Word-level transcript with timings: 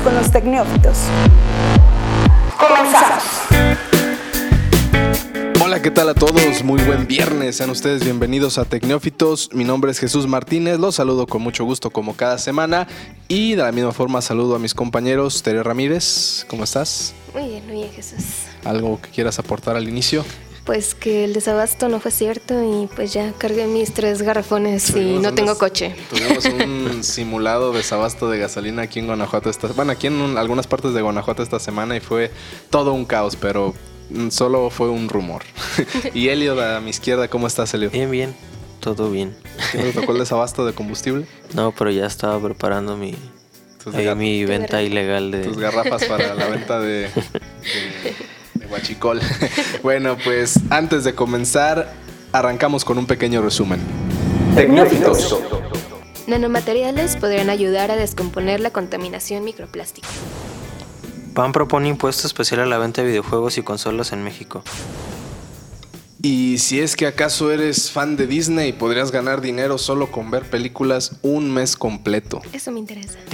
con 0.00 0.14
los 0.14 0.30
tecnófitos. 0.30 0.98
Comenzamos. 2.58 3.24
Hola, 5.62 5.82
¿qué 5.82 5.90
tal 5.90 6.08
a 6.08 6.14
todos? 6.14 6.62
Muy 6.62 6.82
buen 6.82 7.06
viernes. 7.06 7.56
Sean 7.56 7.70
ustedes 7.70 8.04
bienvenidos 8.04 8.58
a 8.58 8.64
Tecnófitos. 8.64 9.50
Mi 9.52 9.64
nombre 9.64 9.90
es 9.90 9.98
Jesús 9.98 10.26
Martínez. 10.26 10.78
Los 10.78 10.96
saludo 10.96 11.26
con 11.26 11.42
mucho 11.42 11.64
gusto 11.64 11.90
como 11.90 12.14
cada 12.16 12.38
semana. 12.38 12.86
Y 13.28 13.54
de 13.54 13.62
la 13.62 13.72
misma 13.72 13.92
forma 13.92 14.20
saludo 14.22 14.54
a 14.54 14.58
mis 14.58 14.74
compañeros. 14.74 15.42
Tere 15.42 15.62
Ramírez, 15.62 16.46
¿cómo 16.48 16.64
estás? 16.64 17.14
Muy 17.34 17.48
bien, 17.48 17.66
muy 17.66 17.74
bien, 17.76 17.90
Jesús. 17.92 18.24
¿Algo 18.64 19.00
que 19.00 19.10
quieras 19.10 19.38
aportar 19.38 19.76
al 19.76 19.88
inicio? 19.88 20.24
Pues 20.68 20.94
que 20.94 21.24
el 21.24 21.32
desabasto 21.32 21.88
no 21.88 21.98
fue 21.98 22.10
cierto 22.10 22.62
y 22.62 22.88
pues 22.94 23.14
ya 23.14 23.32
cargué 23.38 23.66
mis 23.66 23.94
tres 23.94 24.20
garrafones 24.20 24.90
y 24.94 25.18
no 25.18 25.32
tengo 25.32 25.52
des- 25.52 25.58
coche. 25.58 25.96
Tuvimos 26.10 26.44
un 26.44 27.02
simulado 27.02 27.72
desabasto 27.72 28.28
de 28.28 28.38
gasolina 28.38 28.82
aquí 28.82 28.98
en 28.98 29.06
Guanajuato. 29.06 29.48
Esta, 29.48 29.68
bueno, 29.68 29.92
aquí 29.92 30.08
en 30.08 30.20
un- 30.20 30.36
algunas 30.36 30.66
partes 30.66 30.92
de 30.92 31.00
Guanajuato 31.00 31.42
esta 31.42 31.58
semana 31.58 31.96
y 31.96 32.00
fue 32.00 32.30
todo 32.68 32.92
un 32.92 33.06
caos, 33.06 33.34
pero 33.34 33.74
mm, 34.10 34.28
solo 34.28 34.68
fue 34.68 34.90
un 34.90 35.08
rumor. 35.08 35.42
y 36.14 36.28
Elio, 36.28 36.60
a 36.62 36.80
mi 36.82 36.90
izquierda, 36.90 37.28
¿cómo 37.28 37.46
estás, 37.46 37.72
Elio? 37.72 37.88
Bien, 37.88 38.10
bien, 38.10 38.36
todo 38.80 39.10
bien. 39.10 39.34
¿No 39.72 39.80
te 39.84 39.92
tocó 39.92 40.12
el 40.12 40.18
desabasto 40.18 40.66
de 40.66 40.74
combustible? 40.74 41.24
No, 41.54 41.72
pero 41.72 41.90
ya 41.90 42.04
estaba 42.04 42.38
preparando 42.42 42.94
mi, 42.98 43.14
ahí 43.94 44.04
gar- 44.04 44.16
mi 44.16 44.44
venta 44.44 44.82
ilegal 44.82 45.30
de... 45.30 45.44
tus 45.44 45.56
garrafas 45.56 46.04
para 46.04 46.34
la 46.34 46.46
venta 46.48 46.78
de 46.78 47.08
guachicol. 48.68 49.20
bueno, 49.82 50.16
pues 50.22 50.60
antes 50.70 51.04
de 51.04 51.14
comenzar, 51.14 51.92
arrancamos 52.32 52.84
con 52.84 52.98
un 52.98 53.06
pequeño 53.06 53.42
resumen. 53.42 53.80
Tecnófitos. 54.54 55.38
Nanomateriales 56.26 57.16
podrían 57.16 57.48
ayudar 57.50 57.90
a 57.90 57.96
descomponer 57.96 58.60
la 58.60 58.70
contaminación 58.70 59.44
microplástica. 59.44 60.08
PAN 61.34 61.52
propone 61.52 61.88
impuesto 61.88 62.26
especial 62.26 62.60
a 62.60 62.66
la 62.66 62.78
venta 62.78 63.02
de 63.02 63.08
videojuegos 63.08 63.58
y 63.58 63.62
consolas 63.62 64.12
en 64.12 64.24
México. 64.24 64.62
Y 66.20 66.58
si 66.58 66.80
es 66.80 66.96
que 66.96 67.06
acaso 67.06 67.52
eres 67.52 67.92
fan 67.92 68.16
de 68.16 68.26
Disney, 68.26 68.72
podrías 68.72 69.12
ganar 69.12 69.40
dinero 69.40 69.78
solo 69.78 70.10
con 70.10 70.32
ver 70.32 70.50
películas 70.50 71.12
un 71.22 71.52
mes 71.54 71.76
completo. 71.76 72.42
Eso 72.52 72.72
me 72.72 72.80
interesa. 72.80 73.18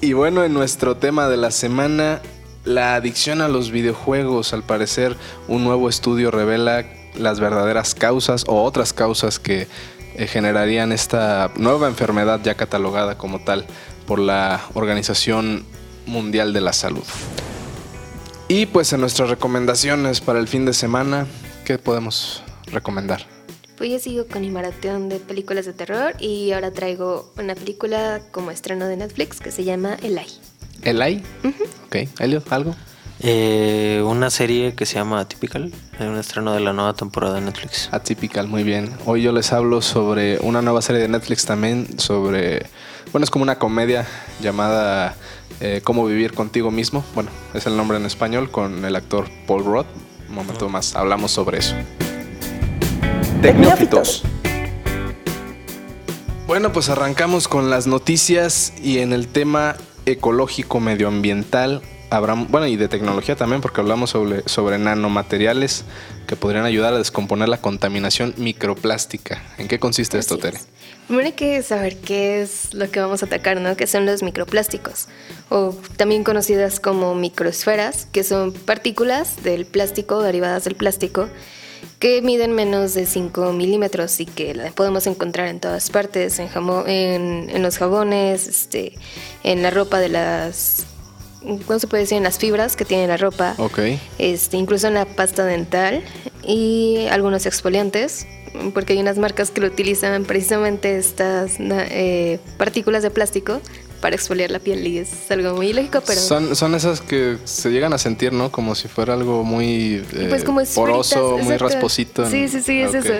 Y 0.00 0.12
bueno, 0.12 0.44
en 0.44 0.52
nuestro 0.52 0.98
tema 0.98 1.28
de 1.28 1.36
la 1.36 1.50
semana, 1.50 2.20
la 2.66 2.96
adicción 2.96 3.40
a 3.40 3.48
los 3.48 3.70
videojuegos, 3.70 4.52
al 4.52 4.64
parecer 4.64 5.16
un 5.48 5.64
nuevo 5.64 5.88
estudio 5.88 6.30
revela 6.30 6.84
las 7.14 7.40
verdaderas 7.40 7.94
causas 7.94 8.44
o 8.46 8.62
otras 8.62 8.92
causas 8.92 9.38
que 9.38 9.68
eh, 10.16 10.26
generarían 10.26 10.92
esta 10.92 11.52
nueva 11.56 11.86
enfermedad 11.86 12.40
ya 12.42 12.56
catalogada 12.56 13.16
como 13.16 13.38
tal 13.38 13.64
por 14.06 14.18
la 14.18 14.60
Organización 14.74 15.64
Mundial 16.06 16.52
de 16.52 16.60
la 16.60 16.72
Salud. 16.72 17.04
Y 18.48 18.66
pues 18.66 18.92
en 18.92 19.00
nuestras 19.00 19.30
recomendaciones 19.30 20.20
para 20.20 20.38
el 20.40 20.48
fin 20.48 20.66
de 20.66 20.72
semana, 20.72 21.26
¿qué 21.64 21.78
podemos 21.78 22.42
recomendar? 22.66 23.26
Pues 23.78 23.90
yo 23.90 23.98
sigo 23.98 24.26
con 24.26 24.40
mi 24.40 24.50
maratón 24.50 25.08
de 25.08 25.20
películas 25.20 25.66
de 25.66 25.72
terror 25.72 26.14
y 26.18 26.52
ahora 26.52 26.72
traigo 26.72 27.32
una 27.38 27.54
película 27.54 28.22
como 28.32 28.50
estreno 28.50 28.86
de 28.86 28.96
Netflix 28.96 29.40
que 29.40 29.52
se 29.52 29.64
llama 29.64 29.96
Eli. 30.82 30.90
¿Elai? 30.90 31.22
Ok, 31.86 31.96
Elliot, 32.20 32.52
¿algo? 32.52 32.74
Eh, 33.20 34.02
una 34.04 34.28
serie 34.28 34.74
que 34.74 34.84
se 34.84 34.96
llama 34.96 35.20
Atypical, 35.20 35.72
es 35.98 36.00
un 36.00 36.18
estreno 36.18 36.52
de 36.52 36.60
la 36.60 36.72
nueva 36.72 36.94
temporada 36.94 37.36
de 37.36 37.40
Netflix. 37.40 37.88
Atypical, 37.90 38.46
muy 38.46 38.62
bien. 38.62 38.90
Hoy 39.06 39.22
yo 39.22 39.32
les 39.32 39.52
hablo 39.52 39.80
sobre 39.80 40.38
una 40.40 40.60
nueva 40.60 40.82
serie 40.82 41.00
de 41.00 41.08
Netflix 41.08 41.46
también, 41.46 41.98
sobre, 41.98 42.66
bueno, 43.12 43.24
es 43.24 43.30
como 43.30 43.42
una 43.42 43.58
comedia 43.58 44.06
llamada 44.40 45.16
eh, 45.60 45.80
Cómo 45.82 46.04
vivir 46.04 46.34
contigo 46.34 46.70
mismo. 46.70 47.04
Bueno, 47.14 47.30
es 47.54 47.66
el 47.66 47.76
nombre 47.76 47.96
en 47.96 48.04
español 48.04 48.50
con 48.50 48.84
el 48.84 48.94
actor 48.94 49.26
Paul 49.46 49.64
Rudd. 49.64 49.86
Un 50.28 50.34
momento 50.34 50.68
más, 50.68 50.94
hablamos 50.94 51.30
sobre 51.30 51.58
eso. 51.58 51.74
Tecnófitos. 53.40 54.24
Bueno, 56.46 56.72
pues 56.72 56.90
arrancamos 56.90 57.48
con 57.48 57.70
las 57.70 57.86
noticias 57.86 58.74
y 58.82 58.98
en 58.98 59.12
el 59.12 59.28
tema 59.28 59.76
ecológico 60.06 60.80
medioambiental, 60.80 61.82
habrá, 62.10 62.34
bueno, 62.34 62.66
y 62.66 62.76
de 62.76 62.88
tecnología 62.88 63.36
también, 63.36 63.60
porque 63.60 63.80
hablamos 63.80 64.10
sobre, 64.10 64.48
sobre 64.48 64.78
nanomateriales 64.78 65.84
que 66.26 66.36
podrían 66.36 66.64
ayudar 66.64 66.94
a 66.94 66.98
descomponer 66.98 67.48
la 67.48 67.60
contaminación 67.60 68.34
microplástica. 68.36 69.42
¿En 69.58 69.68
qué 69.68 69.78
consiste 69.78 70.18
esto, 70.18 70.38
Tere? 70.38 70.56
es. 70.56 70.68
Primero 71.06 71.26
hay 71.26 71.32
que 71.32 71.62
saber 71.62 71.98
qué 71.98 72.42
es 72.42 72.74
lo 72.74 72.90
que 72.90 73.00
vamos 73.00 73.22
a 73.22 73.26
atacar, 73.26 73.60
¿no? 73.60 73.76
Que 73.76 73.86
son 73.86 74.06
los 74.06 74.22
microplásticos, 74.22 75.08
o 75.50 75.76
también 75.96 76.24
conocidas 76.24 76.80
como 76.80 77.14
microesferas, 77.14 78.06
que 78.06 78.24
son 78.24 78.52
partículas 78.52 79.42
del 79.44 79.66
plástico, 79.66 80.22
derivadas 80.22 80.64
del 80.64 80.74
plástico, 80.74 81.28
que 81.98 82.20
miden 82.22 82.52
menos 82.52 82.94
de 82.94 83.06
5 83.06 83.52
milímetros 83.52 84.20
y 84.20 84.26
que 84.26 84.54
la 84.54 84.70
podemos 84.70 85.06
encontrar 85.06 85.48
en 85.48 85.60
todas 85.60 85.90
partes, 85.90 86.38
en, 86.38 86.48
jamo- 86.48 86.84
en, 86.86 87.48
en 87.50 87.62
los 87.62 87.78
jabones, 87.78 88.46
este, 88.46 88.92
en 89.44 89.62
la 89.62 89.70
ropa 89.70 89.98
de 90.00 90.08
las... 90.10 90.84
¿Cómo 91.66 91.78
se 91.78 91.86
puede 91.86 92.02
decir? 92.02 92.16
En 92.18 92.24
las 92.24 92.38
fibras 92.38 92.74
que 92.74 92.84
tiene 92.84 93.06
la 93.06 93.16
ropa 93.16 93.54
este, 94.18 94.56
incluso 94.56 94.88
en 94.88 94.94
la 94.94 95.04
pasta 95.04 95.44
dental 95.44 96.02
y 96.42 97.06
algunos 97.10 97.46
exfoliantes, 97.46 98.26
porque 98.74 98.94
hay 98.94 98.98
unas 98.98 99.16
marcas 99.18 99.50
que 99.52 99.60
lo 99.60 99.68
utilizan 99.68 100.24
precisamente 100.24 100.96
estas 100.98 101.52
eh, 101.60 102.40
partículas 102.58 103.02
de 103.04 103.10
plástico 103.10 103.60
para 104.00 104.16
exfoliar 104.16 104.50
la 104.50 104.58
piel 104.58 104.86
y 104.86 104.98
es 104.98 105.30
algo 105.30 105.54
muy 105.54 105.68
ilógico, 105.68 106.02
pero 106.06 106.20
Son, 106.20 106.54
son 106.54 106.74
esas 106.74 107.00
que 107.00 107.38
se 107.44 107.70
llegan 107.70 107.92
a 107.92 107.98
sentir, 107.98 108.32
¿no? 108.32 108.50
Como 108.52 108.74
si 108.74 108.88
fuera 108.88 109.14
algo 109.14 109.42
muy 109.44 110.04
eh, 110.12 110.26
pues 110.28 110.44
como 110.44 110.62
poroso, 110.74 111.38
muy 111.38 111.56
rasposito. 111.56 112.28
Sí, 112.30 112.48
sí, 112.48 112.60
sí, 112.62 112.80
es 112.80 112.94
eso. 112.94 113.14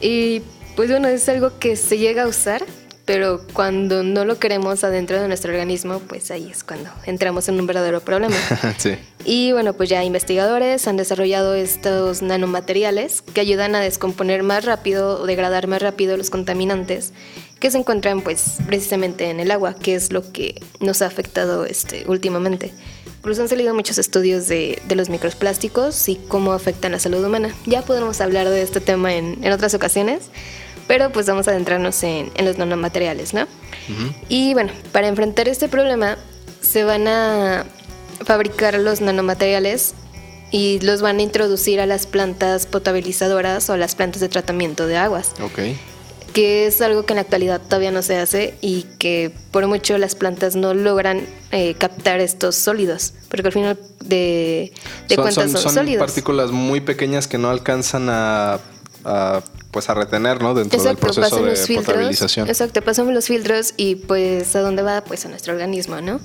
Y 0.00 0.42
pues 0.74 0.90
bueno, 0.90 1.08
es 1.08 1.28
algo 1.28 1.58
que 1.58 1.76
se 1.76 1.98
llega 1.98 2.24
a 2.24 2.26
usar, 2.26 2.64
pero 3.06 3.40
cuando 3.52 4.02
no 4.02 4.24
lo 4.24 4.38
queremos 4.38 4.82
adentro 4.82 5.20
de 5.20 5.28
nuestro 5.28 5.52
organismo, 5.52 6.00
pues 6.00 6.30
ahí 6.32 6.50
es 6.50 6.64
cuando 6.64 6.90
entramos 7.06 7.48
en 7.48 7.58
un 7.58 7.66
verdadero 7.66 8.00
problema. 8.00 8.36
sí. 8.78 8.96
Y 9.24 9.52
bueno, 9.52 9.74
pues 9.74 9.88
ya 9.88 10.04
investigadores 10.04 10.86
han 10.88 10.96
desarrollado 10.96 11.54
estos 11.54 12.20
nanomateriales 12.20 13.22
que 13.22 13.40
ayudan 13.40 13.76
a 13.76 13.80
descomponer 13.80 14.42
más 14.42 14.64
rápido 14.64 15.20
o 15.20 15.26
degradar 15.26 15.68
más 15.68 15.80
rápido 15.80 16.16
los 16.16 16.30
contaminantes 16.30 17.12
que 17.60 17.70
se 17.70 17.78
encuentran 17.78 18.20
pues 18.20 18.58
precisamente 18.66 19.30
en 19.30 19.40
el 19.40 19.50
agua, 19.50 19.74
que 19.74 19.94
es 19.94 20.12
lo 20.12 20.30
que 20.32 20.60
nos 20.80 21.00
ha 21.00 21.06
afectado 21.06 21.64
este, 21.64 22.04
últimamente. 22.08 22.72
Incluso 23.18 23.42
han 23.42 23.48
salido 23.48 23.74
muchos 23.74 23.98
estudios 23.98 24.46
de, 24.46 24.82
de 24.86 24.94
los 24.94 25.08
microplásticos 25.08 26.08
y 26.08 26.16
cómo 26.16 26.52
afectan 26.52 26.92
la 26.92 26.98
salud 26.98 27.24
humana. 27.24 27.54
Ya 27.66 27.82
podremos 27.82 28.20
hablar 28.20 28.48
de 28.48 28.62
este 28.62 28.80
tema 28.80 29.14
en, 29.14 29.38
en 29.42 29.52
otras 29.52 29.74
ocasiones, 29.74 30.30
pero 30.86 31.10
pues 31.10 31.26
vamos 31.26 31.48
a 31.48 31.50
adentrarnos 31.52 32.02
en, 32.02 32.30
en 32.36 32.44
los 32.44 32.58
nanomateriales, 32.58 33.34
¿no? 33.34 33.46
Y 34.28 34.52
bueno, 34.54 34.72
para 34.92 35.06
enfrentar 35.08 35.48
este 35.48 35.68
problema 35.68 36.16
se 36.60 36.82
van 36.84 37.06
a 37.06 37.64
fabricar 38.24 38.74
los 38.78 39.00
nanomateriales 39.00 39.94
y 40.50 40.80
los 40.80 41.02
van 41.02 41.18
a 41.18 41.22
introducir 41.22 41.80
a 41.80 41.86
las 41.86 42.06
plantas 42.06 42.66
potabilizadoras 42.66 43.68
o 43.70 43.74
a 43.74 43.76
las 43.76 43.94
plantas 43.94 44.20
de 44.20 44.28
tratamiento 44.28 44.86
de 44.86 44.96
aguas, 44.96 45.32
Ok. 45.42 45.60
que 46.32 46.66
es 46.66 46.80
algo 46.80 47.04
que 47.04 47.12
en 47.12 47.16
la 47.16 47.22
actualidad 47.22 47.60
todavía 47.60 47.90
no 47.92 48.02
se 48.02 48.16
hace 48.16 48.54
y 48.60 48.84
que 48.98 49.32
por 49.50 49.66
mucho 49.66 49.98
las 49.98 50.14
plantas 50.14 50.54
no 50.56 50.72
logran 50.74 51.26
eh, 51.52 51.74
captar 51.78 52.20
estos 52.20 52.56
sólidos, 52.56 53.12
porque 53.28 53.46
al 53.48 53.52
final 53.52 53.78
de, 54.04 54.72
de 55.08 55.14
son, 55.14 55.24
cuentas 55.24 55.50
son, 55.52 55.62
son 55.62 55.74
sólidos. 55.74 56.00
partículas 56.04 56.50
muy 56.52 56.80
pequeñas 56.80 57.26
que 57.28 57.38
no 57.38 57.50
alcanzan 57.50 58.08
a, 58.08 58.58
a, 59.04 59.42
pues 59.76 59.90
a 59.90 59.94
retener, 59.94 60.40
¿no? 60.40 60.54
Dentro 60.54 60.78
del 60.78 60.92
Exacto, 60.92 61.00
proceso 61.02 61.20
pasan 61.20 61.44
de 61.44 61.50
los 61.50 61.66
filtros. 61.66 61.84
potabilización. 61.84 62.48
Exacto, 62.48 62.80
pasan 62.80 63.12
los 63.12 63.26
filtros 63.26 63.74
y 63.76 63.96
pues 63.96 64.56
a 64.56 64.60
dónde 64.62 64.80
va, 64.80 65.02
pues 65.04 65.26
a 65.26 65.28
nuestro 65.28 65.52
organismo, 65.52 66.00
¿no? 66.00 66.18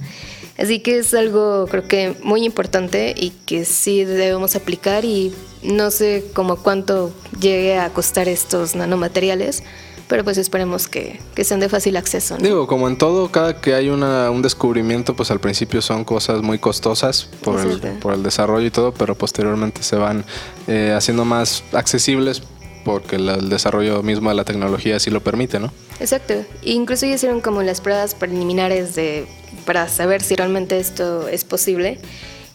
Así 0.58 0.80
que 0.80 1.00
es 1.00 1.14
algo 1.14 1.68
creo 1.70 1.86
que 1.86 2.16
muy 2.24 2.46
importante 2.46 3.14
y 3.14 3.32
que 3.46 3.66
sí 3.66 4.06
debemos 4.06 4.56
aplicar 4.56 5.04
y 5.04 5.34
no 5.64 5.92
sé 5.92 6.24
como 6.34 6.56
cuánto 6.56 7.12
llegue 7.42 7.78
a 7.78 7.90
costar 7.90 8.30
estos 8.30 8.74
nanomateriales, 8.74 9.64
pero 10.08 10.24
pues 10.24 10.38
esperemos 10.38 10.88
que, 10.88 11.20
que 11.36 11.44
sean 11.44 11.60
de 11.60 11.68
fácil 11.68 11.98
acceso. 11.98 12.38
¿no? 12.38 12.44
Digo, 12.46 12.68
como 12.68 12.88
en 12.88 12.98
todo, 12.98 13.34
cada 13.34 13.60
que 13.60 13.74
hay 13.74 13.90
una, 13.90 14.32
un 14.32 14.42
descubrimiento, 14.42 15.14
pues 15.14 15.30
al 15.30 15.42
principio 15.42 15.82
son 15.82 16.06
cosas 16.06 16.42
muy 16.42 16.58
costosas 16.58 17.28
por 17.44 17.60
el, 17.60 17.82
por 18.00 18.14
el 18.14 18.24
desarrollo 18.24 18.66
y 18.66 18.72
todo, 18.72 18.94
pero 18.94 19.14
posteriormente 19.16 19.84
se 19.84 19.98
van 19.98 20.24
eh, 20.70 20.94
haciendo 20.96 21.26
más 21.26 21.66
accesibles 21.74 22.44
porque 22.84 23.18
el 23.18 23.50
desarrollo 23.50 24.04
mismo 24.04 24.30
de 24.30 24.36
la 24.36 24.46
tecnología 24.46 24.98
así 24.98 25.10
lo 25.10 25.22
permite, 25.22 25.60
¿no? 25.60 25.72
Exacto. 26.00 26.34
Incluso 26.64 27.06
ya 27.06 27.16
hicieron 27.16 27.42
como 27.42 27.62
las 27.64 27.82
pruebas 27.82 28.16
preliminares 28.16 28.96
de 28.96 29.28
para 29.66 29.88
saber 29.88 30.22
si 30.22 30.36
realmente 30.36 30.80
esto 30.80 31.28
es 31.28 31.44
posible. 31.44 32.00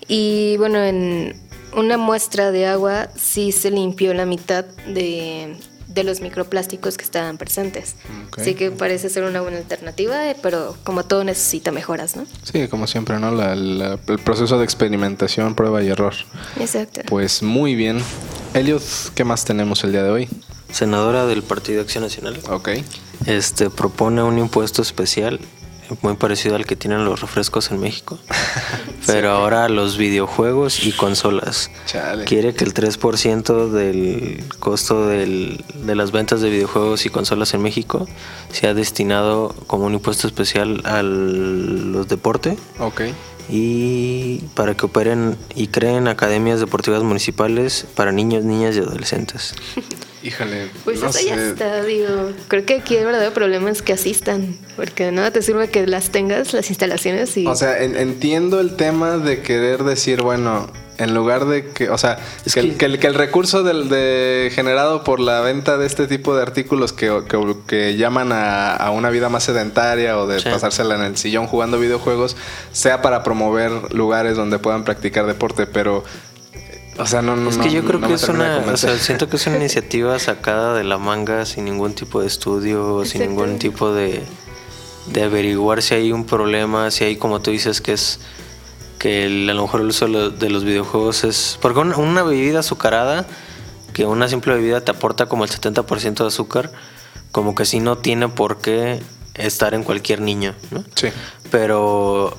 Y 0.09 0.57
bueno, 0.59 0.83
en 0.83 1.35
una 1.75 1.97
muestra 1.97 2.51
de 2.51 2.67
agua 2.67 3.09
sí 3.17 3.53
se 3.53 3.71
limpió 3.71 4.15
la 4.15 4.27
mitad 4.27 4.65
de, 4.87 5.57
de 5.97 6.05
los 6.05 6.21
microplásticos 6.21 6.97
que 6.97 7.03
estaban 7.05 7.39
presentes. 7.39 7.97
Ok. 8.29 8.39
Así 8.39 8.55
que 8.55 8.71
parece 8.71 9.09
ser 9.09 9.25
una 9.25 9.41
buena 9.41 9.57
alternativa, 9.57 10.31
eh, 10.31 10.37
pero 10.41 10.77
como 10.85 11.05
todo 11.05 11.25
necesita 11.25 11.73
mejoras, 11.73 12.15
¿no? 12.15 12.27
Sí, 12.45 12.69
como 12.69 12.87
siempre, 12.87 13.19
¿no? 13.19 13.33
La- 13.33 13.57
la- 13.57 13.99
el 14.07 14.19
proceso 14.21 14.59
de 14.59 14.65
experimentación, 14.65 15.55
prueba 15.57 15.83
y 15.83 15.89
error. 15.89 16.15
Exacto. 16.61 17.01
Pues 17.09 17.43
muy 17.43 17.75
bien. 17.75 17.99
Elliot, 18.55 18.83
¿qué 19.15 19.25
más 19.25 19.45
tenemos 19.45 19.83
el 19.83 19.93
día 19.93 20.03
de 20.05 20.11
hoy? 20.11 20.29
Senadora 20.71 21.27
del 21.27 21.43
Partido 21.43 21.81
Acción 21.81 22.05
Nacional. 22.05 22.39
Ok. 22.51 22.69
Este 23.27 23.71
propone 23.71 24.23
un 24.23 24.39
impuesto 24.39 24.83
especial 24.83 25.41
muy 26.03 26.15
parecido 26.15 26.57
al 26.57 26.67
que 26.67 26.77
tienen 26.77 27.05
los 27.05 27.21
refrescos 27.21 27.71
en 27.71 27.81
México, 27.81 28.19
pero 29.07 29.31
ahora 29.31 29.69
los 29.69 29.97
videojuegos 29.97 30.85
y 30.85 30.93
consolas. 30.93 31.71
Chale. 31.87 32.25
Quiere 32.25 32.55
que 32.55 32.65
el 32.65 32.75
3% 32.75 33.71
del 33.71 34.45
costo 34.59 35.07
del- 35.07 35.65
de 35.75 35.95
las 35.95 36.11
ventas 36.13 36.41
de 36.41 36.51
videojuegos 36.51 37.07
y 37.07 37.11
consolas 37.11 37.55
en 37.55 37.63
México 37.63 38.09
sea 38.53 38.75
destinado 38.75 39.55
como 39.67 39.87
un 39.87 39.95
impuesto 39.95 40.27
especial 40.27 40.83
a 40.85 41.03
los 41.03 42.09
deportes 42.09 42.59
Ok. 42.79 43.03
Y 43.49 44.39
para 44.55 44.77
que 44.77 44.87
operen 44.87 45.37
y 45.55 45.69
creen 45.69 46.09
academias 46.09 46.61
deportivas 46.61 47.03
municipales 47.03 47.87
para 47.95 48.13
niños, 48.13 48.45
niñas 48.45 48.77
y 48.77 48.81
adolescentes. 48.81 49.55
Híjole. 50.23 50.69
Pues 50.85 51.01
no 51.01 51.11
eso 51.11 51.21
ya 51.25 51.37
sé. 51.37 51.49
está, 51.51 51.85
digo. 51.85 52.33
Creo 52.49 52.67
que 52.67 52.75
aquí 52.75 52.97
el 52.97 53.05
verdadero 53.05 53.33
problema 53.33 53.71
es 53.71 53.81
que 53.83 53.93
asistan, 53.93 54.57
porque 54.75 55.05
de 55.05 55.13
nada 55.13 55.31
te 55.31 55.41
sirve 55.41 55.69
que 55.71 55.87
las 55.87 56.11
tengas, 56.11 56.53
las 56.53 56.69
instalaciones 56.69 57.37
y... 57.37 57.47
O 57.47 57.55
sea, 57.55 57.81
en- 57.83 57.95
entiendo 57.97 58.59
el 58.59 58.75
tema 58.75 59.19
de 59.19 59.43
querer 59.43 59.85
decir, 59.85 60.23
bueno, 60.23 60.69
en 60.99 61.15
lugar 61.15 61.45
de 61.47 61.71
que, 61.71 61.91
o 61.91 61.99
sea, 61.99 62.19
Es 62.45 62.55
que, 62.55 62.61
el- 62.61 62.71
que- 62.73 62.77
que 62.79 62.85
el, 62.87 62.99
que 62.99 63.07
el 63.07 63.15
recurso 63.15 63.63
del, 63.63 63.89
de, 63.89 64.51
generado 64.55 65.05
por 65.05 65.21
la 65.21 65.41
venta 65.41 65.77
de 65.77 65.87
este 65.87 66.07
tipo 66.07 66.35
de 66.35 66.43
artículos 66.43 66.93
que, 66.93 67.23
que- 67.29 67.57
que 67.67 67.97
llaman 67.97 68.33
a, 68.33 68.75
a 68.75 68.91
una 68.91 69.11
vida 69.11 69.29
más 69.29 69.45
sedentaria 69.45 70.19
o 70.19 70.27
de 70.27 70.41
Sí. 70.41 70.49
pasársela 70.49 70.95
en 70.95 71.03
el 71.03 71.17
sillón 71.17 71.47
jugando 71.47 71.79
videojuegos 71.79 72.37
sea 72.73 73.03
para 73.03 73.23
promover 73.23 73.93
lugares 73.95 74.37
donde 74.37 74.59
puedan 74.59 74.85
practicar 74.85 75.27
deporte, 75.27 75.67
pero, 75.67 76.03
o 76.99 77.07
sea, 77.07 77.21
no, 77.21 77.37
no. 77.37 77.51
Es 77.51 77.59
que 77.59 77.71
yo 77.71 77.85
creo 77.85 77.99
no 78.01 78.09
que 78.09 78.15
es 78.15 78.27
una, 78.31 78.59
o 78.73 78.77
sea, 78.79 78.97
siento 78.99 79.29
que 79.29 79.37
es 79.37 79.47
una 79.47 79.57
iniciativa 79.65 80.19
sacada 80.19 80.75
de 80.75 80.85
la 80.85 80.97
manga 80.97 81.45
sin 81.45 81.67
ningún 81.67 81.93
tipo 81.95 82.21
de 82.23 82.27
estudio, 82.27 83.05
sin 83.05 83.21
ningún 83.21 83.59
tipo 83.59 83.93
de, 83.93 84.23
de 85.13 85.23
averiguar 85.25 85.83
si 85.83 85.95
hay 85.95 86.11
un 86.13 86.25
problema, 86.25 86.91
si 86.91 87.05
hay, 87.05 87.17
como 87.17 87.41
tú 87.41 87.51
dices, 87.51 87.83
que 87.83 87.93
es 87.93 88.19
que 88.99 89.27
el- 89.27 89.49
a 89.51 89.55
lo 89.55 89.63
mejor 89.63 89.81
el 89.83 89.89
uso 89.89 90.07
de 90.07 90.13
lo- 90.13 90.31
de 90.31 90.51
los 90.51 90.65
videojuegos 90.65 91.25
es... 91.25 91.59
Porque 91.61 91.81
una, 91.81 91.97
una 91.97 92.23
bebida 92.23 92.61
azucarada, 92.61 93.27
que 93.93 94.05
una 94.07 94.29
simple 94.29 94.55
bebida 94.55 94.81
te 94.83 94.91
aporta 94.91 95.27
como 95.27 95.45
el 95.45 95.51
70% 95.51 96.15
de 96.25 96.27
azúcar, 96.29 96.71
como 97.33 97.55
que 97.55 97.65
sí 97.65 97.81
no 97.81 97.99
tiene 97.99 98.29
por 98.29 98.59
qué 98.59 99.01
estar 99.35 99.75
en 99.75 99.83
cualquier 99.85 100.21
niño, 100.23 100.55
¿no? 100.71 100.85
Sí. 100.95 101.09
pero 101.51 102.37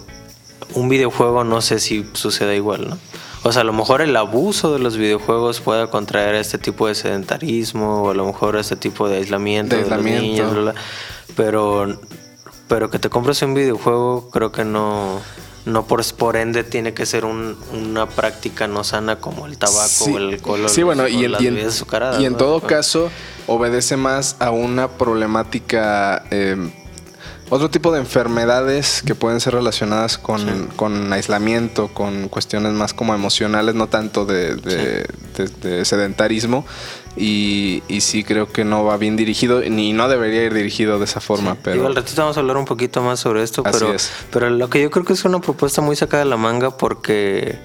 un 0.73 0.89
videojuego 0.89 1.43
no 1.43 1.61
sé 1.61 1.79
si 1.79 2.05
suceda 2.13 2.53
igual, 2.55 2.89
¿no? 2.89 2.97
O 3.43 3.51
sea, 3.53 3.61
a 3.61 3.65
lo 3.65 3.71
mejor 3.71 4.01
el 4.01 4.15
abuso 4.17 4.73
de 4.73 4.79
los 4.79 4.97
videojuegos 4.97 5.61
pueda 5.61 5.87
contraer 5.87 6.35
este 6.35 6.57
tipo 6.57 6.87
de 6.87 6.95
sedentarismo 6.95 8.01
o 8.03 8.09
a 8.11 8.13
lo 8.15 8.25
mejor 8.25 8.57
este 8.57 8.75
tipo 8.75 9.07
de 9.07 9.17
aislamiento 9.17 9.75
De 9.75 9.83
de, 9.83 9.89
los 9.89 10.03
niños, 10.03 10.51
bla, 10.51 10.61
bla. 10.61 10.75
pero 11.35 11.99
pero 12.67 12.89
que 12.89 12.99
te 12.99 13.09
compres 13.09 13.41
un 13.43 13.53
videojuego 13.53 14.29
creo 14.31 14.51
que 14.51 14.65
no 14.65 15.21
no 15.67 15.85
por, 15.85 16.03
por 16.15 16.35
ende 16.37 16.63
tiene 16.63 16.93
que 16.93 17.05
ser 17.05 17.25
un- 17.25 17.57
una 17.71 18.07
práctica 18.07 18.67
no 18.67 18.83
sana 18.83 19.17
como 19.17 19.45
el 19.45 19.57
tabaco 19.57 19.87
Sí. 19.87 20.11
o 20.13 20.17
el 20.17 20.29
alcohol 20.33 20.65
o 20.65 20.69
Sí, 20.69 20.81
los- 20.81 20.85
bueno, 20.85 21.03
o 21.03 21.07
y 21.07 21.25
en, 21.25 21.31
las 21.33 21.41
y 21.41 21.47
en- 21.47 21.53
bebidas 21.55 21.75
azucaradas, 21.75 22.21
y 22.21 22.25
en 22.25 22.31
¿no? 22.33 22.37
todo 22.39 22.61
caso 22.61 23.11
obedece 23.47 23.97
más 23.97 24.35
a 24.39 24.49
una 24.51 24.87
problemática, 24.97 26.23
eh, 26.31 26.55
otro 27.49 27.69
tipo 27.69 27.91
de 27.93 27.99
enfermedades 27.99 29.01
que 29.05 29.15
pueden 29.15 29.39
ser 29.39 29.53
relacionadas 29.53 30.17
con, 30.17 30.67
con 30.75 31.13
aislamiento, 31.13 31.87
con 31.93 32.27
cuestiones 32.27 32.73
más 32.73 32.93
como 32.93 33.13
emocionales, 33.15 33.73
no 33.75 33.87
tanto 33.87 34.25
de, 34.25 34.55
de- 34.55 35.05
de- 35.37 35.47
de 35.69 35.85
sedentarismo. 35.85 36.65
Y, 37.19 37.81
y 37.87 38.01
sí 38.01 38.23
creo 38.23 38.51
que 38.51 38.63
no 38.63 38.85
va 38.85 38.95
bien 38.97 39.15
dirigido, 39.17 39.61
ni 39.61 39.91
no 39.91 40.07
debería 40.07 40.43
ir 40.43 40.53
dirigido 40.53 40.99
de 40.99 41.05
esa 41.05 41.19
forma, 41.19 41.51
Digo, 41.51 41.61
pero... 41.63 41.87
al 41.87 41.95
ratito 41.95 42.21
vamos 42.21 42.37
a 42.37 42.41
hablar 42.41 42.57
un 42.57 42.65
poquito 42.65 43.01
más 43.01 43.19
sobre 43.19 43.41
esto, 43.41 43.63
Así 43.65 43.79
pero, 43.79 43.93
es. 43.93 44.11
pero 44.31 44.49
lo 44.51 44.69
que 44.69 44.81
yo 44.83 44.91
creo 44.91 45.03
que 45.03 45.13
es 45.13 45.25
una 45.25 45.39
propuesta 45.41 45.81
muy 45.81 45.95
sacada 45.95 46.23
de 46.23 46.29
la 46.29 46.37
manga 46.37 46.77
porque, 46.77 47.57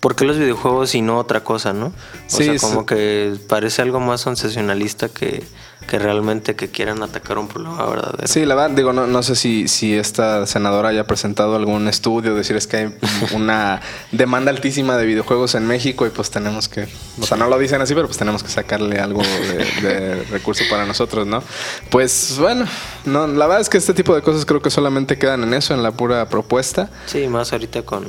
porque 0.00 0.24
los 0.24 0.36
videojuegos 0.36 0.96
y 0.96 1.00
no 1.02 1.18
otra 1.18 1.44
cosa, 1.44 1.72
¿no? 1.72 1.86
O 1.86 1.92
Sí, 2.26 2.44
sea, 2.44 2.58
como 2.58 2.86
que 2.86 3.36
parece 3.48 3.82
algo 3.82 4.00
más 4.00 4.22
sensacionalista 4.22 5.08
que, 5.08 5.44
que 5.86 5.98
realmente 5.98 6.54
que 6.56 6.68
quieran 6.68 7.02
atacar 7.02 7.38
un 7.38 7.48
problema 7.48 7.84
verdadero. 7.86 8.26
Sí, 8.26 8.44
la 8.44 8.54
verdad, 8.54 8.76
digo, 8.76 8.92
no, 8.92 9.06
no 9.06 9.22
sé 9.22 9.36
si, 9.36 9.68
si 9.68 9.94
esta 9.94 10.46
senadora 10.46 10.90
haya 10.90 11.06
presentado 11.06 11.56
algún 11.56 11.88
estudio, 11.88 12.34
decir 12.34 12.56
es 12.56 12.66
que 12.66 12.76
hay 12.76 12.94
una 13.34 13.80
demanda 14.12 14.50
altísima 14.50 14.96
de 14.96 15.06
videojuegos 15.06 15.54
en 15.54 15.66
México 15.66 16.06
y 16.06 16.10
pues 16.10 16.30
tenemos 16.30 16.68
que, 16.68 16.88
o 17.20 17.24
sea, 17.24 17.36
no 17.36 17.48
lo 17.48 17.58
dicen 17.58 17.80
así, 17.80 17.94
pero 17.94 18.06
pues 18.06 18.18
tenemos 18.18 18.42
que 18.42 18.50
sacarle 18.50 18.98
algo 18.98 19.22
de, 19.22 19.88
de 19.88 20.22
recurso 20.30 20.64
para 20.68 20.84
nosotros, 20.84 21.26
¿no? 21.26 21.42
Pues 21.90 22.36
bueno, 22.38 22.66
no, 23.04 23.26
la 23.26 23.46
verdad 23.46 23.62
es 23.62 23.68
que 23.68 23.78
este 23.78 23.94
tipo 23.94 24.14
de 24.14 24.22
cosas 24.22 24.44
creo 24.44 24.60
que 24.60 24.70
solamente 24.70 25.18
quedan 25.18 25.42
en 25.42 25.54
eso, 25.54 25.74
en 25.74 25.82
la 25.82 25.92
pura 25.92 26.28
propuesta. 26.28 26.90
Sí, 27.06 27.28
más 27.28 27.52
ahorita 27.52 27.82
con 27.82 28.06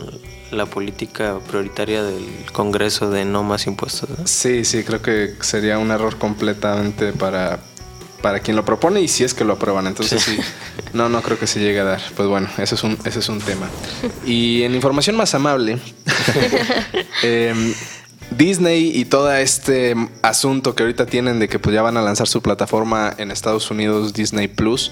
la 0.51 0.65
política 0.65 1.37
prioritaria 1.47 2.03
del 2.03 2.25
Congreso 2.51 3.09
de 3.09 3.25
no 3.25 3.43
más 3.43 3.67
impuestos. 3.67 4.09
¿no? 4.09 4.27
Sí, 4.27 4.65
sí, 4.65 4.83
creo 4.83 5.01
que 5.01 5.35
sería 5.41 5.77
un 5.77 5.91
error 5.91 6.17
completamente 6.17 7.13
para, 7.13 7.59
para 8.21 8.39
quien 8.39 8.55
lo 8.55 8.65
propone 8.65 9.01
y 9.01 9.07
si 9.07 9.23
es 9.23 9.33
que 9.33 9.43
lo 9.43 9.53
aprueban. 9.53 9.87
Entonces 9.87 10.21
sí, 10.21 10.37
no, 10.93 11.09
no 11.09 11.21
creo 11.21 11.37
que 11.39 11.47
se 11.47 11.59
llegue 11.59 11.79
a 11.79 11.83
dar. 11.83 12.01
Pues 12.15 12.27
bueno, 12.27 12.49
ese 12.57 12.75
es 12.75 12.83
un, 12.83 12.97
ese 13.05 13.19
es 13.19 13.29
un 13.29 13.39
tema. 13.39 13.69
Y 14.25 14.63
en 14.63 14.75
información 14.75 15.15
más 15.15 15.33
amable, 15.35 15.79
em, 17.23 17.73
Disney 18.31 18.91
y 18.93 19.05
todo 19.05 19.31
este 19.33 19.95
asunto 20.21 20.75
que 20.75 20.83
ahorita 20.83 21.05
tienen 21.05 21.39
de 21.39 21.47
que 21.47 21.59
pues 21.59 21.73
ya 21.73 21.81
van 21.81 21.97
a 21.97 22.01
lanzar 22.01 22.27
su 22.27 22.41
plataforma 22.41 23.13
en 23.17 23.31
Estados 23.31 23.71
Unidos, 23.71 24.13
Disney 24.13 24.47
Plus, 24.47 24.91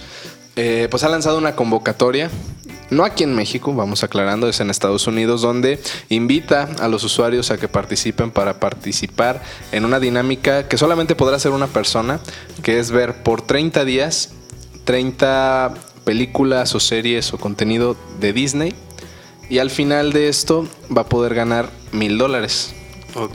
eh, 0.55 0.87
pues 0.89 1.03
ha 1.03 1.09
lanzado 1.09 1.37
una 1.37 1.55
convocatoria. 1.55 2.29
No 2.89 3.03
aquí 3.03 3.23
en 3.23 3.35
México, 3.35 3.73
vamos 3.73 4.03
aclarando, 4.03 4.47
es 4.47 4.59
en 4.59 4.69
Estados 4.69 5.07
Unidos, 5.07 5.41
donde 5.41 5.79
invita 6.09 6.69
a 6.79 6.87
los 6.87 7.03
usuarios 7.03 7.51
a 7.51 7.57
que 7.57 7.67
participen 7.67 8.31
para 8.31 8.59
participar 8.59 9.41
en 9.71 9.83
una 9.85 9.99
dinámica 9.99 10.67
que 10.67 10.77
solamente 10.77 11.15
podrá 11.15 11.35
hacer 11.35 11.51
una 11.51 11.67
persona, 11.67 12.19
que 12.63 12.79
es 12.79 12.91
ver 12.91 13.23
por 13.23 13.41
30 13.41 13.83
días 13.83 14.31
30 14.87 15.73
películas 16.05 16.73
o 16.73 16.79
series 16.79 17.33
o 17.33 17.37
contenido 17.37 17.97
de 18.21 18.31
Disney. 18.31 18.73
Y 19.49 19.59
al 19.59 19.69
final 19.69 20.13
de 20.13 20.29
esto 20.29 20.65
va 20.95 21.01
a 21.01 21.09
poder 21.09 21.35
ganar 21.35 21.69
mil 21.91 22.17
dólares. 22.17 22.73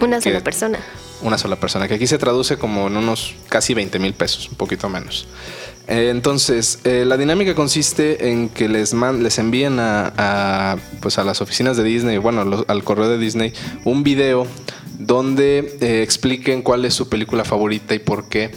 Una 0.01 0.21
sola 0.21 0.41
persona. 0.41 0.81
Una 1.21 1.37
sola 1.37 1.57
persona, 1.57 1.87
que 1.89 1.95
aquí 1.95 2.07
se 2.07 2.19
traduce 2.19 2.57
como 2.57 2.87
en 2.87 2.97
unos 2.97 3.35
casi 3.51 3.75
20 3.75 3.99
mil 3.99 4.15
pesos, 4.15 4.49
un 4.49 4.57
poquito 4.57 4.89
menos. 4.89 5.29
Eh, 5.93 6.09
entonces, 6.09 6.79
eh, 6.85 7.05
la 7.07 7.19
dinámica 7.19 7.55
consiste 7.55 8.31
en 8.31 8.49
que 8.49 8.67
les, 8.67 8.95
man- 8.95 9.23
les 9.23 9.39
envíen 9.39 9.77
a, 9.79 10.77
pues 11.01 11.19
a 11.19 11.25
las 11.25 11.43
oficinas 11.43 11.77
de 11.77 11.85
Disney, 11.85 12.17
bueno, 12.17 12.65
al 12.67 12.83
correo 12.83 13.11
de 13.11 13.19
Disney, 13.19 13.53
un 13.85 14.03
video 14.03 14.47
donde 14.99 15.77
eh, 15.83 16.03
expliquen 16.03 16.63
cuál 16.63 16.87
es 16.87 16.95
su 16.95 17.11
película 17.11 17.45
favorita 17.45 17.95
y 17.95 17.99
por 17.99 18.31
qué. 18.31 18.53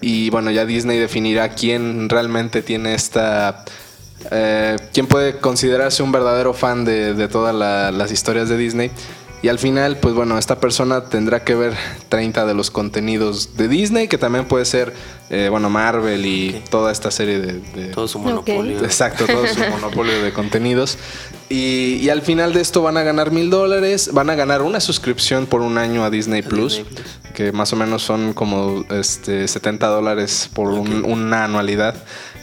Y 0.00 0.30
bueno, 0.30 0.52
ya 0.52 0.64
Disney 0.64 0.96
definirá 0.98 1.48
quién 1.48 2.08
realmente 2.08 2.62
tiene 2.62 2.94
esta... 2.94 3.64
eh, 4.30 4.76
quién 4.92 5.06
puede 5.08 5.38
considerarse 5.38 6.04
un 6.04 6.12
verdadero 6.12 6.54
fan 6.54 6.84
de, 6.84 7.26
todas 7.26 7.52
la- 7.52 7.90
las 7.90 8.12
historias 8.12 8.48
de 8.48 8.56
Disney. 8.56 8.92
Y 9.42 9.48
al 9.48 9.58
final, 9.58 9.96
pues 9.96 10.14
bueno, 10.14 10.36
esta 10.36 10.60
persona 10.60 11.04
tendrá 11.04 11.44
que 11.44 11.54
ver 11.54 11.72
30 12.10 12.44
de 12.44 12.52
los 12.52 12.70
contenidos 12.70 13.56
de 13.56 13.68
Disney, 13.68 14.06
que 14.06 14.18
también 14.18 14.44
puede 14.46 14.66
ser, 14.66 14.92
eh, 15.30 15.48
bueno, 15.50 15.70
Marvel 15.70 16.26
y 16.26 16.62
toda 16.68 16.92
esta 16.92 17.10
serie 17.10 17.38
de... 17.40 17.52
de- 17.74 17.86
Todo 17.88 18.06
su 18.06 18.18
monopolio. 18.18 18.80
Exacto, 18.84 19.24
todo 19.26 19.46
su 19.46 19.58
monopolio 19.70 20.22
de 20.22 20.34
contenidos. 20.34 20.98
Y, 21.48 21.94
y 22.02 22.10
al 22.10 22.20
final 22.20 22.52
de 22.52 22.60
esto 22.60 22.82
van 22.82 22.98
a 22.98 23.02
ganar 23.02 23.30
mil 23.30 23.48
dólares, 23.48 24.10
van 24.12 24.28
a 24.28 24.34
ganar 24.34 24.60
una 24.60 24.78
suscripción 24.78 25.46
por 25.46 25.62
un 25.62 25.78
año 25.78 26.04
a 26.04 26.10
Disney 26.10 26.42
Plus, 26.42 26.76
Disney 26.76 26.94
Plus. 26.94 27.18
que 27.34 27.50
más 27.50 27.72
o 27.72 27.76
menos 27.76 28.02
son 28.02 28.34
como 28.34 28.84
este, 28.90 29.48
70 29.48 29.86
dólares 29.86 30.50
por 30.52 30.68
un- 30.68 31.02
una 31.06 31.44
anualidad. 31.44 31.94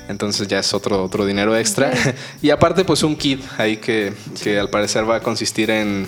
Entonces 0.09 0.47
ya 0.47 0.59
es 0.59 0.73
otro, 0.73 1.03
otro 1.03 1.27
dinero 1.27 1.55
extra. 1.55 1.91
y 2.41 2.49
aparte, 2.49 2.83
pues 2.85 3.03
un 3.03 3.15
kit 3.15 3.41
ahí 3.59 3.77
que, 3.77 4.13
que 4.41 4.57
al 4.57 4.69
parecer 4.71 5.07
va 5.07 5.17
a 5.17 5.19
consistir 5.21 5.69
en, 5.69 6.07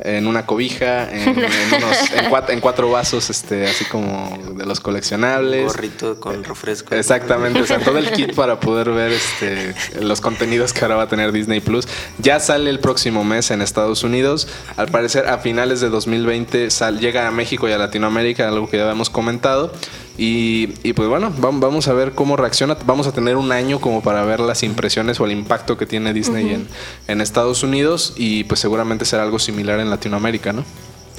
en 0.00 0.26
una 0.26 0.46
cobija, 0.46 1.10
en, 1.10 1.28
en 1.38 1.74
unos- 1.76 2.12
en 2.14 2.30
cuat- 2.30 2.50
en 2.50 2.60
cuatro 2.60 2.90
vasos, 2.90 3.30
este, 3.30 3.66
así 3.66 3.84
como 3.86 4.38
de 4.56 4.64
los 4.66 4.80
coleccionables. 4.80 5.64
Gorrito 5.66 6.20
con 6.20 6.44
refresco. 6.44 6.94
Exactamente, 6.94 7.60
o 7.62 7.66
sea, 7.66 7.78
todo 7.80 7.98
el 7.98 8.10
kit 8.12 8.34
para 8.36 8.60
poder 8.60 8.90
ver 8.90 9.12
este, 9.12 9.74
los 10.00 10.20
contenidos 10.20 10.72
que 10.72 10.80
ahora 10.84 10.96
va 10.96 11.02
a 11.04 11.08
tener 11.08 11.32
Disney 11.32 11.60
Plus. 11.60 11.86
Ya 12.18 12.40
sale 12.40 12.70
el 12.70 12.80
próximo 12.80 13.24
mes 13.24 13.50
en 13.50 13.62
Estados 13.62 14.02
Unidos. 14.04 14.48
Al 14.76 14.88
parecer, 14.88 15.28
a 15.28 15.38
finales 15.38 15.80
de 15.80 15.88
2020 15.88 16.70
sal- 16.70 17.00
llega 17.00 17.26
a 17.26 17.30
México 17.30 17.68
y 17.68 17.72
a 17.72 17.78
Latinoamérica, 17.78 18.48
algo 18.48 18.68
que 18.68 18.76
ya 18.76 18.84
habíamos 18.84 19.10
comentado. 19.10 19.72
Y, 20.20 20.70
y 20.82 20.94
pues 20.94 21.08
bueno, 21.08 21.32
vam- 21.38 21.60
vamos 21.60 21.86
a 21.86 21.92
ver 21.92 22.10
cómo 22.12 22.36
reacciona. 22.36 22.76
Vamos 22.84 23.06
a 23.06 23.12
tener 23.12 23.36
un 23.36 23.52
año 23.52 23.80
como 23.80 24.02
para 24.02 24.24
ver 24.24 24.40
las 24.40 24.64
impresiones 24.64 25.20
o 25.20 25.24
el 25.26 25.30
impacto 25.30 25.76
que 25.78 25.86
tiene 25.86 26.12
Disney 26.12 26.54
en, 26.54 26.68
en 27.06 27.20
Estados 27.20 27.62
Unidos 27.62 28.14
y 28.16 28.42
pues 28.42 28.58
seguramente 28.58 29.04
será 29.04 29.22
algo 29.22 29.38
similar 29.38 29.78
en 29.78 29.87
Latinoamérica, 29.90 30.52
¿no? 30.52 30.64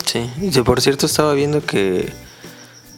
Sí, 0.05 0.29
y 0.41 0.51
si 0.51 0.61
por 0.61 0.81
cierto 0.81 1.05
estaba 1.05 1.33
viendo 1.33 1.63
que 1.65 2.11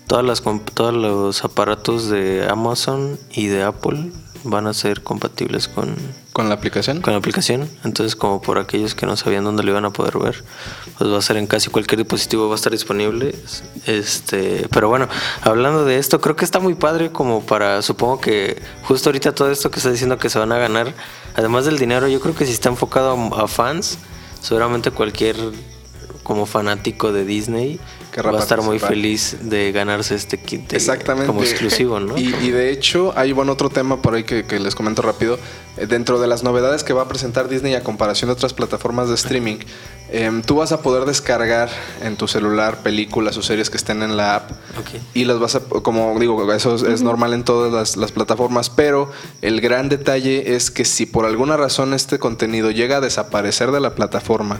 todas 0.07 0.25
las 0.25 0.41
todos 0.73 0.93
los 0.93 1.43
aparatos 1.43 2.09
de 2.09 2.47
Amazon 2.49 3.19
y 3.31 3.47
de 3.47 3.63
Apple 3.63 4.11
van 4.43 4.67
a 4.67 4.73
ser 4.73 5.03
compatibles 5.03 5.67
con, 5.67 5.95
Con 6.33 6.49
la 6.49 6.55
aplicación. 6.55 7.01
con 7.01 7.13
la 7.13 7.19
aplicación. 7.19 7.69
Entonces, 7.83 8.15
como 8.15 8.41
por 8.41 8.57
aquellos 8.57 8.95
que 8.95 9.05
no 9.05 9.15
sabían 9.15 9.43
dónde 9.43 9.63
lo 9.63 9.71
iban 9.71 9.85
a 9.85 9.91
poder 9.91 10.17
ver, 10.17 10.43
pues 10.97 11.11
va 11.11 11.17
a 11.17 11.21
ser 11.21 11.37
en 11.37 11.47
casi 11.47 11.69
cualquier 11.69 11.99
dispositivo 11.99 12.47
va 12.47 12.53
a 12.53 12.55
estar 12.55 12.71
disponible. 12.71 13.35
Este, 13.85 14.67
pero 14.71 14.89
bueno, 14.89 15.07
hablando 15.41 15.85
de 15.85 15.97
esto, 15.97 16.21
creo 16.21 16.35
que 16.35 16.45
está 16.45 16.59
muy 16.59 16.73
padre 16.75 17.11
como 17.11 17.41
para, 17.45 17.81
supongo 17.81 18.19
que 18.19 18.61
justo 18.83 19.09
ahorita 19.09 19.33
todo 19.35 19.51
esto 19.51 19.69
que 19.69 19.77
está 19.77 19.91
diciendo 19.91 20.17
que 20.17 20.29
se 20.29 20.39
van 20.39 20.51
a 20.51 20.57
ganar, 20.57 20.93
además 21.35 21.65
del 21.65 21.77
dinero, 21.77 22.07
yo 22.07 22.19
creo 22.19 22.35
que 22.35 22.45
si 22.45 22.53
está 22.53 22.69
enfocado 22.69 23.15
a, 23.15 23.43
a 23.43 23.47
fans, 23.47 23.97
seguramente 24.41 24.91
cualquier 24.91 25.37
como 26.23 26.45
fanático 26.45 27.13
de 27.13 27.25
Disney 27.25 27.79
Querrá 28.11 28.31
va 28.31 28.39
a 28.39 28.41
estar 28.41 28.61
muy 28.61 28.77
feliz 28.79 29.37
de 29.41 29.71
ganarse 29.71 30.15
este 30.15 30.37
kit 30.37 30.69
de- 30.69 30.75
Exactamente. 30.77 31.27
como 31.27 31.41
exclusivo, 31.43 31.99
¿no? 31.99 32.17
Y, 32.17 32.35
y 32.41 32.51
de 32.51 32.71
hecho, 32.71 33.13
hay 33.15 33.31
bueno, 33.31 33.53
otro 33.53 33.69
tema 33.69 34.01
por 34.01 34.15
ahí 34.15 34.23
que, 34.23 34.43
que 34.45 34.59
les 34.59 34.75
comento 34.75 35.01
rápido. 35.01 35.39
Eh, 35.77 35.85
Dentro 35.87 36.19
de 36.19 36.27
las 36.27 36.43
novedades 36.43 36.83
que 36.83 36.91
va 36.93 37.03
a 37.03 37.07
presentar 37.07 37.47
Disney 37.47 37.73
a 37.75 37.83
comparación 37.83 38.27
de 38.27 38.33
otras 38.33 38.53
plataformas 38.53 39.07
de 39.07 39.15
streaming, 39.15 39.57
em, 40.11 40.41
tú 40.41 40.55
vas 40.55 40.73
a 40.73 40.81
poder 40.81 41.05
descargar 41.05 41.69
en 42.01 42.17
tu 42.17 42.27
celular 42.27 42.79
películas 42.83 43.37
o 43.37 43.41
series 43.41 43.69
que 43.69 43.77
estén 43.77 44.03
en 44.03 44.17
la 44.17 44.35
app. 44.35 44.51
Ok. 44.77 45.01
Y 45.13 45.23
las 45.23 45.39
vas 45.39 45.55
a, 45.55 45.61
como 45.61 46.19
digo, 46.19 46.51
eso 46.53 46.75
es, 46.75 46.81
es 46.83 47.01
normal 47.01 47.33
en 47.33 47.45
todas 47.45 47.71
las, 47.71 47.95
las 47.95 48.11
plataformas, 48.11 48.69
pero 48.69 49.09
el 49.41 49.61
gran 49.61 49.87
detalle 49.87 50.53
es 50.55 50.69
que 50.69 50.83
si 50.83 51.05
por 51.05 51.25
alguna 51.25 51.55
razón 51.55 51.93
este 51.93 52.19
contenido 52.19 52.71
llega 52.71 52.97
a 52.97 53.01
desaparecer 53.01 53.71
de 53.71 53.79
la 53.79 53.95
plataforma, 53.95 54.59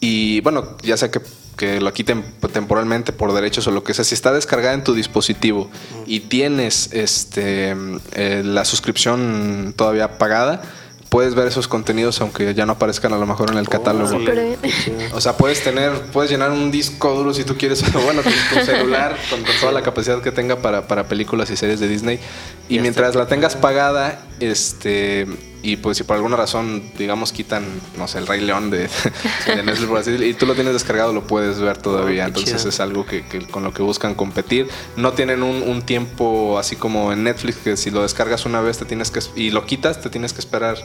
y 0.00 0.40
bueno, 0.42 0.76
ya 0.82 0.96
sea 0.96 1.10
que, 1.10 1.20
que 1.58 1.78
lo 1.82 1.92
quiten 1.92 2.24
temporalmente 2.52 3.12
por 3.12 3.34
derechos 3.34 3.66
o 3.66 3.70
lo 3.70 3.84
que 3.84 3.92
sea, 3.92 4.04
si 4.04 4.14
está 4.14 4.32
descargada 4.32 4.72
en 4.72 4.82
tu 4.84 4.94
dispositivo 4.94 5.68
y 6.06 6.20
tienes 6.20 6.88
este 6.92 7.74
eh, 8.14 8.42
la 8.44 8.64
suscripción 8.64 9.74
todavía 9.76 10.16
pagada, 10.16 10.62
puedes 11.10 11.34
ver 11.34 11.46
esos 11.48 11.68
contenidos 11.68 12.20
aunque 12.20 12.54
ya 12.54 12.64
no 12.66 12.72
aparezcan 12.74 13.12
a 13.12 13.18
lo 13.18 13.26
mejor 13.26 13.50
en 13.50 13.58
el 13.58 13.68
catálogo. 13.68 14.16
Órale, 14.16 14.56
Pero- 14.58 14.62
qué 14.62 14.70
chido. 14.70 14.98
O 15.16 15.20
sea, 15.20 15.36
puedes 15.36 15.62
tener, 15.62 15.92
puedes 16.12 16.30
llenar 16.30 16.50
un 16.50 16.70
disco 16.70 17.12
duro 17.14 17.34
si 17.34 17.44
tú 17.44 17.56
quieres, 17.56 17.82
o 17.94 18.00
bueno, 18.04 18.22
tu, 18.22 18.30
tu 18.30 18.64
celular 18.64 19.16
con, 19.28 19.42
con 19.42 19.54
toda 19.60 19.72
la 19.72 19.82
capacidad 19.82 20.22
que 20.22 20.32
tenga 20.32 20.56
para, 20.62 20.86
para 20.86 21.08
películas 21.08 21.50
y 21.50 21.56
series 21.56 21.80
de 21.80 21.88
Disney. 21.88 22.20
Y 22.68 22.78
mientras 22.80 23.14
la 23.14 23.26
tengas 23.26 23.56
pagada, 23.56 24.20
este, 24.40 25.26
y 25.68 25.76
pues 25.76 25.98
si 25.98 26.04
por 26.04 26.16
alguna 26.16 26.36
razón, 26.36 26.82
digamos, 26.96 27.30
quitan, 27.30 27.62
no 27.98 28.08
sé, 28.08 28.18
el 28.18 28.26
Rey 28.26 28.40
León 28.40 28.70
de, 28.70 28.88
de 29.46 29.62
Netflix, 29.62 29.86
por 29.86 29.98
así 29.98 30.12
decirlo, 30.12 30.30
y 30.30 30.34
tú 30.34 30.46
lo 30.46 30.54
tienes 30.54 30.72
descargado, 30.72 31.12
lo 31.12 31.26
puedes 31.26 31.60
ver 31.60 31.76
todavía. 31.76 32.22
Oh, 32.22 32.26
qué 32.26 32.40
Entonces 32.40 32.56
chido. 32.56 32.68
es 32.70 32.80
algo 32.80 33.04
que, 33.04 33.26
que 33.26 33.46
con 33.46 33.64
lo 33.64 33.74
que 33.74 33.82
buscan 33.82 34.14
competir. 34.14 34.66
No 34.96 35.12
tienen 35.12 35.42
un, 35.42 35.62
un 35.62 35.82
tiempo 35.82 36.58
así 36.58 36.74
como 36.76 37.12
en 37.12 37.24
Netflix, 37.24 37.56
que 37.58 37.76
si 37.76 37.90
lo 37.90 38.00
descargas 38.00 38.46
una 38.46 38.62
vez 38.62 38.78
te 38.78 38.86
tienes 38.86 39.10
que, 39.10 39.20
y 39.36 39.50
lo 39.50 39.66
quitas, 39.66 40.00
te 40.00 40.08
tienes 40.08 40.32
que 40.32 40.40
esperar. 40.40 40.78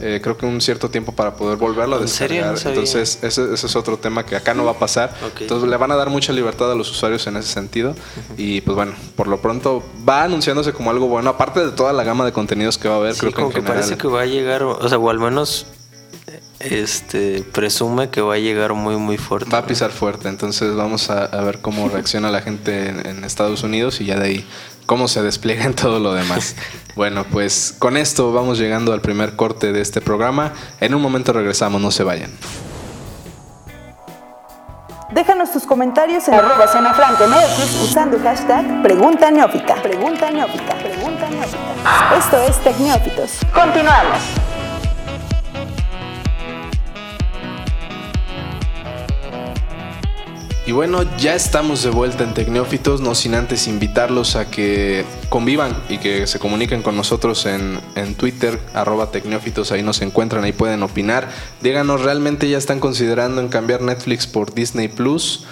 Eh, 0.00 0.20
creo 0.22 0.36
que 0.36 0.46
un 0.46 0.60
cierto 0.60 0.88
tiempo 0.90 1.12
para 1.12 1.34
poder 1.34 1.56
volverlo 1.56 1.96
a 1.96 2.00
¿En 2.00 2.08
serio? 2.08 2.36
descargar. 2.50 2.52
No 2.52 2.58
sabía. 2.58 2.74
Entonces, 2.80 3.18
ese, 3.22 3.52
ese 3.54 3.66
es 3.66 3.76
otro 3.76 3.96
tema 3.98 4.24
que 4.24 4.36
acá 4.36 4.54
no 4.54 4.64
va 4.64 4.72
a 4.72 4.78
pasar. 4.78 5.14
Entonces 5.40 5.68
le 5.68 5.76
van 5.76 5.90
a 5.92 5.96
dar 5.96 6.08
mucha 6.10 6.32
libertad 6.32 6.70
a 6.70 6.74
los 6.74 6.90
usuarios 6.90 7.26
en 7.26 7.36
ese 7.36 7.48
sentido. 7.52 7.94
Y 8.36 8.60
pues 8.60 8.76
bueno, 8.76 8.92
por 9.16 9.26
lo 9.28 9.40
pronto 9.40 9.82
va 10.08 10.22
anunciándose 10.24 10.72
como 10.72 10.90
algo 10.90 11.08
bueno. 11.08 11.30
Aparte 11.30 11.64
de 11.64 11.72
toda 11.72 11.92
la 11.92 12.04
gama 12.04 12.24
de 12.24 12.32
contenidos 12.32 12.78
que 12.78 12.88
va 12.88 12.94
a 12.94 12.98
haber, 12.98 13.14
Sí, 13.14 13.20
creo 13.20 13.32
que 13.32 13.36
como 13.36 13.46
en 13.48 13.52
que 13.54 13.60
general. 13.60 13.76
parece 13.82 13.96
que 14.00 14.08
va 14.08 14.20
a 14.22 14.26
llegar, 14.26 14.62
o 14.62 14.88
sea, 14.88 14.98
o 14.98 15.10
al 15.10 15.18
menos 15.18 15.66
este 16.60 17.42
presume 17.52 18.10
que 18.10 18.20
va 18.20 18.34
a 18.34 18.38
llegar 18.38 18.74
muy 18.74 18.96
muy 18.96 19.16
fuerte. 19.16 19.50
Va 19.50 19.58
a 19.58 19.60
¿no? 19.62 19.66
pisar 19.68 19.90
fuerte, 19.90 20.28
entonces 20.28 20.74
vamos 20.74 21.10
a, 21.10 21.24
a 21.24 21.42
ver 21.42 21.60
cómo 21.60 21.88
reacciona 21.92 22.30
la 22.30 22.40
gente 22.42 22.88
en, 22.88 23.06
en 23.06 23.24
Estados 23.24 23.62
Unidos 23.62 24.00
y 24.00 24.06
ya 24.06 24.18
de 24.18 24.26
ahí 24.26 24.46
cómo 24.88 25.06
se 25.06 25.22
despliega 25.22 25.64
en 25.64 25.74
todo 25.74 26.00
lo 26.00 26.14
demás. 26.14 26.56
bueno, 26.96 27.24
pues 27.30 27.76
con 27.78 27.96
esto 27.98 28.32
vamos 28.32 28.58
llegando 28.58 28.94
al 28.94 29.02
primer 29.02 29.36
corte 29.36 29.70
de 29.70 29.82
este 29.82 30.00
programa. 30.00 30.54
En 30.80 30.94
un 30.94 31.02
momento 31.02 31.32
regresamos, 31.34 31.80
no 31.80 31.90
se 31.90 32.02
vayan. 32.02 32.32
Déjanos 35.10 35.52
tus 35.52 35.64
comentarios 35.64 36.26
en 36.28 36.34
arroba 36.34 36.66
Zona 36.68 36.92
Franca 36.92 37.26
MX 37.26 37.82
usando 37.82 38.16
el 38.16 38.22
hashtag 38.22 38.82
Pregunta 38.82 39.30
Neófita. 39.30 39.76
Pregunta 39.76 40.30
Neófita. 40.30 40.74
Pregunta 40.76 41.28
Neófita. 41.30 42.16
Esto 42.18 42.42
es 42.42 42.58
Tecneófitos. 42.64 43.38
Continuamos. 43.54 44.47
Y 50.68 50.72
bueno, 50.72 51.02
ya 51.16 51.34
estamos 51.34 51.82
de 51.82 51.88
vuelta 51.88 52.24
en 52.24 52.34
Tecnófitos, 52.34 53.00
no 53.00 53.14
sin 53.14 53.34
antes 53.34 53.66
invitarlos 53.68 54.36
a 54.36 54.50
que 54.50 55.06
convivan 55.30 55.74
y 55.88 55.96
que 55.96 56.26
se 56.26 56.38
comuniquen 56.38 56.82
con 56.82 56.94
nosotros 56.94 57.46
en, 57.46 57.80
en 57.94 58.14
Twitter, 58.14 58.60
arroba 58.74 59.10
Tecnófitos, 59.10 59.72
ahí 59.72 59.82
nos 59.82 60.02
encuentran, 60.02 60.44
ahí 60.44 60.52
pueden 60.52 60.82
opinar. 60.82 61.30
Díganos, 61.62 62.02
¿realmente 62.02 62.50
ya 62.50 62.58
están 62.58 62.80
considerando 62.80 63.40
en 63.40 63.48
cambiar 63.48 63.80
Netflix 63.80 64.26
por 64.26 64.52
Disney 64.52 64.88
Plus? 64.88 65.46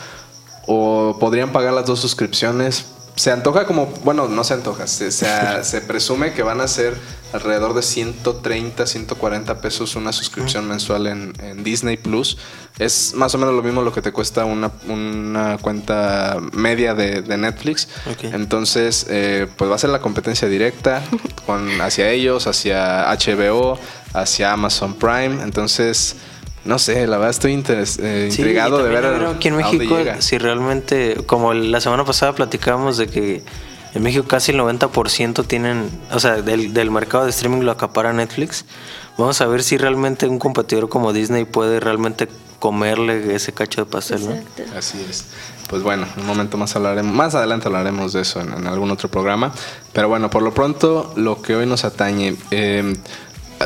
¿O 0.67 1.17
podrían 1.19 1.51
pagar 1.51 1.73
las 1.73 1.87
dos 1.87 1.99
suscripciones? 1.99 2.96
Se 3.17 3.33
antoja 3.33 3.65
como, 3.67 3.87
bueno, 4.05 4.29
no 4.29 4.45
se 4.45 4.55
antoja, 4.55 4.87
se, 4.87 5.11
se- 5.11 5.27
se 5.65 5.81
presume 5.81 6.33
que 6.33 6.43
van 6.43 6.61
a 6.61 6.69
ser 6.69 6.95
alrededor 7.33 7.75
de 7.75 7.83
130, 7.83 8.87
140 8.87 9.61
pesos 9.61 9.97
una 9.97 10.13
suscripción 10.13 10.69
mensual 10.69 11.07
en, 11.07 11.33
en 11.41 11.65
Disney 11.65 11.97
Plus. 11.97 12.39
Es 12.79 13.15
más 13.15 13.35
o 13.35 13.39
menos 13.39 13.55
lo 13.55 13.63
mismo 13.63 13.83
lo 13.83 13.93
que 13.93 14.01
te 14.03 14.13
cuesta 14.13 14.45
una, 14.45 14.71
una 14.89 15.57
cuenta 15.61 16.37
media 16.53 16.95
de, 16.95 17.23
de 17.23 17.37
Netflix. 17.39 17.89
Entonces, 18.35 19.07
eh, 19.09 19.47
pues 19.57 19.71
va 19.71 19.75
a 19.75 19.79
ser 19.79 19.91
la 19.91 20.01
competencia 20.01 20.47
directa 20.49 21.03
con, 21.47 21.81
hacia 21.81 22.11
ellos, 22.11 22.47
hacia 22.47 23.11
HBO, 23.13 23.79
hacia 24.13 24.53
Amazon 24.53 24.95
Prime. 24.95 25.43
Entonces, 25.43 26.17
no 26.67 26.79
sé, 26.79 27.07
la 27.07 27.17
verdad 27.17 27.31
estoy 27.31 27.53
interes- 27.55 27.99
eh, 28.03 28.29
Sí, 28.31 28.43
intrigado 28.43 28.79
de 28.83 28.91
ver 28.91 29.01
creo 29.17 29.31
aquí 29.31 29.49
en 29.49 29.55
a 29.55 29.59
dónde 29.63 29.79
México 29.79 29.99
llega. 29.99 30.21
si 30.21 30.39
realmente 30.39 31.17
como 31.27 31.55
la 31.55 31.81
semana 31.81 32.05
pasada 32.05 32.35
platicábamos 32.35 32.97
de 32.99 33.07
que 33.09 33.43
en 33.95 34.03
México 34.03 34.27
casi 34.29 34.53
el 34.53 34.59
90% 34.59 35.47
tienen, 35.47 35.89
o 36.13 36.21
sea, 36.21 36.43
del, 36.43 36.75
del 36.75 36.91
mercado 36.91 37.25
de 37.25 37.31
streaming 37.31 37.63
lo 37.63 37.71
acapara 37.73 38.13
Netflix. 38.13 38.67
Vamos 39.17 39.41
a 39.41 39.47
ver 39.47 39.63
si 39.63 39.79
realmente 39.79 40.27
un 40.29 40.39
competidor 40.39 40.91
como 40.91 41.15
Disney 41.15 41.47
puede 41.47 41.81
realmente 41.81 42.29
comerle 42.59 43.35
ese 43.35 43.53
cacho 43.55 43.85
de 43.85 43.91
pastel, 43.91 44.27
¿no? 44.27 44.33
Exacto. 44.35 44.63
Así 44.77 44.99
es. 45.09 45.25
Pues 45.71 45.83
bueno, 45.83 46.07
un 46.19 46.27
momento 46.27 46.59
más 46.59 46.77
hablaremos, 46.77 47.15
más 47.15 47.35
adelante 47.35 47.69
hablaremos 47.69 48.13
de 48.13 48.21
eso 48.23 48.41
en, 48.41 48.53
en 48.53 48.67
algún 48.67 48.91
otro 48.91 49.09
programa. 49.11 49.53
Pero 49.95 50.09
bueno, 50.09 50.29
por 50.31 50.43
lo 50.43 50.53
pronto, 50.53 51.13
lo 51.17 51.41
que 51.41 51.57
hoy 51.57 51.65
nos 51.67 51.85
atañe. 51.85 52.37
eh, 52.51 52.95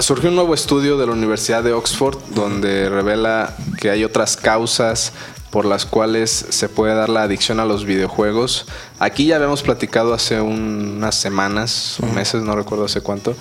surgió 0.01 0.31
un 0.31 0.37
nuevo 0.37 0.55
estudio 0.55 0.97
de 0.97 1.07
la 1.07 1.13
Universidad 1.13 1.63
de 1.63 1.73
Oxford 1.73 2.19
donde 2.35 2.89
revela 2.89 3.57
que 3.79 3.91
hay 3.91 4.05
otras 4.05 4.37
causas 4.37 5.13
por 5.51 5.65
las 5.65 5.85
cuales 5.85 6.31
se 6.31 6.69
puede 6.69 6.95
dar 6.95 7.09
la 7.09 7.23
adicción 7.23 7.59
a 7.61 7.65
los 7.65 7.85
videojuegos. 7.85 8.67
Aquí 9.01 9.27
ya 9.27 9.37
habíamos 9.37 9.63
platicado 9.63 10.15
hace 10.15 10.41
un- 10.41 10.95
unas 10.99 11.15
semanas 11.17 11.97
o 12.01 12.07
meses, 12.07 12.43
no 12.43 12.55
recuerdo 12.55 12.85
hace 12.85 13.01
cuánto, 13.01 13.35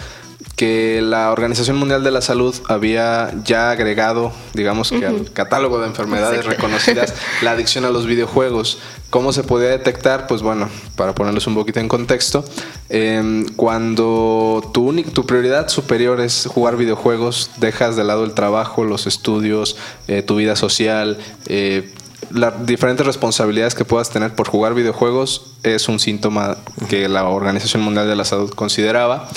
que 0.55 1.01
la 1.01 1.31
Organización 1.31 1.77
Mundial 1.77 2.03
de 2.03 2.11
la 2.11 2.21
Salud 2.21 2.55
había 2.67 3.31
ya 3.43 3.71
agregado, 3.71 4.31
digamos 4.53 4.89
que 4.89 5.05
al 5.05 5.31
catálogo 5.31 5.79
de 5.79 5.87
enfermedades 5.87 6.45
reconocidas, 6.45 7.13
la 7.41 7.51
adicción 7.51 7.85
a 7.85 7.89
los 7.89 8.05
videojuegos. 8.05 8.79
¿Cómo 9.09 9.33
se 9.33 9.43
podía 9.43 9.69
detectar? 9.69 10.27
Pues 10.27 10.41
bueno, 10.41 10.69
para 10.95 11.13
ponerles 11.15 11.45
un 11.47 11.55
poquito 11.55 11.79
en 11.79 11.87
contexto, 11.87 12.43
eh, 12.89 13.45
cuando 13.55 14.69
tu, 14.73 14.93
tu 15.13 15.25
prioridad 15.25 15.67
superior 15.69 16.21
es 16.21 16.47
jugar 16.47 16.77
videojuegos, 16.77 17.51
dejas 17.57 17.95
de 17.95 18.03
lado 18.03 18.23
el 18.23 18.33
trabajo, 18.33 18.83
los 18.85 19.07
estudios, 19.07 19.77
eh, 20.07 20.21
tu 20.21 20.35
vida 20.37 20.55
social, 20.55 21.17
eh, 21.47 21.91
las 22.31 22.65
diferentes 22.65 23.05
responsabilidades 23.05 23.75
que 23.75 23.85
puedas 23.85 24.09
tener 24.09 24.35
por 24.35 24.47
jugar 24.47 24.73
videojuegos 24.73 25.53
es 25.63 25.87
un 25.89 25.99
síntoma 25.99 26.57
que 26.89 27.09
la 27.09 27.25
Organización 27.25 27.81
Mundial 27.81 28.07
de 28.07 28.15
la 28.15 28.25
Salud 28.25 28.51
consideraba. 28.53 29.27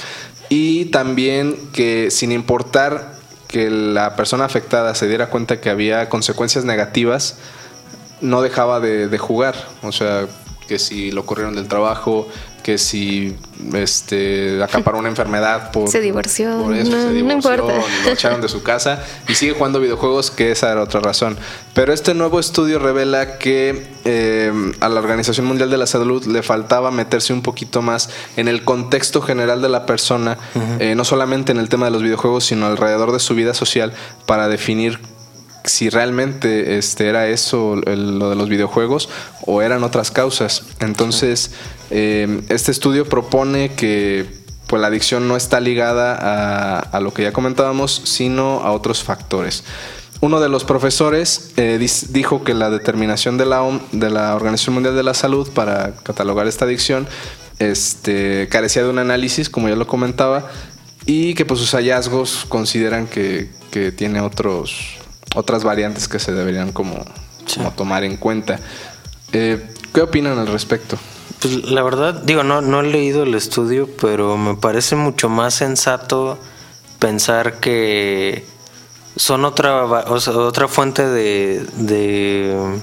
Y 0.48 0.86
también 0.86 1.56
que 1.72 2.10
sin 2.10 2.32
importar 2.32 3.14
que 3.48 3.70
la 3.70 4.16
persona 4.16 4.44
afectada 4.44 4.94
se 4.94 5.08
diera 5.08 5.30
cuenta 5.30 5.60
que 5.60 5.70
había 5.70 6.08
consecuencias 6.08 6.64
negativas, 6.64 7.36
no 8.20 8.42
dejaba 8.42 8.80
de, 8.80 9.08
de 9.08 9.18
jugar. 9.18 9.54
O 9.82 9.92
sea, 9.92 10.26
que 10.66 10.78
si 10.78 11.10
lo 11.10 11.26
corrieron 11.26 11.54
del 11.54 11.68
trabajo, 11.68 12.28
que 12.62 12.78
si 12.78 13.37
este 13.75 14.62
acaparó 14.62 14.99
una 14.99 15.09
enfermedad 15.09 15.71
por 15.71 15.88
se 15.88 16.00
divorció, 16.00 16.62
por 16.62 16.75
eso, 16.75 16.90
no, 16.90 17.00
se 17.00 17.07
no 17.07 17.12
divorció, 17.12 17.54
importa. 17.54 17.87
lo 18.04 18.11
echaron 18.11 18.40
de 18.40 18.49
su 18.49 18.62
casa 18.62 19.04
y 19.28 19.35
sigue 19.35 19.52
jugando 19.52 19.81
videojuegos 19.81 20.31
que 20.31 20.50
esa 20.50 20.71
era 20.73 20.83
otra 20.83 21.00
razón 21.00 21.37
pero 21.75 21.92
este 21.92 22.14
nuevo 22.14 22.40
estudio 22.40 22.78
revela 22.78 23.38
que 23.38 23.87
eh, 24.04 24.52
a 24.81 24.88
la 24.88 25.00
Organización 25.00 25.47
Mundial 25.47 25.71
de 25.71 25.78
la 25.78 25.87
Salud 25.87 26.25
le 26.26 26.42
faltaba 26.42 26.90
meterse 26.90 27.33
un 27.33 27.42
poquito 27.42 27.83
más 27.83 28.11
en 28.37 28.49
el 28.49 28.64
contexto 28.64 29.23
general 29.23 29.62
de 29.62 29.69
la 29.69 29.87
persona 29.87 30.38
eh, 30.78 30.95
no 30.95 31.04
solamente 31.04 31.52
en 31.52 31.59
el 31.59 31.69
tema 31.69 31.87
de 31.87 31.92
los 31.92 32.02
videojuegos 32.02 32.45
sino 32.45 32.66
alrededor 32.66 33.12
de 33.12 33.21
su 33.21 33.35
vida 33.35 33.54
social 33.54 33.92
para 34.26 34.49
definir 34.49 34.99
si 35.64 35.90
realmente 35.90 36.78
este, 36.78 37.09
era 37.09 37.28
eso 37.28 37.76
lo 37.76 38.31
de 38.31 38.37
los 38.37 38.49
videojuegos 38.49 39.09
o 39.47 39.62
eran 39.62 39.85
otras 39.85 40.11
causas. 40.11 40.64
Entonces, 40.81 41.52
eh, 41.90 42.42
este 42.49 42.71
estudio 42.71 43.09
propone 43.09 43.75
que 43.75 44.26
pues, 44.66 44.81
la 44.81 44.88
adicción 44.88 45.28
no 45.28 45.37
está 45.37 45.61
ligada 45.61 46.81
a, 46.81 47.00
lo 47.00 47.12
que 47.12 47.23
ya 47.23 47.33
comentábamos, 47.33 48.02
sino 48.04 48.61
a 48.61 48.73
otros 48.73 49.02
factores. 49.02 49.64
Uno 50.21 50.40
de 50.40 50.49
los 50.49 50.64
profesores 50.64 51.52
eh, 51.57 51.85
dijo 52.11 52.45
que 52.45 52.54
la 52.54 52.71
determinación 52.71 53.38
de 53.38 53.45
la, 53.45 53.81
de 53.90 54.09
la 54.09 54.35
Organización 54.35 54.75
Mundial 54.75 54.95
de 54.95 55.02
la 55.02 55.14
Salud 55.14 55.50
para 55.50 55.95
catalogar 55.97 56.47
esta 56.47 56.64
adicción 56.64 57.09
este, 57.59 58.49
carecía 58.49 58.83
de 58.83 58.88
un 58.88 58.99
análisis, 58.99 59.50
como 59.50 59.69
ya 59.69 59.76
lo 59.76 59.87
comentaba, 59.87 60.49
y 61.07 61.35
que 61.35 61.45
pues 61.45 61.61
sus 61.61 61.73
hallazgos 61.73 62.47
consideran 62.49 63.07
que, 63.07 63.50
que 63.71 63.92
tiene 63.92 64.21
otros, 64.21 65.01
otras 65.34 65.64
variantes 65.64 66.08
que 66.08 66.18
se 66.18 66.32
deberían 66.32 66.72
como, 66.72 67.04
como 67.54 67.72
tomar 67.72 68.04
en 68.04 68.16
cuenta. 68.16 68.58
Eh, 69.32 69.72
¿Qué 69.92 70.00
opinan 70.00 70.38
al 70.38 70.46
respecto? 70.46 70.98
Pues 71.40 71.64
la 71.70 71.82
verdad, 71.82 72.22
digo, 72.22 72.44
no, 72.44 72.60
no 72.60 72.80
he 72.80 72.84
leído 72.84 73.24
el 73.24 73.34
estudio, 73.34 73.88
pero 74.00 74.36
me 74.36 74.54
parece 74.54 74.96
mucho 74.96 75.28
más 75.28 75.54
sensato 75.54 76.38
pensar 76.98 77.58
que 77.58 78.46
son 79.16 79.44
otra, 79.44 79.84
o 79.84 80.20
sea, 80.20 80.34
otra 80.34 80.68
fuente 80.68 81.06
de, 81.06 81.66
de, 81.76 82.80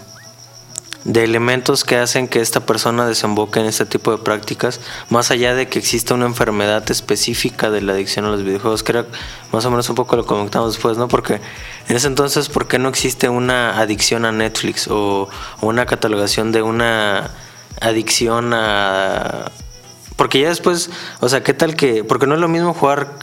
de 1.05 1.23
elementos 1.23 1.83
que 1.83 1.95
hacen 1.95 2.27
que 2.27 2.41
esta 2.41 2.65
persona 2.65 3.05
desemboque 3.05 3.59
en 3.59 3.65
este 3.65 3.85
tipo 3.85 4.11
de 4.11 4.17
prácticas, 4.17 4.81
más 5.09 5.31
allá 5.31 5.55
de 5.55 5.67
que 5.67 5.79
exista 5.79 6.13
una 6.13 6.25
enfermedad 6.25 6.89
específica 6.91 7.69
de 7.69 7.81
la 7.81 7.93
adicción 7.93 8.25
a 8.25 8.29
los 8.29 8.43
videojuegos, 8.43 8.83
que 8.83 9.05
más 9.51 9.65
o 9.65 9.71
menos 9.71 9.89
un 9.89 9.95
poco 9.95 10.15
lo 10.15 10.25
comentamos 10.25 10.73
después, 10.73 10.97
¿no? 10.97 11.07
Porque 11.07 11.39
en 11.87 11.95
ese 11.95 12.07
entonces, 12.07 12.49
¿por 12.49 12.67
qué 12.67 12.79
no 12.79 12.89
existe 12.89 13.29
una 13.29 13.79
adicción 13.79 14.25
a 14.25 14.31
Netflix 14.31 14.87
o, 14.87 15.29
o 15.61 15.67
una 15.67 15.85
catalogación 15.85 16.51
de 16.51 16.61
una 16.61 17.31
adicción 17.81 18.53
a... 18.53 19.51
Porque 20.15 20.41
ya 20.41 20.49
después, 20.49 20.89
o 21.21 21.29
sea, 21.29 21.43
¿qué 21.43 21.53
tal 21.53 21.75
que...? 21.75 22.03
Porque 22.03 22.27
no 22.27 22.35
es 22.35 22.41
lo 22.41 22.49
mismo 22.49 22.73
jugar 22.73 23.15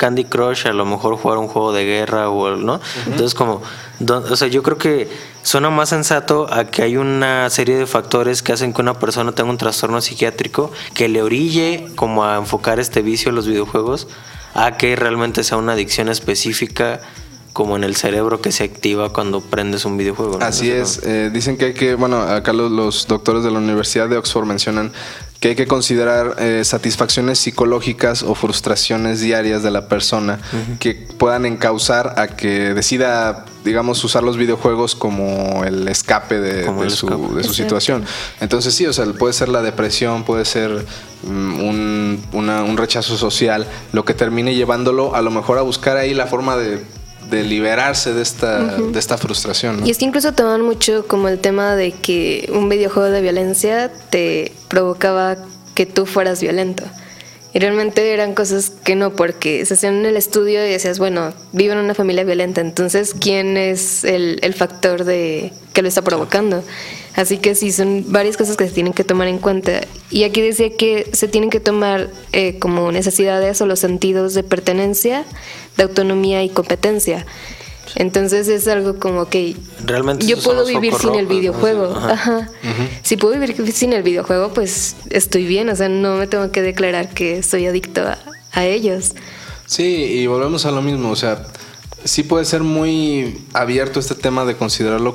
Candy 0.00 0.24
Crush, 0.24 0.66
a 0.66 0.72
lo 0.72 0.86
mejor 0.86 1.18
jugar 1.18 1.36
un 1.36 1.46
juego 1.46 1.74
de 1.74 1.84
guerra 1.84 2.30
o, 2.30 2.56
¿no? 2.56 2.80
Entonces 3.04 3.34
como, 3.34 3.60
o 4.00 4.36
sea, 4.36 4.48
yo 4.48 4.62
creo 4.62 4.78
que 4.78 5.10
suena 5.42 5.68
más 5.68 5.90
sensato 5.90 6.50
a 6.50 6.64
que 6.64 6.82
hay 6.82 6.96
una 6.96 7.50
serie 7.50 7.76
de 7.76 7.84
factores 7.84 8.42
que 8.42 8.54
hacen 8.54 8.72
que 8.72 8.80
una 8.80 8.98
persona 8.98 9.32
tenga 9.32 9.50
un 9.50 9.58
trastorno 9.58 10.00
psiquiátrico 10.00 10.72
que 10.94 11.10
le 11.10 11.20
orille 11.20 11.88
como 11.96 12.24
a 12.24 12.38
enfocar 12.38 12.80
este 12.80 13.02
vicio 13.02 13.28
en 13.28 13.34
los 13.34 13.46
videojuegos 13.46 14.08
a 14.54 14.78
que 14.78 14.96
realmente 14.96 15.44
sea 15.44 15.58
una 15.58 15.72
adicción 15.72 16.08
específica 16.08 17.02
como 17.52 17.76
en 17.76 17.84
el 17.84 17.94
cerebro 17.94 18.40
que 18.40 18.52
se 18.52 18.64
activa 18.64 19.12
cuando 19.12 19.42
prendes 19.42 19.84
un 19.84 19.98
videojuego. 19.98 20.38
¿no? 20.38 20.46
Así 20.46 20.70
es, 20.70 21.02
eh, 21.04 21.28
dicen 21.30 21.58
que 21.58 21.66
hay 21.66 21.74
que, 21.74 21.94
bueno, 21.94 22.22
acá 22.22 22.54
los, 22.54 22.70
los 22.70 23.06
doctores 23.06 23.44
de 23.44 23.50
la 23.50 23.58
Universidad 23.58 24.08
de 24.08 24.16
Oxford 24.16 24.46
mencionan 24.46 24.92
que 25.40 25.48
hay 25.48 25.54
que 25.56 25.66
considerar 25.66 26.36
eh, 26.38 26.62
satisfacciones 26.66 27.38
psicológicas 27.38 28.22
o 28.22 28.34
frustraciones 28.34 29.20
diarias 29.20 29.62
de 29.62 29.70
la 29.70 29.88
persona 29.88 30.38
que 30.78 30.92
puedan 30.94 31.46
encauzar 31.46 32.14
a 32.18 32.28
que 32.28 32.74
decida, 32.74 33.46
digamos, 33.64 34.04
usar 34.04 34.22
los 34.22 34.36
videojuegos 34.36 34.94
como 34.94 35.64
el 35.64 35.88
escape 35.88 36.38
de, 36.40 36.66
Como 36.66 36.82
de 36.82 36.88
el 36.88 36.92
su, 36.92 37.06
escape. 37.08 37.34
de 37.36 37.44
su 37.44 37.54
situación. 37.54 38.04
Entonces 38.40 38.74
sí, 38.74 38.86
o 38.86 38.92
sea, 38.92 39.06
puede 39.14 39.32
ser 39.32 39.48
la 39.48 39.62
depresión, 39.62 40.24
puede 40.24 40.44
ser 40.44 40.84
mm, 41.22 41.62
un, 41.64 42.26
una- 42.32 42.62
un 42.62 42.76
rechazo 42.76 43.16
social, 43.16 43.66
lo 43.92 44.04
que 44.04 44.12
termine 44.12 44.54
llevándolo 44.54 45.14
a 45.14 45.22
lo 45.22 45.30
mejor 45.30 45.56
a 45.56 45.62
buscar 45.62 45.96
ahí 45.96 46.12
la 46.12 46.26
forma 46.26 46.58
de, 46.58 46.84
de 47.30 47.44
liberarse 47.44 48.12
de 48.12 48.22
esta, 48.22 48.76
de 48.76 48.98
esta 48.98 49.16
frustración. 49.16 49.80
¿no? 49.80 49.86
Y 49.86 49.90
es 49.90 49.98
que 49.98 50.04
incluso 50.04 50.32
toman 50.32 50.62
mucho 50.62 51.06
como 51.06 51.28
el 51.28 51.38
tema 51.38 51.76
de 51.76 51.92
que 51.92 52.50
un 52.52 52.68
videojuego 52.68 53.10
de 53.10 53.20
violencia 53.20 53.90
te 54.10 54.52
provocaba 54.68 55.36
que 55.74 55.86
tú 55.86 56.06
fueras 56.06 56.40
violento. 56.40 56.84
Y 57.52 57.58
realmente 57.58 58.12
eran 58.12 58.34
cosas 58.34 58.70
que 58.84 58.94
no, 58.94 59.10
porque 59.16 59.64
se 59.66 59.74
hacían 59.74 59.96
en 59.96 60.06
el 60.06 60.16
estudio 60.16 60.64
y 60.64 60.70
decías, 60.70 61.00
bueno, 61.00 61.32
vivo 61.52 61.72
en 61.72 61.80
una 61.80 61.94
familia 61.94 62.22
violenta, 62.22 62.60
entonces 62.60 63.12
¿quién 63.18 63.56
es 63.56 64.04
el, 64.04 64.38
el 64.42 64.54
factor 64.54 65.04
de 65.04 65.52
que 65.72 65.82
lo 65.82 65.88
está 65.88 66.02
provocando? 66.02 66.62
Así 67.16 67.38
que 67.38 67.56
sí, 67.56 67.72
son 67.72 68.04
varias 68.08 68.36
cosas 68.36 68.56
que 68.56 68.68
se 68.68 68.72
tienen 68.72 68.92
que 68.92 69.02
tomar 69.02 69.26
en 69.26 69.38
cuenta. 69.38 69.80
Y 70.10 70.24
aquí 70.24 70.40
decía 70.40 70.76
que 70.76 71.08
se 71.12 71.28
tienen 71.28 71.50
que 71.50 71.60
tomar 71.60 72.10
eh, 72.32 72.58
como 72.58 72.90
necesidades 72.90 73.60
o 73.60 73.66
los 73.66 73.78
sentidos 73.78 74.34
de 74.34 74.42
pertenencia, 74.42 75.24
de 75.76 75.84
autonomía 75.84 76.42
y 76.42 76.48
competencia. 76.48 77.26
Entonces 77.96 78.48
es 78.48 78.68
algo 78.68 78.98
como 78.98 79.28
que 79.28 79.56
Realmente 79.84 80.26
yo 80.26 80.38
puedo 80.40 80.64
vivir 80.64 80.94
sin 80.94 81.14
el 81.14 81.24
¿no? 81.24 81.34
videojuego. 81.34 81.94
Ajá. 81.96 82.12
Ajá. 82.12 82.48
Si 83.02 83.16
puedo 83.16 83.38
vivir 83.38 83.72
sin 83.72 83.92
el 83.92 84.02
videojuego, 84.02 84.52
pues 84.52 84.96
estoy 85.10 85.46
bien. 85.46 85.68
O 85.68 85.76
sea, 85.76 85.88
no 85.88 86.16
me 86.16 86.26
tengo 86.26 86.50
que 86.52 86.62
declarar 86.62 87.08
que 87.12 87.42
soy 87.42 87.66
adicto 87.66 88.02
a, 88.02 88.18
a 88.52 88.64
ellos. 88.64 89.14
Sí, 89.66 89.84
y 89.84 90.26
volvemos 90.26 90.66
a 90.66 90.72
lo 90.72 90.82
mismo, 90.82 91.10
o 91.10 91.16
sea, 91.16 91.46
sí 92.04 92.24
puede 92.24 92.44
ser 92.44 92.62
muy 92.64 93.38
abierto 93.52 94.00
este 94.00 94.16
tema 94.16 94.44
de 94.44 94.56
considerarlo 94.56 95.14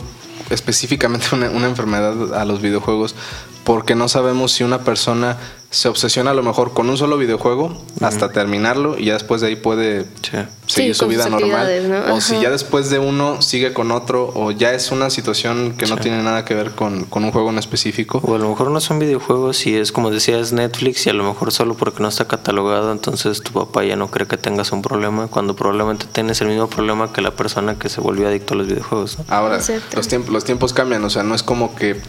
específicamente 0.49 1.27
una, 1.33 1.49
una 1.49 1.67
enfermedad 1.67 2.33
a 2.33 2.45
los 2.45 2.61
videojuegos, 2.61 3.15
porque 3.65 3.95
no 3.95 4.07
sabemos 4.07 4.53
si 4.53 4.63
una 4.63 4.79
persona 4.79 5.37
se 5.71 5.89
obsesiona 5.89 6.31
a 6.31 6.33
lo 6.33 6.43
mejor 6.43 6.73
con 6.73 6.89
un 6.89 6.97
solo 6.97 7.17
videojuego 7.17 7.83
hasta 7.99 8.31
terminarlo 8.31 8.97
y 8.97 9.05
ya 9.05 9.13
después 9.13 9.41
de 9.41 9.47
ahí 9.47 9.55
puede 9.57 10.05
Sí. 10.21 10.37
seguir 10.67 10.93
Sí, 10.95 10.99
su 10.99 11.07
vida 11.07 11.27
normal. 11.27 12.05
O 12.11 12.21
si 12.21 12.39
ya 12.39 12.49
después 12.49 12.89
de 12.89 12.99
uno 12.99 13.41
sigue 13.41 13.73
con 13.73 13.91
otro, 13.91 14.31
o 14.35 14.51
ya 14.51 14.73
es 14.73 14.91
una 14.91 15.09
situación 15.09 15.73
que 15.77 15.85
no 15.87 15.97
tiene 15.97 16.23
nada 16.23 16.45
que 16.45 16.53
ver 16.53 16.71
con, 16.71 17.03
con 17.05 17.25
un 17.25 17.31
juego 17.31 17.49
en 17.49 17.57
específico. 17.57 18.21
O 18.23 18.35
a 18.35 18.37
lo 18.37 18.47
mejor 18.49 18.71
no 18.71 18.79
son 18.79 18.99
videojuegos 18.99 19.65
y 19.67 19.75
es 19.75 19.91
como 19.91 20.11
decías 20.11 20.53
Netflix 20.53 21.07
y 21.07 21.09
a 21.09 21.13
lo 21.13 21.23
mejor 21.23 21.51
solo 21.51 21.73
porque 21.75 22.01
no 22.01 22.07
está 22.07 22.25
catalogado, 22.25 22.91
entonces 22.91 23.41
tu 23.41 23.51
papá 23.51 23.83
ya 23.83 23.95
no 23.97 24.09
cree 24.09 24.27
que 24.27 24.37
tengas 24.37 24.71
un 24.71 24.81
problema, 24.81 25.27
cuando 25.27 25.55
probablemente 25.55 26.05
tienes 26.09 26.39
el 26.39 26.47
mismo 26.47 26.67
problema 26.67 27.11
que 27.11 27.21
la 27.21 27.31
persona 27.31 27.77
que 27.77 27.89
se 27.89 27.99
volvió 27.99 28.27
adicto 28.27 28.53
a 28.53 28.57
los 28.57 28.67
videojuegos. 28.67 29.17
¿no? 29.17 29.25
Ahora, 29.27 29.59
los, 29.93 30.07
tiempos, 30.07 30.31
los 30.31 30.45
tiempos 30.45 30.71
cambian, 30.71 31.03
o 31.03 31.09
sea, 31.09 31.23
no 31.23 31.35
es 31.35 31.43
como 31.43 31.75
que 31.75 31.99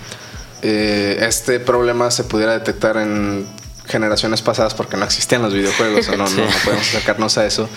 eh, 0.69 1.25
este 1.27 1.61
problema 1.61 2.11
se 2.11 2.25
pudiera 2.25 2.53
detectar 2.53 2.97
en 2.97 3.47
generaciones 3.87 4.43
pasadas 4.43 4.75
porque 4.75 4.97
no 4.97 5.05
existían 5.05 5.43
los 5.43 5.55
videojuegos, 5.55 6.09
o 6.09 6.17
no, 6.17 6.29
no, 6.29 6.37
no 6.45 6.51
podemos 6.65 6.89
acercarnos 6.89 7.39
a 7.39 7.47
eso. 7.47 7.69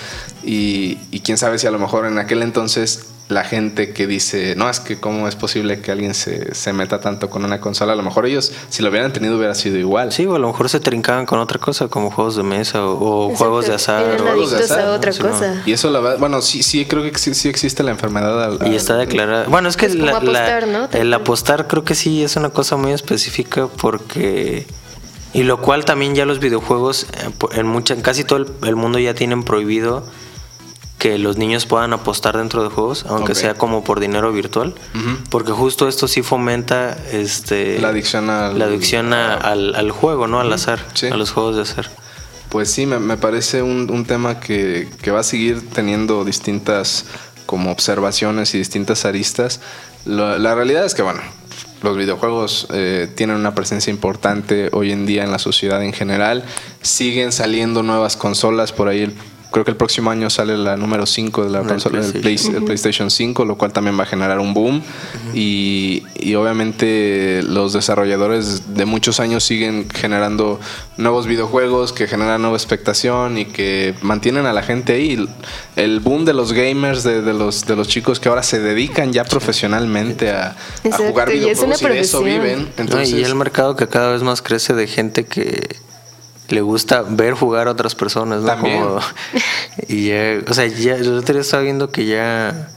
Y, 0.44 0.98
y 1.12 1.20
quién 1.20 1.38
sabe 1.38 1.60
si 1.60 1.68
a 1.68 1.72
lo 1.72 1.78
mejor 1.78 2.08
en 2.08 2.18
aquel 2.18 2.42
entonces 2.42 3.06
la 3.30 3.44
gente 3.44 3.94
que 3.94 4.08
dice, 4.08 4.56
no, 4.58 4.68
es 4.72 4.80
que 4.80 5.00
cómo 5.00 5.28
es 5.28 5.36
posible 5.36 5.82
que 5.82 5.92
alguien 5.92 6.16
se, 6.16 6.56
se 6.56 6.74
meta 6.74 7.00
tanto 7.00 7.30
con 7.30 7.46
una 7.46 7.62
consola, 7.62 7.94
a 7.94 7.96
lo 7.96 8.02
mejor 8.02 8.26
ellos, 8.26 8.52
si 8.70 8.82
lo 8.82 8.90
hubieran 8.90 9.14
tenido, 9.14 9.38
hubiera 9.38 9.54
sido 9.54 9.78
igual. 9.78 10.12
Sí, 10.12 10.26
o 10.26 10.34
a 10.36 10.40
lo 10.40 10.48
mejor 10.48 10.68
se 10.68 10.80
trincaban 10.80 11.28
con 11.28 11.38
otra 11.38 11.60
cosa, 11.60 11.88
como 11.90 12.10
juegos 12.10 12.36
de 12.38 12.42
mesa 12.44 12.84
o, 12.84 13.28
o 13.32 13.36
juegos 13.36 13.68
de 13.68 13.76
azar. 13.76 14.04
Eran 14.04 14.22
o- 14.22 14.24
juegos 14.32 14.50
de 14.52 14.64
azar, 14.64 14.80
a 14.88 14.92
otra 14.94 15.14
Sí, 15.14 15.22
no. 15.22 15.30
cosa. 15.30 15.62
Y 15.64 15.74
eso 15.74 15.92
la 15.92 16.00
verdad, 16.00 16.18
bueno, 16.18 16.42
sí, 16.42 16.64
sí, 16.64 16.86
creo 16.86 17.04
que 17.04 17.16
sí, 17.20 17.36
sí 17.36 17.50
existe 17.50 17.84
la 17.84 17.92
enfermedad. 17.92 18.44
al- 18.44 18.68
Y 18.68 18.76
está 18.76 18.98
declarada. 18.98 19.46
Bueno, 19.48 19.70
es 19.70 19.78
que 19.78 19.86
Es 19.86 19.94
la- 19.96 20.06
la- 20.14 20.18
apostar, 20.18 20.68
¿no? 20.68 20.90
el 20.92 21.14
apostar 21.14 21.68
creo 21.68 21.84
que 21.86 21.94
sí 21.94 22.24
es 22.24 22.36
una 22.36 22.50
cosa 22.50 22.78
muy 22.78 22.94
específica 22.94 23.68
porque 23.68 24.66
y 25.34 25.44
lo 25.44 25.62
cual 25.62 25.86
también 25.86 26.16
ya 26.16 26.26
los 26.26 26.40
videojuegos 26.40 27.04
eh, 27.04 27.30
en 27.60 27.68
mucha, 27.68 27.94
en 27.94 28.02
casi 28.02 28.24
todo 28.24 28.40
el, 28.40 28.48
el 28.68 28.76
mundo 28.76 28.98
ya 28.98 29.14
tienen 29.14 29.44
prohibido 29.44 30.04
que 31.00 31.18
los 31.18 31.38
niños 31.38 31.66
puedan 31.66 31.94
apostar 31.94 32.38
dentro 32.38 32.62
de 32.62 32.70
juegos, 32.70 33.06
aunque 33.08 33.34
sea 33.34 33.56
como 33.56 33.84
por 33.84 34.00
dinero 34.00 34.32
virtual, 34.32 34.76
porque 35.32 35.52
justo 35.54 35.88
esto 35.88 36.08
sí 36.08 36.22
fomenta 36.22 36.96
este 37.12 37.80
La 37.80 37.88
adicción 37.90 38.30
al- 38.30 38.60
la 38.60 38.66
adicción 38.66 39.14
a- 39.14 39.34
al, 39.36 39.74
al 39.76 39.90
juego, 39.92 40.28
no 40.28 40.40
al 40.42 40.52
azar, 40.54 40.80
Sí. 40.94 41.08
a 41.08 41.16
los 41.16 41.32
juegos 41.32 41.56
de 41.56 41.62
azar. 41.64 41.90
Pues 42.50 42.70
sí, 42.70 42.86
me, 42.86 43.00
me 43.00 43.16
parece 43.16 43.62
un, 43.62 43.90
un 43.92 44.06
tema 44.06 44.40
que, 44.40 44.90
que 45.02 45.12
va 45.12 45.22
a 45.22 45.24
seguir 45.24 45.70
teniendo 45.70 46.26
distintas 46.26 47.06
como 47.46 47.72
observaciones 47.72 48.54
y 48.54 48.58
distintas 48.58 49.06
aristas. 49.06 49.62
Lo- 50.06 50.38
la 50.38 50.54
realidad 50.54 50.84
es 50.84 50.96
que, 50.96 51.02
bueno, 51.02 51.22
los 51.82 51.96
videojuegos 51.96 52.68
eh, 52.74 53.08
tienen 53.16 53.38
una 53.38 53.56
presencia 53.56 53.90
importante 53.92 54.70
hoy 54.74 54.92
en 54.92 55.06
día 55.06 55.24
en 55.24 55.32
la 55.32 55.40
sociedad 55.40 55.82
en 55.84 55.94
general. 55.94 56.44
Siguen 56.82 57.32
saliendo 57.32 57.84
nuevas 57.84 58.18
consolas, 58.18 58.74
por 58.74 58.88
ahí 58.90 59.04
el 59.04 59.14
Creo 59.52 59.66
que 59.66 59.72
el 59.72 59.78
próximo 59.78 60.12
año 60.12 60.30
sale 60.30 60.56
la 60.58 60.78
número 60.78 61.08
5 61.08 61.46
de 61.46 61.50
la 61.50 61.64
consola, 61.64 62.06
el, 62.06 62.22
PlayStation 62.22 63.10
5, 63.10 63.46
lo 63.46 63.58
cual 63.58 63.74
también 63.74 63.98
va 63.98 64.04
a 64.04 64.06
generar 64.06 64.40
un 64.40 64.54
boom. 64.54 64.82
y, 65.34 66.04
y, 66.20 66.36
obviamente 66.36 67.42
los 67.44 67.74
desarrolladores 67.74 68.76
de 68.76 68.86
muchos 68.86 69.20
años 69.20 69.44
siguen 69.44 69.90
generando 69.90 70.60
nuevos 70.98 71.26
videojuegos 71.26 71.94
que 71.94 72.08
generan 72.08 72.44
nueva 72.44 72.58
expectación 72.58 73.40
y 73.40 73.46
que 73.46 73.96
mantienen 74.04 74.46
a 74.46 74.54
la 74.54 74.62
gente 74.62 74.94
ahí. 74.94 75.28
El 75.76 76.00
boom 76.00 76.26
de 76.26 76.34
los 76.34 76.54
gamers, 76.54 77.04
de, 77.04 77.24
de 77.24 77.34
los, 77.34 77.66
de 77.66 77.76
los 77.76 77.88
chicos 77.88 78.20
que 78.20 78.30
ahora 78.30 78.44
se 78.44 78.60
dedican 78.60 79.12
ya 79.14 79.24
profesionalmente 79.24 80.30
a, 80.30 80.56
a 80.92 80.98
jugar 80.98 81.32
videojuegos 81.32 81.82
y, 81.82 81.88
de 81.88 82.00
eso 82.00 82.22
viven. 82.22 82.70
Entonces, 82.78 83.14
y 83.14 83.24
el 83.24 83.34
mercado 83.34 83.76
que 83.76 83.88
cada 83.88 84.12
vez 84.12 84.22
más 84.22 84.44
crece 84.44 84.76
de 84.76 84.86
gente 84.86 85.26
que 85.26 85.89
le 86.50 86.62
gusta 86.62 87.04
ver 87.04 87.34
jugar 87.34 87.68
a 87.68 87.72
otras 87.72 87.96
personas, 87.96 88.42
¿no? 88.42 88.60
Como, 88.60 89.00
y 89.88 90.08
ya, 90.10 90.40
o 90.48 90.54
sea, 90.54 90.68
ya, 90.68 90.98
yo 90.98 91.20
estaba 91.20 91.64
viendo 91.64 91.92
que 91.92 92.06
ya, 92.06 92.70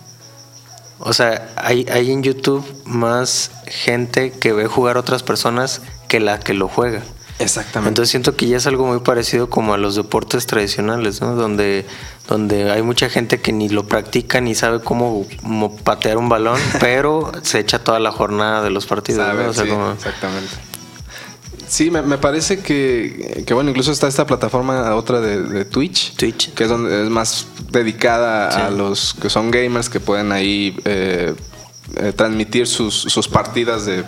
o 0.98 1.12
sea, 1.12 1.50
hay, 1.56 1.87
hay 1.90 2.11
en 2.11 2.22
YouTube 2.22 2.64
más 2.85 3.50
gente 3.66 4.32
que 4.32 4.52
ve 4.52 4.66
jugar 4.66 4.96
a 4.96 5.00
otras 5.00 5.22
personas 5.22 5.82
que 6.08 6.20
la 6.20 6.38
que 6.38 6.54
lo 6.54 6.68
juega. 6.68 7.02
Exactamente. 7.38 7.88
Entonces 7.88 8.11
siento 8.11 8.37
que 8.37 8.46
ya 8.46 8.56
es 8.56 8.66
algo 8.66 8.87
muy 8.87 9.00
parecido 9.00 9.50
como 9.50 9.74
a 9.74 9.78
los 9.78 9.96
deportes 9.96 10.46
tradicionales, 10.46 11.20
¿no? 11.20 11.35
Donde, 11.35 11.87
donde 12.28 12.70
hay 12.70 12.82
mucha 12.82 13.08
gente 13.08 13.40
que 13.40 13.52
ni 13.52 13.68
lo 13.68 13.87
practica 13.87 14.40
ni 14.40 14.54
sabe 14.54 14.80
cómo, 14.80 15.26
patear 15.85 16.18
un 16.18 16.28
balón, 16.28 16.58
pero 16.80 17.32
se 17.42 17.58
echa 17.58 17.78
toda 17.78 17.98
la 17.98 18.12
jornada 18.12 18.62
de 18.62 18.70
los 18.70 18.87
partidos. 18.87 19.26
Exactamente. 19.28 20.71
Sí, 21.72 21.90
me, 21.90 22.18
parece 22.18 22.58
que, 22.58 23.46
bueno, 23.54 23.70
incluso 23.70 23.92
está 23.92 24.06
esta 24.06 24.26
plataforma 24.26 24.94
otra 24.94 25.22
de, 25.22 25.64
Twitch, 25.64 26.14
Twitch, 26.16 26.52
que 26.52 26.64
es 26.64 26.68
donde 26.68 27.04
es 27.04 27.08
más 27.08 27.46
dedicada 27.70 28.66
a 28.66 28.70
los 28.70 29.14
que 29.14 29.30
son 29.30 29.50
gamers 29.50 29.88
que 29.88 29.98
pueden 29.98 30.32
ahí 30.32 30.76
eh, 30.85 31.35
eh, 31.96 32.12
transmitir 32.14 32.66
sus, 32.66 32.94
sus 32.94 33.26
partidas 33.26 33.87
de 33.87 34.04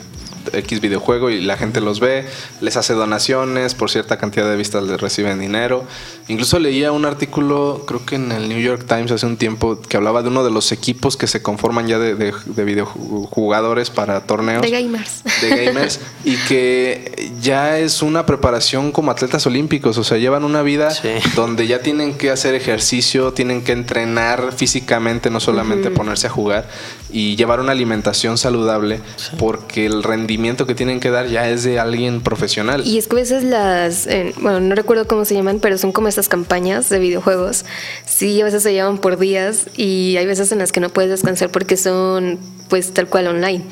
X 0.55 0.81
videojuego 0.81 1.31
y 1.31 1.41
la 1.41 1.57
gente 1.57 1.81
los 1.81 2.01
ve, 2.01 2.27
les 2.61 2.77
hace 2.77 2.95
donaciones, 2.95 3.75
por 3.75 3.91
cierta 3.91 4.19
cantidad 4.19 4.49
de 4.49 4.57
vistas 4.57 4.85
les 4.85 5.01
reciben 5.01 5.39
dinero. 5.41 5.85
Incluso 6.29 6.59
leía 6.59 6.93
un 6.93 7.05
artículo, 7.05 7.85
creo 7.87 8.05
que 8.07 8.17
en 8.17 8.33
el 8.33 8.49
New 8.49 8.61
York 8.61 8.87
Times 8.87 9.11
hace 9.13 9.27
un 9.27 9.37
tiempo, 9.37 9.81
que 9.81 9.97
hablaba 9.97 10.23
de 10.23 10.29
uno 10.29 10.45
de 10.45 10.51
los 10.51 10.73
equipos 10.73 11.17
que 11.17 11.27
se 11.27 11.43
conforman 11.43 11.87
ya 11.87 11.99
de, 11.99 12.15
de, 12.15 12.65
videojugadores 12.65 13.91
para 13.91 14.21
torneos. 14.23 14.63
De 14.63 14.71
gamers. 14.71 15.23
De 15.43 15.67
gamers. 15.67 16.01
y 16.25 16.37
que 16.49 17.31
ya 17.41 17.79
es 17.79 18.03
una 18.03 18.25
preparación 18.27 18.93
como 18.93 19.11
atletas 19.11 19.47
olímpicos, 19.47 19.99
o 19.99 20.05
sea, 20.05 20.19
llevan 20.19 20.45
una 20.45 20.63
vida 20.63 20.89
donde 21.35 21.67
ya 21.67 21.81
tienen 21.81 22.17
que 22.17 22.31
hacer 22.31 22.55
ejercicio, 22.55 23.33
tienen 23.33 23.63
que 23.63 23.73
entrenar 23.73 24.53
físicamente, 24.53 25.31
no 25.31 25.41
solamente 25.41 25.91
ponerse 25.91 26.27
a 26.27 26.31
jugar 26.31 26.69
y 27.15 27.37
llevar 27.37 27.61
una 27.61 27.71
alimentación 27.71 28.37
saludable 28.37 29.01
porque 29.39 29.87
el 29.87 30.03
rendimiento 30.03 30.67
que 30.67 30.75
tienen 30.75 30.99
que 30.99 31.11
dar 31.11 31.29
ya 31.29 31.49
es 31.49 31.63
de 31.63 31.79
alguien 31.79 32.21
profesional. 32.21 32.85
Y 32.85 32.99
es 32.99 33.07
que 33.07 33.15
a 33.15 33.21
veces 33.21 33.45
las, 33.45 34.09
bueno, 34.41 34.59
no 34.59 34.75
recuerdo 34.75 35.07
cómo 35.07 35.25
se 35.25 35.35
llaman, 35.35 35.61
pero 35.61 35.79
son 35.79 35.93
como 35.93 36.09
estas 36.09 36.29
campañas 36.29 36.89
de 36.89 36.99
videojuegos. 36.99 37.65
Sí, 38.05 38.41
a 38.41 38.45
veces 38.45 38.65
se 38.65 38.73
llevan 38.73 38.99
por 38.99 39.17
días 39.17 39.69
y 39.77 40.17
hay 40.17 40.27
veces 40.27 40.51
en 40.51 40.59
las 40.59 40.73
que 40.73 40.81
no 40.81 40.89
puedes 40.89 41.09
descansar 41.09 41.51
porque 41.51 41.77
son 41.77 42.41
pues 42.75 42.93
tal 42.93 43.07
cual 43.07 43.29
online. 43.29 43.65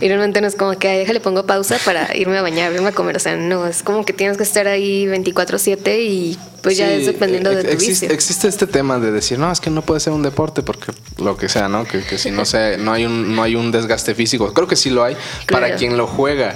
Y 0.00 0.06
realmente 0.06 0.40
no 0.40 0.46
es 0.46 0.54
como 0.54 0.78
que 0.78 0.86
déjale 0.98 1.18
pongo 1.18 1.46
pausa 1.46 1.78
para 1.84 2.16
irme 2.16 2.38
a 2.38 2.42
bañar, 2.42 2.72
irme 2.72 2.90
a 2.90 2.92
comer. 2.92 3.16
O 3.16 3.18
sea, 3.18 3.34
no, 3.34 3.66
es 3.66 3.82
como 3.82 4.04
que 4.04 4.12
tienes 4.12 4.36
que 4.36 4.44
estar 4.44 4.68
ahí 4.68 5.04
24/7 5.06 5.98
y 5.98 6.38
pues 6.62 6.76
ya 6.76 6.88
es 6.92 7.06
dependiendo 7.06 7.50
de 7.50 7.64
tu 7.64 7.70
existe, 7.70 8.14
existe 8.14 8.46
este 8.46 8.68
tema 8.68 9.00
de 9.00 9.10
decir, 9.10 9.40
no, 9.40 9.50
es 9.50 9.58
que 9.58 9.68
no 9.68 9.82
puede 9.82 9.98
ser 9.98 10.12
un 10.12 10.22
deporte 10.22 10.62
porque 10.62 10.92
lo 11.18 11.36
que 11.36 11.48
sea, 11.48 11.68
¿no? 11.68 11.88
Que, 11.88 12.02
que 12.02 12.18
si 12.18 12.30
no, 12.30 12.44
sé, 12.44 12.78
no, 12.78 12.92
hay 12.92 13.04
un, 13.04 13.34
no 13.34 13.42
hay 13.42 13.56
un 13.56 13.72
desgaste 13.72 14.14
físico. 14.14 14.54
Creo 14.54 14.68
que 14.68 14.76
sí 14.76 14.90
lo 14.90 15.02
hay 15.02 15.16
para 15.50 15.74
quien 15.74 15.96
lo 15.96 16.06
juega. 16.06 16.54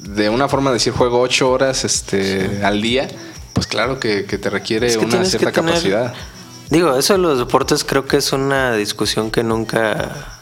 De 0.00 0.30
una 0.30 0.48
forma 0.48 0.70
de 0.70 0.78
decir, 0.78 0.92
juego 0.92 1.20
ocho 1.20 1.48
horas 1.48 1.84
este, 1.84 2.58
al 2.64 2.82
día, 2.82 3.06
pues 3.52 3.68
claro 3.68 4.00
que, 4.00 4.24
te 4.24 4.50
requiere 4.50 4.96
una 4.98 5.24
cierta 5.24 5.52
capacidad. 5.52 6.12
Digo, 6.70 6.96
eso 6.96 7.12
de 7.12 7.20
los 7.20 7.38
deportes 7.38 7.84
creo 7.84 8.04
que 8.06 8.16
es 8.16 8.32
una 8.32 8.74
discusión 8.74 9.30
que 9.30 9.44
nunca 9.44 10.39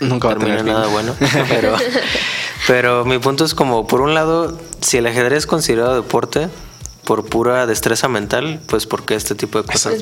Nunca 0.00 0.28
va 0.28 0.34
a 0.34 0.38
tener 0.38 0.64
nada 0.64 0.88
bueno. 0.88 1.14
Pero, 1.48 1.76
pero 2.66 3.04
mi 3.04 3.18
punto 3.18 3.44
es 3.44 3.54
como, 3.54 3.86
por 3.86 4.00
un 4.00 4.14
lado, 4.14 4.58
si 4.80 4.96
el 4.96 5.06
ajedrez 5.06 5.38
es 5.38 5.46
considerado 5.46 5.94
deporte, 5.94 6.48
por 7.04 7.24
pura 7.24 7.66
destreza 7.66 8.08
mental, 8.08 8.60
pues 8.66 8.86
porque 8.86 9.14
este 9.14 9.34
tipo 9.34 9.60
de 9.60 9.64
cosas. 9.64 10.00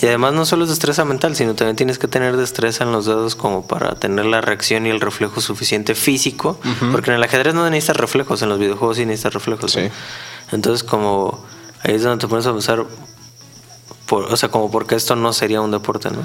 Y 0.00 0.06
además 0.06 0.32
no 0.32 0.44
solo 0.44 0.62
es 0.64 0.70
destreza 0.70 1.04
mental, 1.04 1.34
sino 1.34 1.54
también 1.54 1.74
tienes 1.76 1.98
que 1.98 2.06
tener 2.06 2.36
destreza 2.36 2.84
en 2.84 2.92
los 2.92 3.06
dedos 3.06 3.34
como 3.34 3.66
para 3.66 3.96
tener 3.96 4.26
la 4.26 4.40
reacción 4.40 4.86
y 4.86 4.90
el 4.90 5.00
reflejo 5.00 5.40
suficiente 5.40 5.94
físico, 5.94 6.60
porque 6.92 7.10
en 7.10 7.16
el 7.16 7.22
ajedrez 7.24 7.54
no 7.54 7.68
necesitas 7.68 7.96
reflejos, 7.96 8.42
en 8.42 8.48
los 8.50 8.58
videojuegos 8.60 8.96
sí 8.96 9.06
necesitas 9.06 9.34
reflejos. 9.34 9.76
Entonces 10.52 10.84
como 10.84 11.44
ahí 11.82 11.94
es 11.94 12.04
donde 12.04 12.24
te 12.24 12.28
pones 12.28 12.46
a 12.46 12.52
pensar, 12.52 12.84
por, 14.06 14.32
o 14.32 14.36
sea, 14.36 14.48
como 14.48 14.70
porque 14.70 14.94
esto 14.94 15.16
no 15.16 15.32
sería 15.32 15.60
un 15.60 15.72
deporte, 15.72 16.10
¿no? 16.10 16.18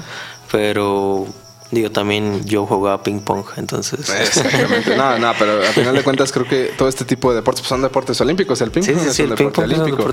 Pero 0.52 1.26
Digo, 1.72 1.90
también 1.90 2.44
yo 2.44 2.66
jugaba 2.66 3.02
ping 3.02 3.20
pong, 3.20 3.46
entonces. 3.56 4.10
Exactamente. 4.10 4.94
No, 4.94 5.18
no, 5.18 5.32
pero 5.38 5.58
al 5.58 5.72
final 5.72 5.94
de 5.94 6.02
cuentas 6.02 6.30
creo 6.30 6.46
que 6.46 6.74
todo 6.76 6.86
este 6.86 7.06
tipo 7.06 7.30
de 7.30 7.36
deportes 7.36 7.62
pues, 7.62 7.70
son 7.70 7.80
deportes 7.80 8.20
olímpicos. 8.20 8.60
El 8.60 8.70
ping 8.70 8.82
pong 8.82 9.06
es, 9.06 9.18
un 9.18 9.30
deporte 9.30 9.62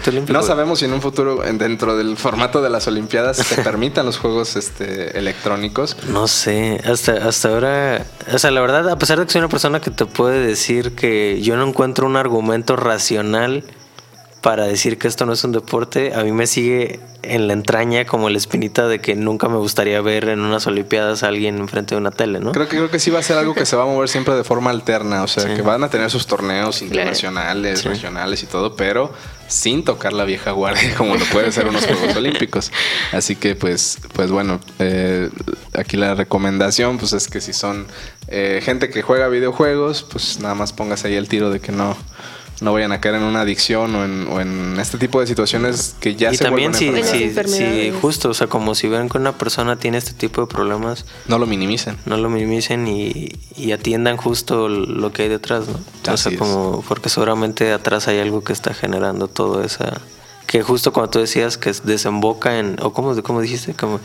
olímpico. 0.09 0.33
No 0.33 0.41
sabemos 0.41 0.79
si 0.79 0.85
en 0.85 0.93
un 0.93 1.01
futuro, 1.01 1.41
dentro 1.53 1.97
del 1.97 2.15
formato 2.15 2.61
de 2.61 2.69
las 2.69 2.87
Olimpiadas, 2.87 3.37
se 3.37 3.61
permitan 3.63 4.05
los 4.05 4.17
juegos 4.17 4.55
este, 4.55 5.19
electrónicos. 5.19 5.97
No 6.07 6.29
sé, 6.29 6.81
hasta, 6.85 7.27
hasta 7.27 7.49
ahora, 7.49 8.05
o 8.33 8.39
sea, 8.39 8.51
la 8.51 8.61
verdad, 8.61 8.89
a 8.89 8.97
pesar 8.97 9.19
de 9.19 9.25
que 9.25 9.31
soy 9.33 9.39
una 9.39 9.49
persona 9.49 9.81
que 9.81 9.91
te 9.91 10.05
puede 10.05 10.39
decir 10.39 10.95
que 10.95 11.41
yo 11.41 11.57
no 11.57 11.67
encuentro 11.67 12.07
un 12.07 12.15
argumento 12.15 12.77
racional 12.77 13.65
para 14.41 14.65
decir 14.65 14.97
que 14.97 15.07
esto 15.07 15.25
no 15.25 15.33
es 15.33 15.43
un 15.43 15.51
deporte, 15.51 16.13
a 16.13 16.23
mí 16.23 16.31
me 16.31 16.47
sigue 16.47 16.99
en 17.21 17.47
la 17.47 17.53
entraña 17.53 18.05
como 18.05 18.29
la 18.29 18.37
espinita 18.37 18.87
de 18.87 18.99
que 18.99 19.15
nunca 19.15 19.49
me 19.49 19.57
gustaría 19.57 19.99
ver 20.01 20.29
en 20.29 20.39
unas 20.39 20.65
Olimpiadas 20.67 21.23
a 21.23 21.27
alguien 21.27 21.57
enfrente 21.57 21.95
de 21.95 21.99
una 21.99 22.11
tele, 22.11 22.39
¿no? 22.39 22.53
Creo 22.53 22.67
que 22.69 22.77
creo 22.77 22.89
que 22.89 22.99
sí 22.99 23.11
va 23.11 23.19
a 23.19 23.23
ser 23.23 23.37
algo 23.37 23.53
que 23.53 23.65
se 23.65 23.75
va 23.75 23.83
a 23.83 23.85
mover 23.85 24.07
siempre 24.07 24.35
de 24.35 24.43
forma 24.43 24.69
alterna, 24.69 25.23
o 25.23 25.27
sea, 25.27 25.53
que 25.53 25.61
van 25.61 25.83
a 25.83 25.89
tener 25.89 26.09
sus 26.09 26.27
torneos 26.27 26.81
internacionales, 26.81 27.83
regionales 27.83 28.43
y 28.43 28.45
todo, 28.45 28.75
pero 28.75 29.13
sin 29.47 29.83
tocar 29.83 30.13
la 30.13 30.23
vieja 30.23 30.51
guardia 30.51 30.93
como 30.97 31.15
lo 31.15 31.25
puede 31.25 31.51
ser 31.51 31.67
unos 31.67 31.85
Juegos 31.85 32.15
Olímpicos. 32.15 32.71
Así 33.11 33.35
que 33.35 33.55
pues, 33.55 33.97
pues 34.13 34.31
bueno, 34.31 34.59
eh, 34.79 35.29
aquí 35.73 35.97
la 35.97 36.15
recomendación 36.15 36.97
pues 36.97 37.13
es 37.13 37.27
que 37.27 37.41
si 37.41 37.51
son 37.51 37.87
eh, 38.27 38.61
gente 38.63 38.89
que 38.89 39.01
juega 39.01 39.27
videojuegos, 39.27 40.03
pues 40.03 40.39
nada 40.39 40.55
más 40.55 40.71
póngase 40.71 41.09
ahí 41.09 41.15
el 41.15 41.27
tiro 41.27 41.49
de 41.49 41.59
que 41.59 41.71
no 41.71 41.97
no 42.61 42.73
vayan 42.73 42.91
a 42.91 42.99
caer 42.99 43.15
en 43.15 43.23
una 43.23 43.41
adicción 43.41 43.95
o 43.95 44.41
en, 44.41 44.79
este 44.79 44.97
tipo 44.97 45.19
de 45.19 45.27
situaciones 45.27 45.95
que 45.99 46.15
ya 46.15 46.31
y 46.31 46.37
se 46.37 46.43
también 46.43 46.73
si, 46.73 46.91
si, 47.03 47.91
justo, 48.01 48.29
o 48.29 48.33
sea, 48.33 48.47
como 48.47 48.75
si 48.75 48.87
ven 48.87 49.09
que 49.09 49.17
una 49.17 49.33
persona 49.33 49.77
tiene 49.77 49.97
este 49.97 50.13
tipo 50.13 50.41
de 50.41 50.47
problemas, 50.47 51.05
no 51.27 51.37
lo 51.37 51.45
minimicen. 51.45 51.97
No 52.05 52.17
lo 52.17 52.29
minimicen 52.29 52.87
y, 52.87 53.31
atiendan 53.71 54.17
justo 54.17 54.67
lo 54.67 55.11
que 55.11 55.23
hay 55.23 55.29
detrás, 55.29 55.65
¿no? 55.67 56.13
o 56.13 56.17
sea, 56.17 56.35
como 56.37 56.83
porque 56.87 57.09
seguramente 57.09 57.71
atrás 57.71 58.07
hay 58.07 58.19
algo 58.19 58.43
que 58.43 58.53
está 58.53 58.73
generando 58.73 59.27
todo 59.27 59.63
esa 59.63 60.01
que 60.47 60.63
justo 60.63 60.91
cuando 60.91 61.11
tú 61.11 61.19
decías 61.19 61.57
que 61.59 61.71
desemboca 61.83 62.57
en 62.57 62.77
o 62.81 62.91
cómo 62.91 63.21
cómo 63.21 63.41
dijiste 63.41 63.75
como 63.75 63.99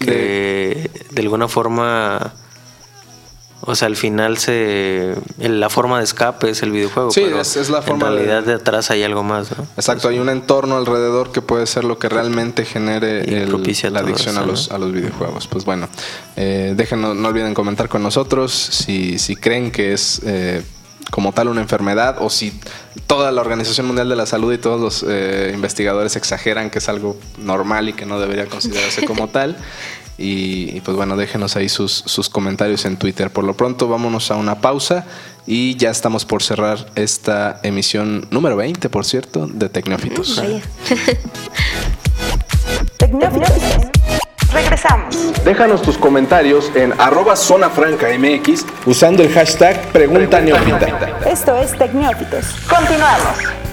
que 0.00 0.90
de 1.10 1.22
alguna 1.22 1.46
forma 1.46 2.34
o 3.66 3.74
sea, 3.74 3.86
al 3.86 3.96
final 3.96 4.38
se 4.38 5.14
la 5.38 5.70
forma 5.70 5.98
de 5.98 6.04
escape 6.04 6.50
es 6.50 6.62
el 6.62 6.70
videojuego. 6.70 7.10
Sí, 7.10 7.22
es, 7.22 7.70
la 7.70 7.82
forma. 7.82 8.08
En 8.08 8.14
realidad 8.14 8.42
de... 8.42 8.54
atrás 8.54 8.90
hay 8.90 9.02
algo 9.02 9.22
más, 9.22 9.56
¿no? 9.56 9.66
Exacto, 9.76 10.08
hay 10.08 10.18
un 10.18 10.28
entorno 10.28 10.76
alrededor 10.76 11.32
que 11.32 11.40
puede 11.40 11.66
ser 11.66 11.84
lo 11.84 11.98
que 11.98 12.08
realmente 12.08 12.64
genere 12.64 13.24
la 13.46 14.00
adicción 14.00 14.38
a, 14.38 14.44
los, 14.44 14.70
a 14.70 14.78
los 14.78 14.92
videojuegos. 14.92 15.46
Pues 15.46 15.64
bueno, 15.64 15.88
eh, 16.36 16.74
déjenos, 16.76 17.16
no 17.16 17.28
olviden 17.28 17.54
comentar 17.54 17.88
con 17.88 18.02
nosotros 18.02 18.52
si, 18.52 19.18
si 19.18 19.36
creen 19.36 19.70
que 19.70 19.92
es 19.92 20.20
eh, 20.24 20.62
como 21.10 21.32
tal 21.32 21.48
una 21.48 21.60
enfermedad 21.60 22.16
o 22.20 22.30
si 22.30 22.52
toda 23.06 23.30
la 23.32 23.40
Organización 23.40 23.86
Mundial 23.86 24.08
de 24.08 24.16
la 24.16 24.26
Salud 24.26 24.52
y 24.52 24.58
todos 24.58 24.80
los 24.80 25.04
eh, 25.08 25.52
investigadores 25.54 26.16
exageran 26.16 26.70
que 26.70 26.78
es 26.78 26.88
algo 26.88 27.16
normal 27.38 27.88
y 27.88 27.92
que 27.92 28.06
no 28.06 28.18
debería 28.18 28.46
considerarse 28.46 29.04
como 29.06 29.28
tal. 29.30 29.56
Y, 30.16 30.80
pues 30.82 30.96
bueno, 30.96 31.16
déjenos 31.16 31.56
ahí 31.56 31.68
sus, 31.68 32.04
sus, 32.06 32.28
comentarios 32.28 32.84
en 32.84 32.96
Twitter. 32.96 33.30
Por 33.30 33.44
lo 33.44 33.54
pronto, 33.54 33.88
vámonos 33.88 34.30
a 34.30 34.36
una 34.36 34.60
pausa 34.60 35.04
y 35.46 35.76
ya 35.76 35.90
estamos 35.90 36.24
por 36.24 36.42
cerrar 36.42 36.86
esta 36.94 37.60
emisión 37.62 38.26
número 38.30 38.56
20, 38.56 38.88
por 38.88 39.04
cierto, 39.04 39.46
de 39.46 39.68
Tecnófitos. 39.68 40.42
Tecnófitos. 42.96 43.50
Regresamos. 44.52 45.16
Déjanos 45.44 45.82
tus 45.82 45.98
comentarios 45.98 46.70
en 46.76 46.92
arroba 47.00 47.34
zona 47.34 47.70
franca 47.70 48.06
MX 48.16 48.64
usando 48.86 49.24
el 49.24 49.32
hashtag 49.32 49.90
Pregunta 49.90 50.40
Neófita. 50.40 51.18
Esto 51.26 51.56
es 51.56 51.76
Tecnófitos. 51.76 52.46
Continuamos. 52.68 53.63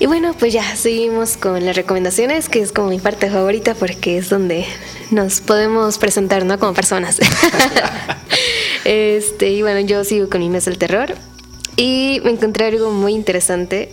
Y 0.00 0.06
bueno, 0.06 0.32
pues 0.38 0.52
ya 0.52 0.76
seguimos 0.76 1.36
con 1.36 1.64
las 1.64 1.74
recomendaciones, 1.74 2.48
que 2.48 2.60
es 2.60 2.70
como 2.70 2.88
mi 2.88 3.00
parte 3.00 3.28
favorita 3.30 3.74
porque 3.74 4.18
es 4.18 4.28
donde 4.28 4.64
nos 5.10 5.40
podemos 5.40 5.98
presentar, 5.98 6.44
¿no? 6.44 6.56
Como 6.58 6.72
personas. 6.72 7.18
este, 8.84 9.50
y 9.50 9.62
bueno, 9.62 9.80
yo 9.80 10.04
sigo 10.04 10.28
con 10.28 10.40
mi 10.40 10.50
mes 10.50 10.66
del 10.66 10.78
terror 10.78 11.14
y 11.76 12.20
me 12.22 12.30
encontré 12.30 12.66
algo 12.66 12.92
muy 12.92 13.12
interesante 13.12 13.90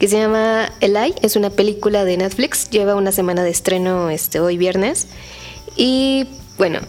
que 0.00 0.08
se 0.08 0.18
llama 0.18 0.72
Eli, 0.80 1.14
es 1.22 1.36
una 1.36 1.50
película 1.50 2.04
de 2.04 2.16
Netflix, 2.16 2.68
lleva 2.68 2.96
una 2.96 3.12
semana 3.12 3.44
de 3.44 3.50
estreno 3.50 4.10
este 4.10 4.40
hoy 4.40 4.58
viernes 4.58 5.06
y 5.76 6.26
bueno, 6.58 6.80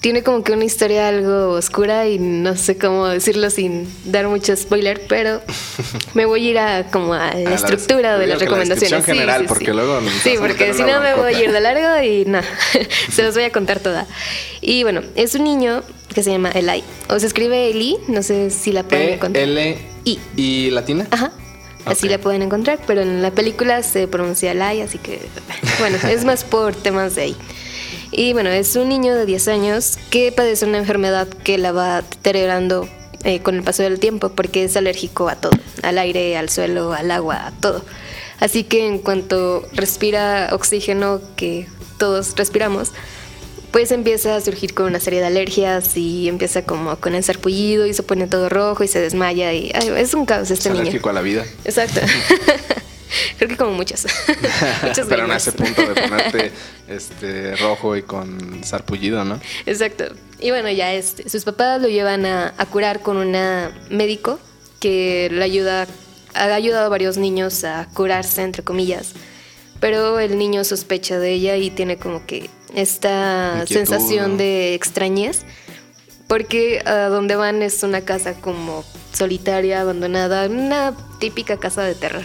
tiene 0.00 0.22
como 0.22 0.42
que 0.42 0.52
una 0.52 0.64
historia 0.64 1.08
algo 1.08 1.50
oscura 1.50 2.08
y 2.08 2.18
no 2.18 2.56
sé 2.56 2.78
cómo 2.78 3.06
decirlo 3.06 3.50
sin 3.50 3.86
dar 4.04 4.28
mucho 4.28 4.56
spoiler, 4.56 5.02
pero 5.06 5.42
me 6.14 6.24
voy 6.24 6.46
a 6.46 6.50
ir 6.50 6.58
a 6.58 6.86
como 6.90 7.12
a 7.12 7.34
la 7.34 7.54
estructura 7.54 8.18
de 8.18 8.26
las 8.26 8.40
recomendaciones. 8.40 9.04
sí, 9.04 9.12
general, 9.12 9.44
porque 9.46 9.74
luego 9.74 10.00
Sí, 10.22 10.36
porque 10.38 10.72
si 10.72 10.82
no 10.82 11.00
me 11.00 11.14
voy 11.14 11.34
a 11.34 11.44
ir 11.44 11.52
de 11.52 11.60
largo 11.60 12.02
y 12.02 12.24
no, 12.24 12.40
se 13.10 13.22
los 13.22 13.34
voy 13.34 13.44
a 13.44 13.52
contar 13.52 13.80
toda. 13.80 14.06
Y 14.62 14.82
bueno, 14.84 15.02
es 15.16 15.34
un 15.34 15.44
niño 15.44 15.82
que 16.14 16.22
se 16.22 16.30
llama 16.30 16.50
Eli, 16.50 16.82
o 17.08 17.18
se 17.18 17.26
escribe 17.26 17.70
Eli, 17.70 17.98
no 18.08 18.22
sé 18.22 18.50
si 18.50 18.72
la 18.72 18.84
pueden 18.84 19.10
E, 19.10 19.14
encontrar. 19.14 19.44
L 19.44 19.78
I. 20.04 20.18
y 20.36 20.70
latina. 20.70 21.06
Ajá. 21.10 21.30
Así 21.84 22.08
la 22.08 22.18
pueden 22.18 22.42
encontrar, 22.42 22.78
pero 22.86 23.00
en 23.00 23.22
la 23.22 23.30
película 23.30 23.82
se 23.82 24.06
pronuncia 24.06 24.54
Lai, 24.54 24.80
así 24.80 24.98
que 24.98 25.20
bueno, 25.78 25.98
es 26.08 26.24
más 26.24 26.44
por 26.44 26.74
temas 26.74 27.14
de 27.14 27.22
ahí. 27.22 27.36
Y 28.12 28.32
bueno, 28.32 28.50
es 28.50 28.74
un 28.76 28.88
niño 28.88 29.14
de 29.14 29.24
10 29.26 29.48
años 29.48 29.98
que 30.10 30.32
padece 30.32 30.66
una 30.66 30.78
enfermedad 30.78 31.28
que 31.28 31.58
la 31.58 31.72
va 31.72 32.02
deteriorando 32.02 32.88
eh, 33.22 33.40
con 33.40 33.54
el 33.54 33.62
paso 33.62 33.82
del 33.82 34.00
tiempo 34.00 34.30
porque 34.30 34.64
es 34.64 34.76
alérgico 34.76 35.28
a 35.28 35.36
todo, 35.36 35.52
al 35.82 35.98
aire, 35.98 36.36
al 36.36 36.48
suelo, 36.48 36.92
al 36.92 37.10
agua, 37.10 37.46
a 37.46 37.50
todo. 37.52 37.84
Así 38.40 38.64
que 38.64 38.86
en 38.86 38.98
cuanto 38.98 39.64
respira 39.72 40.48
oxígeno 40.52 41.20
que 41.36 41.68
todos 41.98 42.34
respiramos, 42.36 42.90
pues 43.70 43.92
empieza 43.92 44.34
a 44.34 44.40
surgir 44.40 44.74
con 44.74 44.86
una 44.86 44.98
serie 44.98 45.20
de 45.20 45.26
alergias 45.26 45.96
y 45.96 46.28
empieza 46.28 46.62
como 46.62 46.96
con 46.96 47.14
el 47.14 47.22
sarpullido 47.22 47.86
y 47.86 47.94
se 47.94 48.02
pone 48.02 48.26
todo 48.26 48.48
rojo 48.48 48.82
y 48.82 48.88
se 48.88 48.98
desmaya 49.00 49.52
y 49.52 49.70
ay, 49.74 49.92
es 49.96 50.14
un 50.14 50.26
caos 50.26 50.50
este 50.50 50.68
Es 50.70 50.72
niño. 50.72 50.80
alérgico 50.80 51.10
a 51.10 51.12
la 51.12 51.20
vida. 51.20 51.44
Exacto. 51.64 52.00
Creo 53.38 53.48
que 53.48 53.56
como 53.56 53.72
muchas. 53.72 54.06
Muchas 54.82 55.06
Pero 55.08 55.24
en 55.24 55.32
ese 55.32 55.52
punto 55.52 55.82
de 55.82 56.00
ponerte 56.00 56.52
este 56.88 57.56
rojo 57.56 57.96
y 57.96 58.02
con 58.02 58.62
sarpullido, 58.64 59.24
¿no? 59.24 59.40
Exacto. 59.66 60.04
Y 60.40 60.50
bueno, 60.50 60.70
ya 60.70 60.92
este, 60.92 61.28
sus 61.28 61.44
papás 61.44 61.80
lo 61.80 61.88
llevan 61.88 62.26
a, 62.26 62.54
a 62.56 62.66
curar 62.66 63.00
con 63.00 63.16
una 63.16 63.72
médico 63.90 64.38
que 64.80 65.28
le 65.30 65.44
ayuda, 65.44 65.86
ha 66.34 66.44
ayudado 66.54 66.86
a 66.86 66.88
varios 66.88 67.16
niños 67.18 67.64
a 67.64 67.86
curarse, 67.92 68.42
entre 68.42 68.62
comillas. 68.62 69.12
Pero 69.80 70.18
el 70.20 70.38
niño 70.38 70.64
sospecha 70.64 71.18
de 71.18 71.32
ella 71.32 71.56
y 71.56 71.70
tiene 71.70 71.96
como 71.96 72.26
que 72.26 72.50
esta 72.74 73.60
Inquietud, 73.62 73.74
sensación 73.74 74.32
¿no? 74.32 74.36
de 74.38 74.74
extrañez. 74.74 75.42
Porque 76.26 76.80
a 76.86 77.08
donde 77.08 77.34
van 77.34 77.62
es 77.62 77.82
una 77.82 78.02
casa 78.02 78.34
como 78.34 78.84
solitaria, 79.12 79.80
abandonada, 79.80 80.46
una 80.46 80.94
típica 81.18 81.56
casa 81.56 81.82
de 81.82 81.94
terror. 81.94 82.22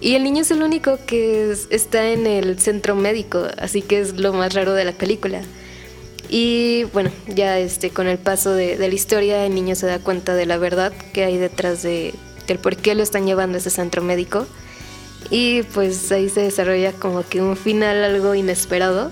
Y 0.00 0.14
el 0.14 0.22
niño 0.24 0.42
es 0.42 0.50
el 0.50 0.62
único 0.62 0.98
que 1.06 1.50
es- 1.50 1.66
está 1.70 2.08
en 2.10 2.26
el 2.26 2.58
centro 2.58 2.94
médico, 2.96 3.46
así 3.58 3.82
que 3.82 4.00
es 4.00 4.14
lo 4.18 4.32
más 4.32 4.54
raro 4.54 4.72
de 4.74 4.84
la 4.84 4.92
película. 4.92 5.42
Y 6.28 6.84
bueno, 6.92 7.10
ya 7.26 7.58
este, 7.58 7.90
con 7.90 8.06
el 8.06 8.16
paso 8.18 8.52
de, 8.54 8.76
de 8.76 8.88
la 8.88 8.94
historia, 8.94 9.44
el 9.44 9.54
niño 9.54 9.74
se 9.74 9.86
da 9.86 9.98
cuenta 9.98 10.34
de 10.34 10.46
la 10.46 10.56
verdad 10.58 10.92
que 11.12 11.24
hay 11.24 11.36
detrás 11.38 11.82
de, 11.82 12.14
del 12.46 12.58
por 12.58 12.76
qué 12.76 12.94
lo 12.94 13.02
están 13.02 13.26
llevando 13.26 13.56
a 13.56 13.60
ese 13.60 13.70
centro 13.70 14.00
médico. 14.02 14.46
Y 15.30 15.62
pues 15.74 16.10
ahí 16.12 16.28
se 16.28 16.40
desarrolla 16.40 16.92
como 16.92 17.22
que 17.28 17.42
un 17.42 17.56
final 17.56 18.02
algo 18.02 18.34
inesperado, 18.34 19.10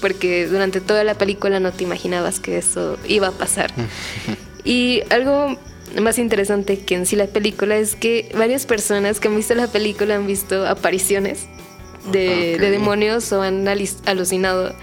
porque 0.00 0.46
durante 0.46 0.80
toda 0.80 1.04
la 1.04 1.14
película 1.14 1.60
no 1.60 1.72
te 1.72 1.84
imaginabas 1.84 2.40
que 2.40 2.58
eso 2.58 2.96
iba 3.06 3.28
a 3.28 3.32
pasar. 3.32 3.72
Y 4.64 5.02
algo 5.10 5.58
más 6.00 6.18
interesante 6.18 6.78
que 6.78 6.94
en 6.94 7.06
sí 7.06 7.16
la 7.16 7.26
película 7.26 7.76
es 7.76 7.94
que 7.96 8.30
varias 8.36 8.66
personas 8.66 9.20
que 9.20 9.28
han 9.28 9.36
visto 9.36 9.54
la 9.54 9.66
película 9.66 10.14
han 10.16 10.26
visto 10.26 10.66
apariciones 10.66 11.46
de, 12.10 12.54
Ok. 12.54 12.60
de 12.60 12.70
demonios 12.70 13.32
o 13.32 13.42
han 13.42 13.66
alucinado. 14.06 14.74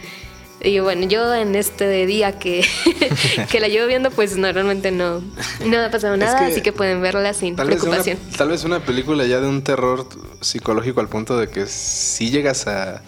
Y 0.61 0.79
bueno, 0.79 1.07
yo 1.07 1.33
en 1.33 1.55
este 1.55 2.05
día 2.05 2.37
que, 2.37 2.65
que 3.49 3.59
la 3.61 3.69
llevo 3.69 3.87
viendo, 3.87 4.11
pues 4.11 4.35
normalmente 4.35 4.91
no, 4.91 5.21
no 5.65 5.79
ha 5.79 5.89
pasado 5.89 6.15
Es 6.15 6.19
nada, 6.19 6.37
que 6.39 6.51
así 6.51 6.61
que 6.61 6.73
pueden 6.73 7.01
verla 7.01 7.33
sin 7.33 7.55
Tal 7.55 7.67
vez, 7.69 7.81
una, 7.83 8.01
preocupación. 8.01 8.17
tal 8.37 8.49
vez 8.49 8.63
una 8.65 8.79
película 8.83 9.25
ya 9.25 9.39
de 9.39 9.47
un 9.47 9.63
terror 9.63 10.07
psicológico 10.41 10.99
al 10.99 11.07
punto 11.07 11.37
de 11.37 11.47
que 11.47 11.65
sí 11.65 12.29
llegas 12.29 12.67
a, 12.67 13.01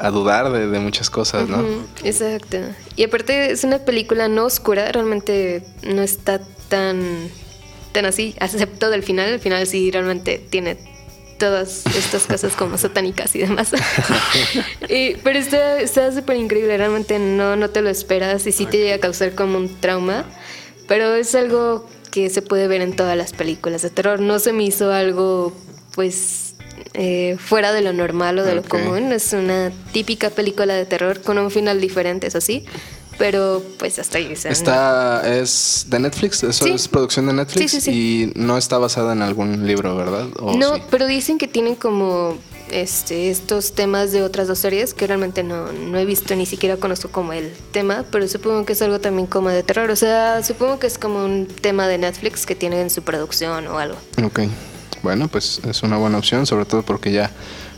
a 0.00 0.10
dudar 0.10 0.50
de, 0.50 0.66
de 0.66 0.80
muchas 0.80 1.10
cosas, 1.10 1.48
¿no? 1.48 1.58
Ujú, 1.60 1.82
exacto. 2.02 2.58
Y 2.96 3.04
aparte 3.04 3.52
es 3.52 3.62
una 3.62 3.78
película 3.78 4.26
no 4.26 4.44
oscura, 4.44 4.90
realmente 4.90 5.62
no 5.84 6.02
está 6.02 6.40
tan, 6.68 7.28
tan 7.92 8.04
así, 8.06 8.34
excepto 8.40 8.90
del 8.90 9.02
final. 9.02 9.28
El 9.28 9.40
final 9.40 9.66
sí 9.66 9.90
realmente 9.90 10.38
tiene 10.50 10.76
todas 11.38 11.84
estas 11.96 12.26
cosas 12.26 12.54
como 12.54 12.78
satánicas 12.78 13.34
y 13.34 13.40
demás. 13.40 13.70
Y- 14.88 15.14
pero 15.24 15.38
está 15.38 15.80
está 15.80 16.12
súper 16.12 16.36
increíble, 16.36 16.76
realmente 16.76 17.18
no, 17.18 17.56
no 17.56 17.70
te 17.70 17.82
lo 17.82 17.90
esperas 17.90 18.46
y 18.46 18.52
sí 18.52 18.66
te 18.66 18.78
llega 18.78 18.96
a 18.96 18.98
causar 19.00 19.34
como 19.34 19.58
un 19.58 19.68
trauma. 19.80 20.24
Pero 20.86 21.14
es 21.14 21.34
algo 21.34 21.88
que 22.10 22.28
se 22.30 22.42
puede 22.42 22.68
ver 22.68 22.82
en 22.82 22.94
todas 22.94 23.16
las 23.16 23.32
películas 23.32 23.82
de 23.82 23.90
terror. 23.90 24.20
No 24.20 24.38
se 24.38 24.52
me 24.52 24.64
hizo 24.64 24.92
algo, 24.92 25.52
pues, 25.94 26.54
eh, 26.92 27.36
fuera 27.38 27.72
de 27.72 27.80
lo 27.80 27.92
normal 27.92 28.38
o 28.38 28.44
de 28.44 28.50
Ok. 28.52 28.56
lo 28.56 28.68
común. 28.68 29.12
Es 29.12 29.32
una 29.32 29.72
típica 29.92 30.28
película 30.30 30.74
de 30.74 30.84
terror 30.84 31.22
con 31.22 31.38
un 31.38 31.50
final 31.50 31.80
diferente, 31.80 32.26
eso 32.26 32.40
sí. 32.40 32.64
Pero, 33.18 33.62
pues, 33.78 33.98
hasta 33.98 34.18
ahí. 34.18 34.28
no- 34.28 34.50
Está, 34.50 35.22
es 35.38 35.86
de 35.88 35.98
Netflix, 36.00 36.42
eso 36.42 36.64
Sí. 36.64 36.72
es 36.72 36.88
producción 36.88 37.26
de 37.26 37.32
Netflix 37.34 37.70
Sí, 37.72 37.80
sí, 37.80 37.90
y 38.34 38.38
no 38.38 38.56
está 38.58 38.78
basada 38.78 39.12
en 39.12 39.22
algún 39.22 39.66
libro, 39.66 39.96
¿verdad? 39.96 40.26
¿O 40.40 40.56
no, 40.56 40.74
pero 40.90 41.06
dicen 41.06 41.38
que 41.38 41.46
tienen 41.48 41.74
como 41.76 42.36
este, 42.70 43.30
estos 43.30 43.74
temas 43.74 44.10
de 44.10 44.22
otras 44.22 44.48
dos 44.48 44.58
series 44.58 44.94
que 44.94 45.06
realmente 45.06 45.42
no, 45.42 45.70
no 45.70 45.98
he 45.98 46.04
visto, 46.06 46.34
ni 46.34 46.46
siquiera 46.46 46.76
conozco 46.78 47.08
como 47.10 47.32
el 47.34 47.52
tema, 47.72 48.04
pero 48.10 48.26
supongo 48.26 48.64
que 48.64 48.72
es 48.72 48.82
algo 48.82 49.00
también 49.00 49.26
como 49.26 49.50
de 49.50 49.62
terror. 49.62 49.90
O 49.90 49.96
sea, 49.96 50.42
supongo 50.42 50.78
que 50.78 50.86
es 50.86 50.98
como 50.98 51.24
un 51.24 51.46
tema 51.46 51.86
de 51.86 51.98
Netflix 51.98 52.46
que 52.46 52.54
tienen 52.56 52.80
en 52.80 52.90
su 52.90 53.02
producción 53.02 53.66
o 53.68 53.78
algo. 53.78 53.96
Ok, 54.24 54.40
bueno, 55.02 55.28
pues 55.28 55.60
es 55.68 55.82
una 55.82 55.98
buena 55.98 56.18
opción, 56.18 56.46
sobre 56.46 56.64
todo 56.64 56.82
porque 56.82 57.12
ya 57.12 57.30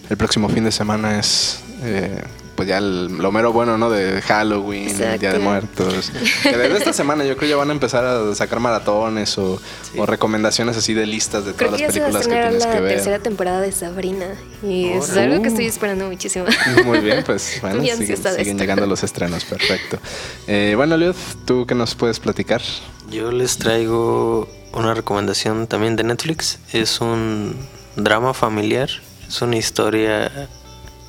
el 0.08 0.16
próximo 0.16 0.48
fin 0.48 0.64
de 0.64 0.72
semana 0.72 1.18
es 1.18 1.58
eh, 1.82 2.22
pues 2.56 2.68
ya 2.68 2.78
el- 2.78 3.06
lo 3.18 3.30
mero 3.30 3.52
bueno, 3.52 3.76
¿no? 3.78 3.90
De 3.90 4.20
Halloween, 4.22 4.88
Exacto. 4.88 5.18
Día 5.20 5.32
de 5.34 5.38
Muertos. 5.38 6.10
Que 6.42 6.56
desde 6.56 6.78
esta 6.78 6.92
semana 6.92 7.24
yo 7.24 7.36
creo 7.36 7.50
ya 7.50 7.56
van 7.56 7.68
a 7.70 7.72
empezar 7.72 8.04
a 8.04 8.34
sacar 8.34 8.58
maratones 8.60 9.36
o, 9.38 9.60
o 9.96 10.06
recomendaciones 10.06 10.76
así 10.76 10.94
de 10.94 11.06
listas 11.06 11.44
de 11.44 11.52
Creo 11.52 11.68
todas 11.70 11.80
que 11.80 11.86
las 11.86 11.94
ya 11.94 12.00
se 12.00 12.00
va 12.00 12.06
a 12.06 12.10
películas 12.22 12.26
que 12.26 12.32
estrenar 12.34 12.48
tienes 12.50 12.66
la 12.66 12.72
que 12.74 12.80
ver. 12.80 12.94
tercera 12.94 13.18
temporada 13.20 13.60
de 13.60 13.72
Sabrina 13.72 14.26
y 14.62 14.86
es 14.88 15.16
algo 15.16 15.42
que 15.42 15.48
estoy 15.48 15.66
esperando 15.66 16.06
muchísimo. 16.08 16.46
Muy 16.84 17.00
bien, 17.00 17.22
pues 17.24 17.58
bueno, 17.62 17.82
siguen, 17.82 18.58
llegando 18.58 18.86
los 18.86 19.02
estrenos, 19.04 19.44
perfecto. 19.44 19.98
Eh, 20.46 20.72
bueno, 20.76 20.96
Liot, 20.96 21.16
¿tú 21.44 21.66
qué 21.66 21.74
nos 21.74 21.94
puedes 21.94 22.18
platicar? 22.20 22.62
Yo 23.10 23.30
les 23.30 23.58
traigo 23.58 24.48
una 24.72 24.94
recomendación 24.94 25.66
también 25.66 25.96
de 25.96 26.04
Netflix. 26.04 26.58
Es 26.72 27.00
un 27.00 27.54
drama 27.96 28.34
familiar. 28.34 28.88
Es 29.28 29.42
una 29.42 29.56
historia. 29.56 30.48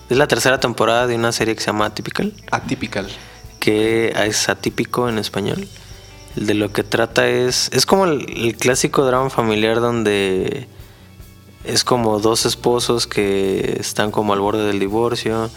Es 0.10 0.18
la 0.18 0.28
tercera 0.28 0.60
temporada 0.60 1.08
de 1.08 1.16
una 1.16 1.32
serie 1.32 1.56
que 1.56 1.62
se 1.62 1.68
llama 1.68 1.86
Atypical, 1.86 2.34
Atypical. 2.52 3.08
que 3.60 4.14
es 4.26 4.48
atípico 4.48 5.10
en 5.10 5.18
español. 5.18 5.68
De 6.36 6.54
lo 6.54 6.72
que 6.72 6.84
trata 6.84 7.28
es. 7.28 7.70
Es 7.74 7.86
como 7.86 8.06
el, 8.06 8.26
el 8.38 8.56
clásico 8.56 9.06
drama 9.06 9.30
familiar 9.30 9.82
donde 9.82 10.68
es 11.66 11.84
como 11.84 12.20
dos 12.20 12.46
esposos 12.46 13.08
que 13.08 13.78
están 13.80 14.12
como 14.12 14.34
al 14.34 14.40
borde 14.40 14.66
del 14.66 14.80
divorcio. 14.80 15.50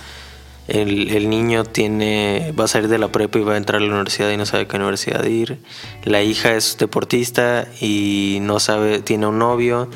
El, 0.66 1.10
el 1.10 1.30
niño 1.30 1.64
tiene 1.64 2.52
va 2.58 2.64
a 2.64 2.68
salir 2.68 2.88
de 2.88 2.98
la 2.98 3.08
prepa 3.08 3.38
y 3.38 3.42
va 3.42 3.54
a 3.54 3.56
entrar 3.56 3.80
a 3.80 3.84
la 3.84 3.90
universidad 3.90 4.30
y 4.30 4.36
no 4.36 4.46
sabe 4.46 4.66
qué 4.66 4.76
universidad 4.76 5.24
ir. 5.24 5.58
La 6.04 6.22
hija 6.22 6.54
es 6.54 6.76
deportista 6.78 7.66
y 7.80 8.38
no 8.40 8.58
sabe, 8.58 9.00
tiene 9.00 9.26
un 9.26 9.38
novio 9.38 9.88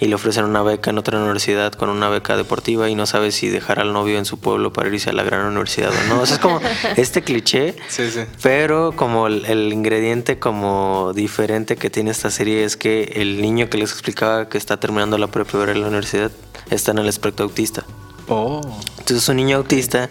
y 0.00 0.06
le 0.06 0.14
ofrecen 0.14 0.46
una 0.46 0.62
beca 0.62 0.90
en 0.90 0.98
otra 0.98 1.18
universidad 1.18 1.74
con 1.74 1.90
una 1.90 2.08
beca 2.08 2.34
deportiva 2.38 2.88
y 2.88 2.94
no 2.94 3.04
sabe 3.04 3.32
si 3.32 3.48
dejar 3.48 3.78
al 3.78 3.92
novio 3.92 4.16
en 4.16 4.24
su 4.24 4.40
pueblo 4.40 4.72
para 4.72 4.88
irse 4.88 5.10
a 5.10 5.12
la 5.12 5.22
gran 5.22 5.44
universidad 5.44 5.90
o 5.90 6.08
no. 6.08 6.22
O 6.22 6.26
sea, 6.26 6.36
es 6.36 6.40
como 6.40 6.58
este 6.96 7.22
cliché. 7.22 7.76
Sí, 7.88 8.10
sí. 8.10 8.20
Pero 8.42 8.92
como 8.96 9.26
el, 9.26 9.44
el 9.44 9.70
ingrediente 9.74 10.38
como 10.38 11.12
diferente 11.14 11.76
que 11.76 11.90
tiene 11.90 12.12
esta 12.12 12.30
serie 12.30 12.64
es 12.64 12.78
que 12.78 13.12
el 13.16 13.42
niño 13.42 13.68
que 13.68 13.76
les 13.76 13.92
explicaba 13.92 14.48
que 14.48 14.56
está 14.56 14.80
terminando 14.80 15.18
la 15.18 15.26
prepa 15.26 15.62
a 15.62 15.66
la 15.66 15.86
universidad 15.86 16.30
está 16.70 16.92
en 16.92 16.98
el 16.98 17.08
espectro 17.08 17.44
autista. 17.44 17.84
Oh. 18.28 18.62
Entonces 18.92 19.18
es 19.18 19.28
un 19.28 19.36
niño 19.36 19.58
autista 19.58 20.08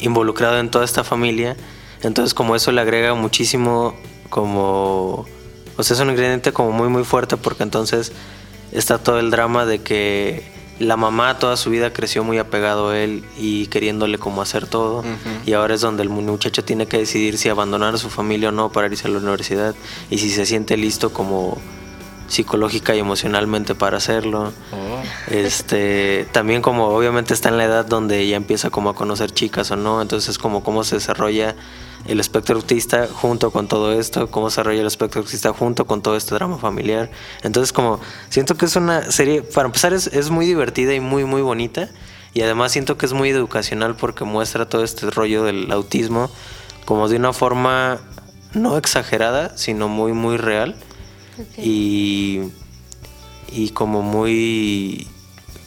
involucrado 0.00 0.58
en 0.58 0.68
toda 0.68 0.84
esta 0.84 1.04
familia. 1.04 1.56
Entonces 2.02 2.34
como 2.34 2.56
eso 2.56 2.72
le 2.72 2.80
agrega 2.80 3.14
muchísimo 3.14 3.94
como... 4.30 5.26
O 5.76 5.82
sea, 5.84 5.94
es 5.94 6.00
un 6.00 6.10
ingrediente 6.10 6.52
como 6.52 6.72
muy 6.72 6.88
muy 6.88 7.04
fuerte 7.04 7.36
porque 7.36 7.62
entonces 7.62 8.12
está 8.72 8.98
todo 8.98 9.20
el 9.20 9.30
drama 9.30 9.66
de 9.66 9.80
que 9.80 10.50
la 10.78 10.96
mamá 10.96 11.38
toda 11.38 11.56
su 11.56 11.70
vida 11.70 11.92
creció 11.92 12.24
muy 12.24 12.38
apegado 12.38 12.90
a 12.90 12.98
él 12.98 13.24
y 13.38 13.66
queriéndole 13.66 14.18
como 14.18 14.42
hacer 14.42 14.66
todo. 14.66 15.04
Y 15.46 15.52
ahora 15.52 15.74
es 15.74 15.80
donde 15.80 16.02
el 16.02 16.08
muchacho 16.08 16.64
tiene 16.64 16.86
que 16.86 16.98
decidir 16.98 17.38
si 17.38 17.48
abandonar 17.48 17.94
a 17.94 17.98
su 17.98 18.10
familia 18.10 18.48
o 18.48 18.52
no 18.52 18.72
para 18.72 18.88
irse 18.88 19.06
a 19.06 19.10
la 19.10 19.18
universidad 19.18 19.74
y 20.10 20.18
si 20.18 20.30
se 20.30 20.44
siente 20.46 20.76
listo 20.76 21.12
como 21.12 21.58
psicológica 22.26 22.96
y 22.96 22.98
emocionalmente 22.98 23.74
para 23.74 23.98
hacerlo. 23.98 24.52
Oh. 24.72 25.02
Este, 25.30 26.26
también 26.32 26.62
como 26.62 26.86
obviamente 26.88 27.34
está 27.34 27.50
en 27.50 27.58
la 27.58 27.64
edad 27.64 27.86
donde 27.86 28.26
ya 28.26 28.36
empieza 28.36 28.70
como 28.70 28.90
a 28.90 28.94
conocer 28.94 29.30
chicas 29.30 29.70
o 29.70 29.76
no, 29.76 30.00
entonces 30.00 30.30
es 30.30 30.38
como 30.38 30.64
cómo 30.64 30.82
se 30.82 30.96
desarrolla 30.96 31.54
el 32.06 32.20
espectro 32.20 32.56
autista 32.56 33.08
junto 33.12 33.50
con 33.50 33.68
todo 33.68 33.92
esto, 33.92 34.30
cómo 34.30 34.50
se 34.50 34.54
desarrolla 34.54 34.80
el 34.80 34.86
espectro 34.86 35.20
autista 35.20 35.52
junto 35.52 35.86
con 35.86 36.02
todo 36.02 36.16
este 36.16 36.34
drama 36.34 36.58
familiar. 36.58 37.10
Entonces 37.42 37.72
como 37.72 38.00
siento 38.28 38.56
que 38.56 38.66
es 38.66 38.76
una 38.76 39.10
serie, 39.10 39.42
para 39.42 39.66
empezar 39.66 39.92
es, 39.92 40.08
es 40.08 40.30
muy 40.30 40.46
divertida 40.46 40.94
y 40.94 41.00
muy 41.00 41.24
muy 41.24 41.42
bonita 41.42 41.88
y 42.34 42.42
además 42.42 42.72
siento 42.72 42.96
que 42.96 43.06
es 43.06 43.12
muy 43.12 43.30
educacional 43.30 43.96
porque 43.96 44.24
muestra 44.24 44.68
todo 44.68 44.84
este 44.84 45.10
rollo 45.10 45.44
del 45.44 45.70
autismo 45.70 46.30
como 46.84 47.08
de 47.08 47.16
una 47.16 47.32
forma 47.32 48.00
no 48.54 48.76
exagerada, 48.76 49.56
sino 49.56 49.88
muy 49.88 50.12
muy 50.12 50.36
real 50.36 50.76
y, 51.56 52.40
y 53.50 53.70
como 53.70 54.02
muy 54.02 55.06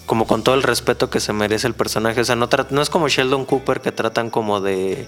como 0.05 0.27
con 0.27 0.43
todo 0.43 0.55
el 0.55 0.63
respeto 0.63 1.09
que 1.09 1.19
se 1.19 1.33
merece 1.33 1.67
el 1.67 1.73
personaje. 1.73 2.21
O 2.21 2.25
sea, 2.25 2.35
no, 2.35 2.47
no 2.69 2.81
es 2.81 2.89
como 2.89 3.07
Sheldon 3.07 3.45
Cooper 3.45 3.81
que 3.81 3.91
tratan 3.91 4.29
como 4.29 4.61
de, 4.61 5.07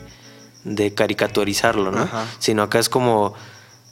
de 0.68 0.94
caricaturizarlo, 0.94 1.92
¿no? 1.92 2.08
Sino 2.40 2.64
acá 2.64 2.80
es 2.80 2.90
como 2.90 3.34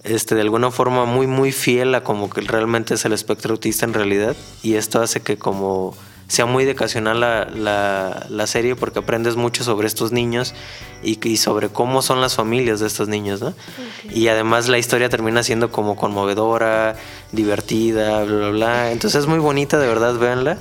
este, 0.03 0.35
de 0.35 0.41
alguna 0.41 0.69
forma 0.69 1.05
muy, 1.05 1.25
muy 1.25 1.51
fiel 1.51 1.95
a 1.95 2.03
como 2.03 2.29
que 2.29 2.41
realmente 2.41 2.93
es 2.93 3.05
el 3.05 3.13
espectro 3.13 3.53
autista 3.53 3.85
en 3.85 3.93
realidad. 3.93 4.35
Y 4.61 4.75
esto 4.75 5.01
hace 5.01 5.21
que 5.21 5.37
como 5.37 5.95
sea 6.27 6.45
muy 6.45 6.63
educacional 6.63 7.19
la, 7.19 8.25
la, 8.29 8.47
serie 8.47 8.75
porque 8.75 8.99
aprendes 8.99 9.35
mucho 9.35 9.63
sobre 9.63 9.87
estos 9.87 10.11
niños 10.11 10.55
y, 11.03 11.37
sobre 11.37 11.69
cómo 11.69 12.01
son 12.01 12.19
las 12.19 12.35
familias 12.35 12.79
de 12.79 12.87
estos 12.87 13.07
niños, 13.07 13.41
¿no? 13.41 13.53
Y 14.11 14.27
además 14.27 14.67
la 14.67 14.79
historia 14.79 15.09
termina 15.09 15.43
siendo 15.43 15.71
como 15.71 15.95
conmovedora, 15.95 16.95
divertida, 17.31 18.23
bla, 18.23 18.37
bla, 18.37 18.49
bla. 18.49 18.91
Entonces 18.91 19.21
es 19.21 19.27
muy 19.27 19.39
bonita, 19.39 19.77
de 19.77 19.87
verdad, 19.87 20.17
véanla. 20.17 20.57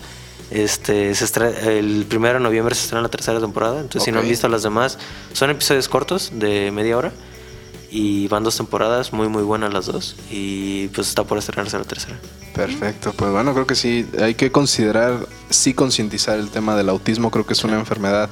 Este, 0.51 1.15
se 1.15 1.79
el 1.79 2.07
primero 2.07 2.35
de 2.35 2.41
noviembre 2.41 2.75
se 2.75 2.83
estrena 2.83 3.03
la 3.03 3.09
tercera 3.09 3.41
temporada, 3.41 3.81
entonces 3.81 4.05
si 4.05 4.13
no 4.13 4.21
han 4.21 4.29
visto 4.29 4.49
las 4.49 4.63
demás, 4.63 4.99
son 5.33 5.51
episodios 5.51 5.89
cortos 5.89 6.31
de 6.35 6.71
media 6.71 6.97
hora 6.97 7.13
y 7.91 8.29
van 8.29 8.45
dos 8.45 8.57
temporadas, 8.57 9.13
muy 9.13 9.29
muy 9.29 9.43
buenas 9.43 9.73
las 9.73 9.87
dos 9.87 10.17
y 10.31 10.89
pues 10.89 11.09
está 11.09 11.25
por 11.25 11.39
estrenarse 11.39 11.79
la 11.79 11.85
tercera. 11.85 12.19
Perfecto, 12.55 13.13
pues 13.17 13.33
bueno, 13.33 13.53
creo 13.53 13.67
que 13.67 13.75
sí, 13.75 14.07
hay 14.21 14.35
que 14.35 14.53
considerar, 14.53 15.27
sí 15.51 15.75
concientizar 15.75 16.39
el 16.39 16.51
tema 16.51 16.77
del 16.77 16.89
autismo, 16.89 17.31
creo 17.31 17.47
que 17.47 17.55
es 17.55 17.65
una 17.65 17.79
enfermedad 17.79 18.31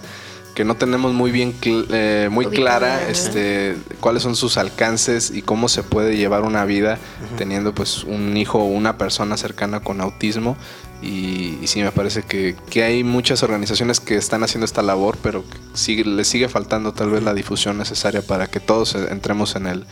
que 0.55 0.65
no 0.65 0.77
tenemos 0.77 1.13
muy 1.13 1.31
bien 1.31 1.55
eh, 1.65 2.29
muy 2.31 2.47
clara 2.47 3.09
este 3.09 3.77
cuáles 4.01 4.23
son 4.23 4.37
sus 4.37 4.57
alcances 4.57 5.31
y 5.31 5.43
cómo 5.43 5.69
se 5.69 5.83
puede 5.83 6.17
llevar 6.17 6.43
una 6.43 6.65
vida 6.65 6.99
teniendo 7.39 7.75
pues 7.75 8.05
un 8.05 8.37
hijo 8.37 8.59
o 8.59 8.65
una 8.65 8.99
persona 8.99 9.37
cercana 9.37 9.81
con 9.81 10.01
autismo 10.01 10.57
y, 11.03 11.59
sí 11.67 11.83
me 11.83 11.91
parece 11.91 12.23
que, 12.23 12.55
hay 12.85 13.03
muchas 13.03 13.43
organizaciones 13.43 13.99
que 13.99 14.15
están 14.15 14.45
haciendo 14.45 14.67
esta 14.67 14.83
labor 14.83 15.19
pero 15.21 15.45
sigue, 15.75 16.05
le 16.05 16.23
sigue 16.25 16.49
faltando 16.49 16.93
tal 16.93 17.11
vez 17.11 17.25
la 17.25 17.35
difusión 17.35 17.77
necesaria 17.77 18.23
para 18.23 18.47
que 18.47 18.61
todos 18.61 18.95
entremos 18.95 19.57
en 19.57 19.67
el 19.67 19.87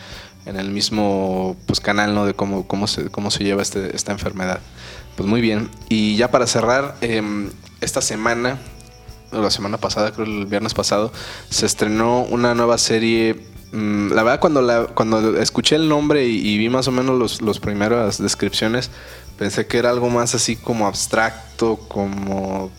en 0.47 0.57
el 0.57 0.71
mismo 0.71 1.57
pues, 1.67 1.81
canal 1.81 2.15
¿no? 2.15 2.27
de 2.27 2.35
cómo, 2.35 2.67
cómo, 2.67 2.87
se, 2.87 3.11
cómo 3.11 3.31
se 3.31 3.45
lleva 3.45 3.63
este, 3.63 3.95
esta 3.95 4.13
enfermedad. 4.13 4.61
Pues 5.17 5.29
muy 5.29 5.41
bien. 5.41 5.71
Y 5.89 6.17
ya 6.17 6.31
para 6.31 6.47
cerrar, 6.47 6.97
em, 7.01 7.51
esta 7.81 8.01
semana, 8.01 8.59
la 9.33 9.51
semana 9.51 9.79
pasada, 9.79 10.13
creo 10.13 10.27
el 10.27 10.47
viernes 10.47 10.75
pasado, 10.75 11.13
se 11.49 11.67
estrenó 11.67 12.23
una 12.23 12.55
nueva 12.55 12.79
serie. 12.79 13.37
Mm, 13.73 14.13
la 14.13 14.23
verdad, 14.23 14.41
cuando, 14.41 14.63
la, 14.63 14.87
cuando 14.87 15.39
escuché 15.39 15.77
el 15.77 15.89
nombre 15.89 16.27
y, 16.27 16.59
vi 16.59 16.69
más 16.69 16.89
o 16.89 16.93
menos 16.93 17.19
los, 17.19 17.41
los 17.41 17.61
primeras 17.61 18.21
descripciones, 18.21 18.91
pensé 19.39 19.67
que 19.67 19.79
era 19.79 19.91
algo 19.91 20.11
más 20.11 20.35
así 20.35 20.57
como 20.57 20.87
abstracto, 20.87 21.77
como 21.77 22.71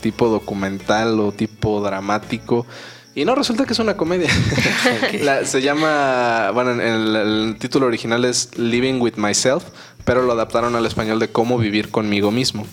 tipo 0.00 0.28
documental 0.28 1.18
o 1.20 1.32
tipo 1.32 1.82
dramático. 1.82 2.66
Y 3.14 3.24
no, 3.24 3.34
resulta 3.34 3.66
que 3.66 3.72
es 3.72 3.78
una 3.80 3.96
comedia. 3.96 4.30
se 5.44 5.62
llama, 5.62 6.52
bueno, 6.52 6.70
el, 6.70 7.16
el, 7.16 7.56
título 7.58 7.86
original 7.86 8.24
es 8.24 8.56
Living 8.56 9.00
with 9.00 9.14
Myself, 9.16 9.64
pero 10.04 10.22
lo 10.22 10.32
adaptaron 10.32 10.76
al 10.76 10.86
español 10.86 11.18
de 11.18 11.28
Cómo 11.28 11.58
vivir 11.58 11.90
conmigo 11.90 12.30
mismo. 12.30 12.66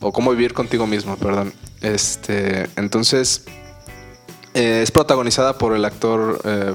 O 0.00 0.12
Cómo 0.12 0.30
vivir 0.30 0.52
contigo 0.52 0.86
mismo, 0.86 1.16
perdón. 1.16 1.52
Este, 1.80 2.68
entonces, 2.76 3.44
eh, 4.54 4.80
es 4.82 4.90
protagonizada 4.90 5.58
por 5.58 5.74
el 5.74 5.84
actor 5.84 6.40
eh, 6.44 6.72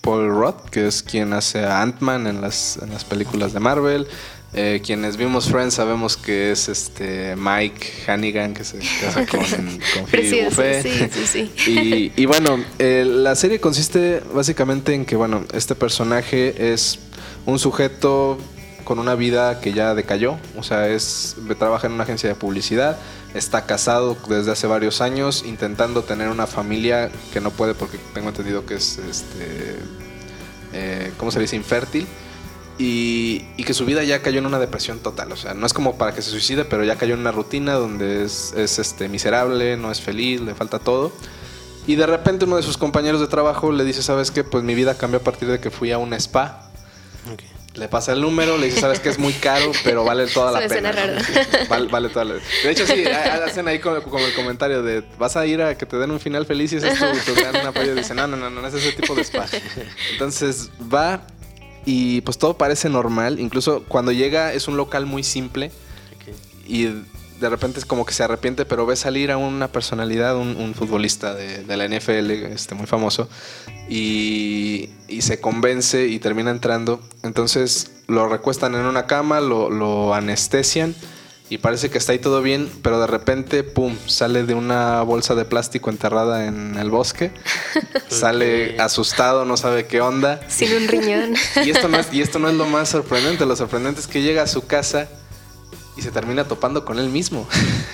Paul 0.00 0.28
Roth, 0.30 0.70
que 0.70 0.86
es 0.86 1.02
quien 1.02 1.32
hace 1.34 1.64
a 1.64 1.82
Ant-Man 1.82 2.26
en 2.26 2.40
las, 2.40 2.78
en 2.82 2.90
las 2.90 3.04
películas 3.04 3.52
de 3.52 3.60
Marvel. 3.60 4.06
Eh, 4.56 4.80
quienes 4.84 5.16
vimos 5.16 5.48
Friends 5.48 5.74
sabemos 5.74 6.16
que 6.16 6.52
es 6.52 6.68
este 6.68 7.34
Mike 7.36 8.04
Hannigan 8.06 8.54
que 8.54 8.62
se 8.62 8.78
casa 9.00 9.26
con, 9.26 9.40
con 9.44 10.06
Sí, 10.10 10.46
sí, 11.10 11.50
sí. 11.56 12.12
Y, 12.16 12.26
bueno, 12.26 12.62
la 12.78 13.34
serie 13.34 13.60
consiste 13.60 14.22
básicamente 14.32 14.94
en 14.94 15.04
que 15.04 15.16
bueno, 15.16 15.44
este 15.52 15.74
personaje 15.74 16.72
es 16.72 17.00
un 17.46 17.58
sujeto 17.58 18.38
con 18.84 18.98
una 18.98 19.14
vida 19.14 19.60
que 19.60 19.72
ya 19.72 19.94
decayó, 19.94 20.38
o 20.56 20.62
sea, 20.62 20.88
es 20.88 21.36
trabaja 21.58 21.86
en 21.86 21.94
una 21.94 22.04
agencia 22.04 22.28
de 22.28 22.34
publicidad, 22.34 22.98
está 23.34 23.66
casado 23.66 24.16
desde 24.28 24.52
hace 24.52 24.66
varios 24.66 25.00
años, 25.00 25.44
intentando 25.46 26.02
tener 26.02 26.28
una 26.28 26.46
familia 26.46 27.10
que 27.32 27.40
no 27.40 27.50
puede 27.50 27.74
porque 27.74 27.98
tengo 28.12 28.28
entendido 28.28 28.66
que 28.66 28.74
es 28.74 28.98
este, 28.98 29.78
eh, 30.72 31.12
¿cómo 31.18 31.30
se 31.30 31.40
dice? 31.40 31.56
Infértil 31.56 32.06
y, 32.78 33.62
que 33.64 33.74
su 33.74 33.84
vida 33.86 34.02
ya 34.02 34.20
cayó 34.20 34.40
en 34.40 34.46
una 34.46 34.58
depresión 34.58 34.98
total. 34.98 35.32
O 35.32 35.36
sea, 35.36 35.54
no 35.54 35.66
es 35.66 35.72
como 35.72 35.96
para 35.96 36.14
que 36.14 36.22
se 36.22 36.30
suicide, 36.30 36.64
pero 36.64 36.84
ya 36.84 36.96
cayó 36.96 37.14
en 37.14 37.20
una 37.20 37.32
rutina 37.32 37.74
donde 37.74 38.24
es, 38.24 38.52
este, 38.54 39.08
miserable, 39.08 39.76
no 39.76 39.90
es 39.90 40.00
feliz, 40.00 40.40
le 40.40 40.54
falta 40.54 40.78
todo. 40.78 41.12
Y 41.86 41.96
de 41.96 42.06
repente 42.06 42.46
uno 42.46 42.56
de 42.56 42.62
sus 42.62 42.78
compañeros 42.78 43.20
de 43.20 43.26
trabajo 43.26 43.70
le 43.70 43.84
dice, 43.84 44.02
¿sabes 44.02 44.30
qué? 44.30 44.42
Pues 44.42 44.64
mi 44.64 44.74
vida 44.74 44.96
cambió 44.96 45.20
a 45.20 45.22
partir 45.22 45.48
de 45.48 45.60
que 45.60 45.70
fui 45.70 45.92
a 45.92 45.98
un 45.98 46.14
spa. 46.14 46.70
Le 47.74 47.88
pasa 47.88 48.12
el 48.12 48.20
número, 48.20 48.56
le 48.56 48.66
dice, 48.66 48.80
sabes 48.80 49.00
que 49.00 49.08
es 49.08 49.18
muy 49.18 49.32
caro, 49.32 49.72
pero 49.82 50.04
vale 50.04 50.28
toda 50.28 50.52
la 50.52 50.68
pena. 50.68 50.92
vale, 51.68 52.08
toda 52.08 52.24
la... 52.24 52.34
De 52.34 52.70
hecho, 52.70 52.86
sí, 52.86 53.04
hacen 53.04 53.66
ahí 53.66 53.80
como, 53.80 53.96
el 53.96 54.34
comentario 54.34 54.82
de, 54.82 55.02
vas 55.18 55.36
a 55.36 55.44
ir 55.44 55.60
a 55.60 55.76
que 55.76 55.84
te 55.84 55.96
den 55.96 56.12
un 56.12 56.20
final 56.20 56.46
feliz 56.46 56.72
y 56.72 56.76
es 56.76 56.84
esto, 56.84 57.06
te 57.34 57.42
dan 57.42 57.68
una 57.68 57.84
y 57.84 57.90
dicen, 57.90 58.16
no, 58.16 58.28
no, 58.28 58.36
no, 58.36 58.48
no 58.48 58.66
es 58.66 58.74
ese 58.74 58.92
tipo 58.92 59.16
de 59.16 59.22
spa. 59.22 59.46
Entonces 60.12 60.70
va 60.92 61.26
y 61.84 62.20
pues 62.22 62.38
todo 62.38 62.56
parece 62.56 62.88
normal. 62.88 63.40
Incluso 63.40 63.84
cuando 63.88 64.12
llega 64.12 64.52
es 64.52 64.68
un 64.68 64.76
local 64.76 65.06
muy 65.06 65.24
simple. 65.24 65.72
Y 66.66 66.88
de 67.40 67.48
repente 67.48 67.78
es 67.78 67.84
como 67.84 68.06
que 68.06 68.12
se 68.12 68.22
arrepiente, 68.22 68.64
pero 68.64 68.86
ve 68.86 68.96
salir 68.96 69.30
a 69.30 69.36
una 69.36 69.68
personalidad, 69.68 70.36
un, 70.36 70.74
futbolista 70.74 71.34
de, 71.34 71.76
la 71.76 71.86
NFL, 71.88 72.30
este, 72.52 72.74
muy 72.74 72.86
famoso, 72.86 73.28
y, 73.88 74.90
se 75.20 75.40
convence 75.40 76.06
y 76.06 76.18
termina 76.18 76.50
entrando. 76.50 77.00
Entonces 77.22 77.92
lo 78.06 78.28
recuestan 78.28 78.74
en 78.74 78.82
una 78.82 79.06
cama, 79.06 79.40
lo, 79.40 79.70
lo 79.70 80.14
anestesian 80.14 80.94
y 81.50 81.58
parece 81.58 81.90
que 81.90 81.98
está 81.98 82.12
ahí 82.12 82.18
todo 82.18 82.40
bien, 82.40 82.70
pero 82.82 82.98
de 82.98 83.06
repente, 83.06 83.64
pum, 83.64 83.94
sale 84.06 84.44
de 84.44 84.54
una 84.54 85.02
bolsa 85.02 85.34
de 85.34 85.44
plástico 85.44 85.90
enterrada 85.90 86.46
en 86.46 86.76
el 86.76 86.90
bosque, 86.90 87.32
sale 88.08 88.80
asustado, 88.80 89.44
no 89.44 89.58
sabe 89.58 89.86
qué 89.86 90.00
onda. 90.00 90.40
Sin 90.48 90.74
un 90.74 90.88
riñón. 90.88 91.34
y, 91.64 91.70
esto 91.70 91.88
no 91.88 91.98
es, 91.98 92.12
y 92.12 92.22
esto 92.22 92.38
no 92.38 92.48
es 92.48 92.54
lo 92.54 92.66
más 92.66 92.88
sorprendente, 92.88 93.44
lo 93.44 93.54
sorprendente 93.56 94.00
es 94.00 94.06
que 94.06 94.22
llega 94.22 94.42
a 94.42 94.46
su 94.46 94.66
casa 94.66 95.08
y 95.96 96.02
se 96.02 96.10
termina 96.10 96.44
topando 96.44 96.84
con 96.84 96.98
él 96.98 97.08
mismo. 97.08 97.46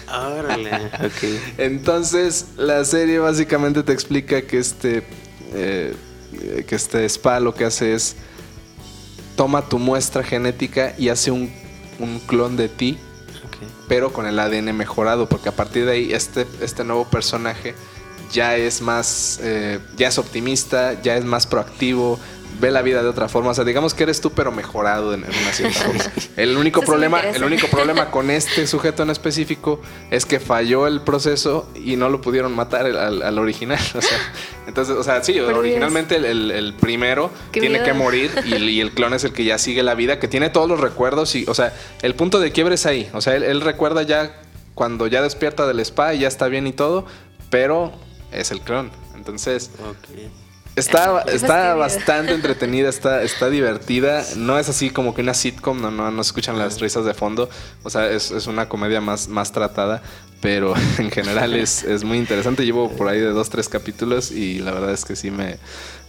Órale, 0.08 0.70
ok. 1.04 1.58
Entonces, 1.58 2.46
la 2.56 2.84
serie 2.84 3.18
básicamente 3.18 3.82
te 3.82 3.92
explica 3.92 4.42
que 4.42 4.58
este, 4.58 5.02
eh, 5.52 5.94
que 6.66 6.74
este 6.74 7.04
spa 7.04 7.40
lo 7.40 7.54
que 7.54 7.64
hace 7.64 7.94
es 7.94 8.16
toma 9.36 9.68
tu 9.68 9.78
muestra 9.78 10.22
genética 10.22 10.94
y 10.98 11.08
hace 11.08 11.30
un, 11.30 11.50
un 11.98 12.20
clon 12.20 12.56
de 12.56 12.68
ti 12.68 12.98
pero 13.90 14.12
con 14.12 14.24
el 14.24 14.38
ADN 14.38 14.72
mejorado, 14.76 15.28
porque 15.28 15.48
a 15.48 15.52
partir 15.52 15.84
de 15.84 15.92
ahí 15.92 16.12
este, 16.12 16.46
este 16.60 16.84
nuevo 16.84 17.06
personaje 17.06 17.74
ya 18.32 18.56
es 18.56 18.80
más, 18.80 19.40
eh, 19.42 19.80
ya 19.96 20.06
es 20.06 20.16
optimista, 20.16 21.02
ya 21.02 21.16
es 21.16 21.24
más 21.24 21.44
proactivo, 21.44 22.20
ve 22.60 22.70
la 22.70 22.82
vida 22.82 23.02
de 23.02 23.08
otra 23.08 23.28
forma. 23.28 23.50
O 23.50 23.54
sea, 23.54 23.64
digamos 23.64 23.94
que 23.94 24.02
eres 24.04 24.20
tú, 24.20 24.30
pero 24.30 24.52
mejorado 24.52 25.14
en, 25.14 25.24
una 25.24 25.52
cierta 25.52 25.80
forma. 25.80 26.04
El 26.36 26.56
único, 26.56 26.82
problema, 26.82 27.20
el 27.20 27.44
único 27.44 27.66
problema 27.66 28.10
con 28.10 28.30
este 28.30 28.66
sujeto 28.66 29.02
en 29.02 29.10
específico 29.10 29.80
es 30.10 30.24
que 30.24 30.40
falló 30.40 30.86
el 30.86 31.02
proceso 31.02 31.68
y 31.74 31.96
no 31.96 32.08
lo 32.08 32.20
pudieron 32.20 32.54
matar 32.54 32.86
al, 32.86 33.38
original. 33.38 33.78
O 34.00 34.02
sea, 34.02 34.18
entonces, 34.66 34.96
o 34.96 35.02
sea, 35.02 35.22
sí, 35.22 35.38
originalmente 35.38 36.16
el, 36.16 36.74
primero 36.80 37.30
tiene 37.50 37.82
que 37.82 37.92
morir 37.92 38.30
y, 38.44 38.80
el 38.80 38.92
clon 38.92 39.12
es 39.12 39.24
el 39.24 39.32
que 39.32 39.44
ya 39.44 39.58
sigue 39.58 39.82
la 39.82 39.94
vida, 39.94 40.18
que 40.18 40.28
tiene 40.28 40.48
todos 40.48 40.68
los 40.68 40.80
recuerdos 40.80 41.34
y, 41.34 41.44
o 41.48 41.54
sea, 41.54 41.74
el 42.02 42.14
punto 42.14 42.40
de 42.40 42.52
quiebre 42.52 42.76
es 42.76 42.86
ahí. 42.86 43.10
O 43.12 43.20
sea, 43.20 43.36
él, 43.36 43.60
recuerda 43.60 44.02
ya 44.02 44.40
cuando 44.74 45.06
ya 45.06 45.22
despierta 45.22 45.66
del 45.66 45.80
spa 45.80 46.14
y 46.14 46.20
ya 46.20 46.28
está 46.28 46.48
bien 46.48 46.66
y 46.66 46.72
todo, 46.72 47.04
pero 47.50 47.92
es 48.32 48.50
el 48.50 48.60
clon. 48.60 48.90
Entonces, 49.14 49.70
Está, 50.80 51.22
está 51.28 51.74
bastante 51.74 52.32
entretenida, 52.34 52.88
está, 52.88 53.22
está 53.22 53.50
divertida. 53.50 54.24
No 54.36 54.58
es 54.58 54.68
así 54.68 54.90
como 54.90 55.14
que 55.14 55.20
una 55.20 55.34
sitcom, 55.34 55.80
no, 55.80 55.90
no, 55.90 56.10
no 56.10 56.22
escuchan 56.22 56.58
las 56.58 56.80
risas 56.80 57.04
de 57.04 57.12
fondo. 57.12 57.50
O 57.82 57.90
sea, 57.90 58.10
es, 58.10 58.30
es 58.30 58.46
una 58.46 58.68
comedia 58.68 59.00
más, 59.00 59.28
más 59.28 59.52
tratada, 59.52 60.02
pero 60.40 60.74
en 60.98 61.10
general 61.10 61.54
es, 61.54 61.84
es, 61.84 62.02
muy 62.02 62.16
interesante. 62.16 62.64
Llevo 62.64 62.90
por 62.90 63.08
ahí 63.08 63.20
de 63.20 63.30
dos, 63.30 63.50
tres 63.50 63.68
capítulos 63.68 64.30
y 64.30 64.60
la 64.60 64.72
verdad 64.72 64.92
es 64.92 65.04
que 65.04 65.16
sí 65.16 65.30
me, 65.30 65.58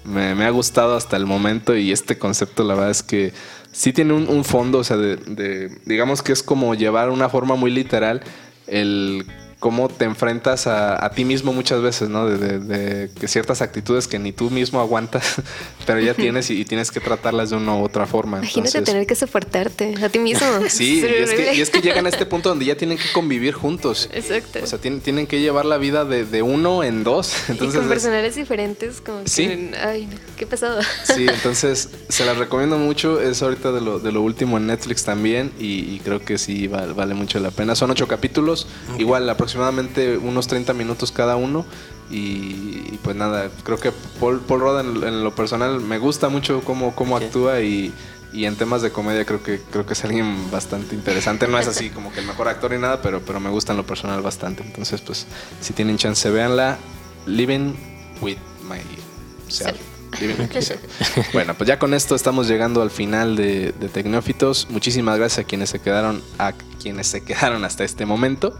me, 0.05 0.35
me 0.35 0.45
ha 0.45 0.49
gustado 0.51 0.95
hasta 0.95 1.17
el 1.17 1.25
momento. 1.25 1.75
Y 1.75 1.91
este 1.91 2.17
concepto, 2.17 2.63
la 2.63 2.75
verdad 2.75 2.91
es 2.91 3.03
que 3.03 3.33
sí 3.73 3.91
tiene 3.91 4.13
un, 4.13 4.29
un 4.29 4.45
fondo, 4.45 4.77
o 4.79 4.83
sea, 4.85 4.95
de, 4.95 5.17
de, 5.17 5.69
digamos 5.85 6.21
que 6.21 6.31
es 6.31 6.43
como 6.43 6.75
llevar 6.75 7.09
una 7.09 7.27
forma 7.27 7.55
muy 7.55 7.71
literal 7.71 8.21
el 8.67 9.25
cómo 9.61 9.89
te 9.89 10.05
enfrentas 10.05 10.65
a, 10.65 11.05
a, 11.05 11.11
ti 11.11 11.23
mismo 11.23 11.53
muchas 11.53 11.83
veces, 11.83 12.09
¿no? 12.09 12.25
De, 12.25 12.39
de, 12.39 13.07
de, 13.07 13.27
ciertas 13.27 13.61
actitudes 13.61 14.07
que 14.07 14.17
ni 14.17 14.31
tú 14.31 14.49
mismo 14.49 14.79
aguantas, 14.79 15.35
pero 15.85 15.99
ya 15.99 16.15
tienes 16.15 16.49
y, 16.49 16.59
y 16.59 16.65
tienes 16.65 16.89
que 16.89 16.99
tratarlas 16.99 17.51
de 17.51 17.57
una 17.57 17.75
u 17.75 17.83
otra 17.83 18.07
forma. 18.07 18.39
Imagínate 18.39 18.69
Entonces, 18.69 18.83
tener 18.83 19.05
que 19.05 19.13
soportarte 19.13 19.93
a 20.03 20.09
ti 20.09 20.17
mismo. 20.17 20.47
sí, 20.67 21.01
y 21.01 21.05
es, 21.05 21.29
que, 21.29 21.53
y 21.53 21.61
es, 21.61 21.69
que, 21.69 21.79
llegan 21.79 22.07
a 22.07 22.09
este 22.09 22.25
punto 22.25 22.49
donde 22.49 22.65
ya 22.65 22.75
tienen 22.75 22.97
que 22.97 23.11
convivir 23.13 23.53
juntos. 23.53 24.09
Exacto. 24.11 24.61
O 24.63 24.65
sea, 24.65 24.79
tienen, 24.79 24.99
tienen 24.99 25.27
que 25.27 25.39
llevar 25.39 25.65
la 25.65 25.77
vida 25.77 26.05
de, 26.05 26.25
de 26.25 26.41
uno 26.41 26.83
en 26.83 27.03
dos. 27.03 27.31
Entonces, 27.47 27.75
y 27.75 27.77
con 27.81 27.87
personajes 27.87 28.35
diferentes, 28.35 28.99
como 28.99 29.21
¿Sí? 29.25 29.47
que, 29.47 29.77
ay, 29.77 30.09
qué 30.37 30.47
pesado. 30.47 30.81
Sí, 31.03 31.27
entonces 31.29 31.87
se 32.09 32.25
las 32.25 32.35
recomiendo 32.39 32.79
mucho. 32.79 33.21
Es 33.21 33.43
ahorita 33.43 33.71
de 33.71 33.81
lo, 33.81 33.99
de 33.99 34.11
lo 34.11 34.23
último 34.23 34.57
en 34.57 34.65
Netflix 34.65 35.03
también 35.03 35.51
y, 35.59 35.81
y 35.81 36.01
creo 36.03 36.19
que 36.19 36.39
sí 36.39 36.65
vale, 36.67 36.93
vale, 36.93 37.13
mucho 37.13 37.39
la 37.39 37.51
pena. 37.51 37.75
Son 37.75 37.91
ocho 37.91 38.07
capítulos. 38.07 38.65
Okay. 38.93 39.01
Igual 39.01 39.27
la 39.27 39.37
próxima 39.37 39.50
aproximadamente 39.51 40.17
unos 40.17 40.47
30 40.47 40.73
minutos 40.73 41.11
cada 41.11 41.35
uno. 41.35 41.65
Y, 42.09 42.87
y 42.91 42.99
pues 43.01 43.15
nada, 43.15 43.49
creo 43.63 43.77
que 43.77 43.91
Paul, 44.19 44.41
Paul 44.41 44.59
Rudd 44.59 44.79
en, 44.81 45.03
en, 45.07 45.23
lo 45.23 45.33
personal 45.33 45.79
me 45.79 45.97
gusta 45.97 46.27
mucho 46.27 46.61
cómo, 46.61 46.93
cómo 46.93 47.15
okay. 47.15 47.27
actúa 47.27 47.61
y, 47.61 47.93
y, 48.33 48.43
en 48.43 48.57
temas 48.57 48.81
de 48.81 48.91
comedia 48.91 49.23
creo 49.23 49.41
que, 49.41 49.61
creo 49.71 49.85
que 49.85 49.93
es 49.93 50.03
alguien 50.03 50.51
bastante 50.51 50.93
interesante. 50.93 51.47
No 51.47 51.57
es 51.57 51.67
así 51.67 51.89
como 51.89 52.11
que 52.11 52.19
el 52.19 52.25
mejor 52.25 52.49
actor 52.49 52.71
ni 52.71 52.79
nada, 52.79 53.01
pero, 53.01 53.21
pero 53.21 53.39
me 53.39 53.49
gusta 53.49 53.71
en 53.71 53.77
lo 53.77 53.85
personal 53.85 54.21
bastante. 54.21 54.61
Entonces, 54.61 54.99
pues 54.99 55.25
si 55.61 55.73
tienen 55.73 55.97
chance, 55.97 56.29
véanla. 56.29 56.77
Living 57.25 57.75
with 58.19 58.37
myself. 58.67 59.77
bueno, 61.33 61.53
pues 61.55 61.67
ya 61.67 61.79
con 61.79 61.93
esto 61.93 62.15
estamos 62.15 62.47
llegando 62.47 62.81
al 62.81 62.91
final 62.91 63.37
de, 63.37 63.71
de 63.71 63.87
Tecnófitos. 63.87 64.67
Muchísimas 64.69 65.17
gracias 65.17 65.45
a 65.45 65.47
quienes 65.47 65.69
se 65.69 65.79
quedaron, 65.79 66.21
a 66.37 66.51
quienes 66.81 67.07
se 67.07 67.23
quedaron 67.23 67.63
hasta 67.63 67.85
este 67.85 68.05
momento. 68.05 68.59